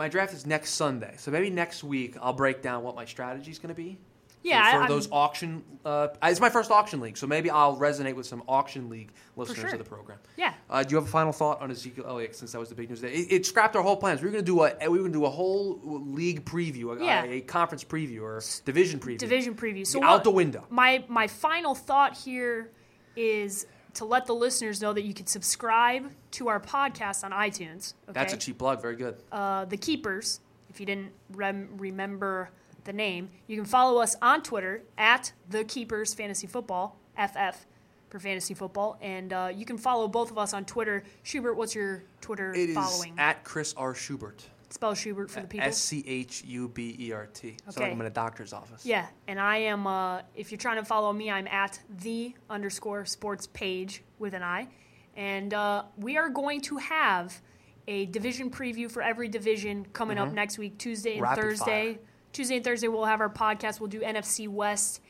my 0.00 0.08
draft 0.08 0.32
is 0.32 0.46
next 0.46 0.70
Sunday. 0.70 1.12
So 1.18 1.30
maybe 1.30 1.50
next 1.50 1.84
week 1.84 2.16
I'll 2.22 2.32
break 2.32 2.62
down 2.62 2.82
what 2.82 2.96
my 2.96 3.04
strategy 3.04 3.50
is 3.50 3.58
going 3.58 3.68
to 3.68 3.74
be. 3.74 3.98
Yeah, 4.42 4.72
for, 4.72 4.82
I- 4.84 4.88
those 4.88 5.04
I'm- 5.08 5.12
auction. 5.12 5.62
Uh, 5.84 6.08
it's 6.22 6.40
my 6.40 6.48
first 6.48 6.70
auction 6.70 7.00
league, 7.00 7.18
so 7.18 7.26
maybe 7.26 7.50
I'll 7.50 7.76
resonate 7.76 8.14
with 8.14 8.24
some 8.24 8.42
auction 8.48 8.88
league 8.88 9.10
listeners 9.36 9.58
sure. 9.58 9.68
of 9.72 9.78
the 9.78 9.84
program. 9.84 10.18
Yeah. 10.38 10.54
Uh, 10.70 10.82
do 10.82 10.92
you 10.92 10.96
have 10.96 11.06
a 11.06 11.10
final 11.10 11.32
thought 11.32 11.60
on 11.60 11.70
Ezekiel 11.70 12.04
Elliott 12.08 12.34
since 12.34 12.52
that 12.52 12.58
was 12.58 12.70
the 12.70 12.74
big 12.74 12.88
news 12.88 13.02
today? 13.02 13.12
It, 13.14 13.30
it 13.30 13.46
scrapped 13.46 13.76
our 13.76 13.82
whole 13.82 13.96
plans. 13.98 14.22
We 14.22 14.28
were 14.28 14.32
going 14.32 14.44
to 14.44 14.50
do 14.50 14.62
a 14.62 14.72
we 14.80 14.88
were 14.88 14.98
going 15.00 15.12
to 15.12 15.18
do 15.18 15.26
a 15.26 15.30
whole 15.30 15.78
league 15.84 16.46
preview, 16.46 16.98
a, 16.98 17.04
Yeah. 17.04 17.24
a 17.24 17.42
conference 17.42 17.84
preview 17.84 18.22
or 18.22 18.42
division 18.64 18.98
preview. 19.00 19.18
division 19.18 19.54
preview. 19.54 19.86
So 19.86 20.02
out 20.02 20.10
what- 20.10 20.24
the 20.24 20.30
window. 20.30 20.64
My 20.70 21.04
my 21.08 21.26
final 21.26 21.74
thought 21.74 22.16
here 22.16 22.70
is 23.16 23.66
to 23.94 24.04
let 24.04 24.26
the 24.26 24.34
listeners 24.34 24.80
know 24.80 24.92
that 24.92 25.02
you 25.02 25.14
can 25.14 25.26
subscribe 25.26 26.10
to 26.32 26.48
our 26.48 26.60
podcast 26.60 27.24
on 27.24 27.32
iTunes. 27.32 27.94
Okay? 28.08 28.12
That's 28.12 28.32
a 28.32 28.36
cheap 28.36 28.58
plug. 28.58 28.80
Very 28.82 28.96
good. 28.96 29.16
uh, 29.32 29.64
the 29.64 29.76
Keepers. 29.76 30.40
If 30.68 30.78
you 30.78 30.86
didn't 30.86 31.10
rem- 31.32 31.68
remember 31.78 32.50
the 32.84 32.92
name, 32.92 33.28
you 33.48 33.56
can 33.56 33.64
follow 33.64 34.00
us 34.00 34.14
on 34.22 34.42
Twitter 34.42 34.82
at 34.96 35.32
the 35.48 35.64
Keepers 35.64 36.14
Fantasy 36.14 36.46
Football 36.46 36.96
FF 37.16 37.66
for 38.08 38.18
fantasy 38.18 38.54
football, 38.54 38.98
and 39.00 39.32
uh, 39.32 39.50
you 39.54 39.64
can 39.64 39.78
follow 39.78 40.08
both 40.08 40.30
of 40.32 40.38
us 40.38 40.52
on 40.52 40.64
Twitter. 40.64 41.04
Schubert, 41.22 41.56
what's 41.56 41.74
your 41.76 42.02
Twitter 42.20 42.52
It 42.52 42.70
is 42.70 42.74
following? 42.74 43.14
at 43.18 43.44
Chris 43.44 43.72
R. 43.76 43.94
Schubert. 43.94 44.42
Spell 44.70 44.94
Schubert 44.94 45.30
for 45.30 45.40
the 45.40 45.46
people. 45.48 45.66
S 45.68 45.78
C 45.78 46.02
H 46.06 46.44
U 46.44 46.68
B 46.68 46.96
E 46.98 47.12
R 47.12 47.26
T. 47.26 47.56
Like 47.66 47.76
Okay. 47.76 47.90
I'm 47.90 48.00
in 48.00 48.06
a 48.06 48.10
doctor's 48.10 48.52
office. 48.52 48.86
Yeah, 48.86 49.06
and 49.28 49.38
I 49.40 49.56
am. 49.58 49.86
Uh, 49.86 50.22
if 50.34 50.50
you're 50.50 50.58
trying 50.58 50.76
to 50.76 50.84
follow 50.84 51.12
me, 51.12 51.30
I'm 51.30 51.48
at 51.48 51.80
the 51.98 52.34
underscore 52.48 53.04
sports 53.04 53.46
page 53.48 54.02
with 54.18 54.32
an 54.34 54.42
I, 54.42 54.68
and 55.16 55.52
uh, 55.52 55.84
we 55.96 56.16
are 56.16 56.28
going 56.28 56.60
to 56.62 56.76
have 56.78 57.40
a 57.88 58.06
division 58.06 58.50
preview 58.50 58.88
for 58.90 59.02
every 59.02 59.26
division 59.28 59.84
coming 59.92 60.18
up 60.18 60.32
next 60.32 60.58
week, 60.58 60.78
Tuesday 60.78 61.14
and 61.18 61.22
Mm-hmm. 61.22 61.30
Rapid 61.30 61.42
Thursday. 61.42 61.94
fire. 61.94 62.02
Tuesday 62.32 62.56
and 62.56 62.64
Thursday 62.64 62.86
we'll 62.86 63.04
have 63.06 63.20
our 63.20 63.28
podcast. 63.28 63.80
We'll 63.80 63.88
do 63.88 64.00
NFC 64.02 64.46
West 64.46 65.00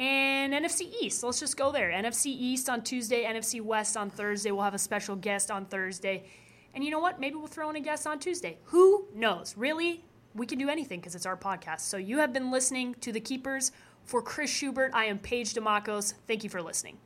and 0.00 0.52
NFC 0.52 0.92
East. 1.00 1.22
Let's 1.22 1.38
just 1.38 1.56
go 1.56 1.70
there. 1.70 1.90
NFC 1.92 2.26
East 2.26 2.68
on 2.68 2.82
Tuesday, 2.82 3.24
NFC 3.24 3.60
West 3.60 3.96
on 3.96 4.10
Thursday. 4.10 4.50
We'll 4.50 4.64
have 4.64 4.74
a 4.74 4.78
special 4.78 5.14
guest 5.14 5.52
on 5.52 5.66
Thursday. 5.66 6.24
And 6.74 6.84
you 6.84 6.90
know 6.90 6.98
what? 6.98 7.20
Maybe 7.20 7.36
we'll 7.36 7.46
throw 7.46 7.70
in 7.70 7.76
a 7.76 7.80
guest 7.80 8.06
on 8.06 8.18
Tuesday. 8.18 8.58
Who 8.64 9.06
knows? 9.14 9.56
Really, 9.56 10.04
we 10.34 10.46
can 10.46 10.58
do 10.58 10.68
anything 10.68 11.00
because 11.00 11.14
it's 11.14 11.26
our 11.26 11.36
podcast. 11.36 11.80
So 11.80 11.96
you 11.96 12.18
have 12.18 12.32
been 12.32 12.50
listening 12.50 12.94
to 13.00 13.12
The 13.12 13.20
Keepers. 13.20 13.72
For 14.04 14.20
Chris 14.20 14.50
Schubert, 14.50 14.90
I 14.92 15.06
am 15.06 15.18
Paige 15.18 15.54
Dimakos. 15.54 16.12
Thank 16.26 16.44
you 16.44 16.50
for 16.50 16.60
listening. 16.60 16.98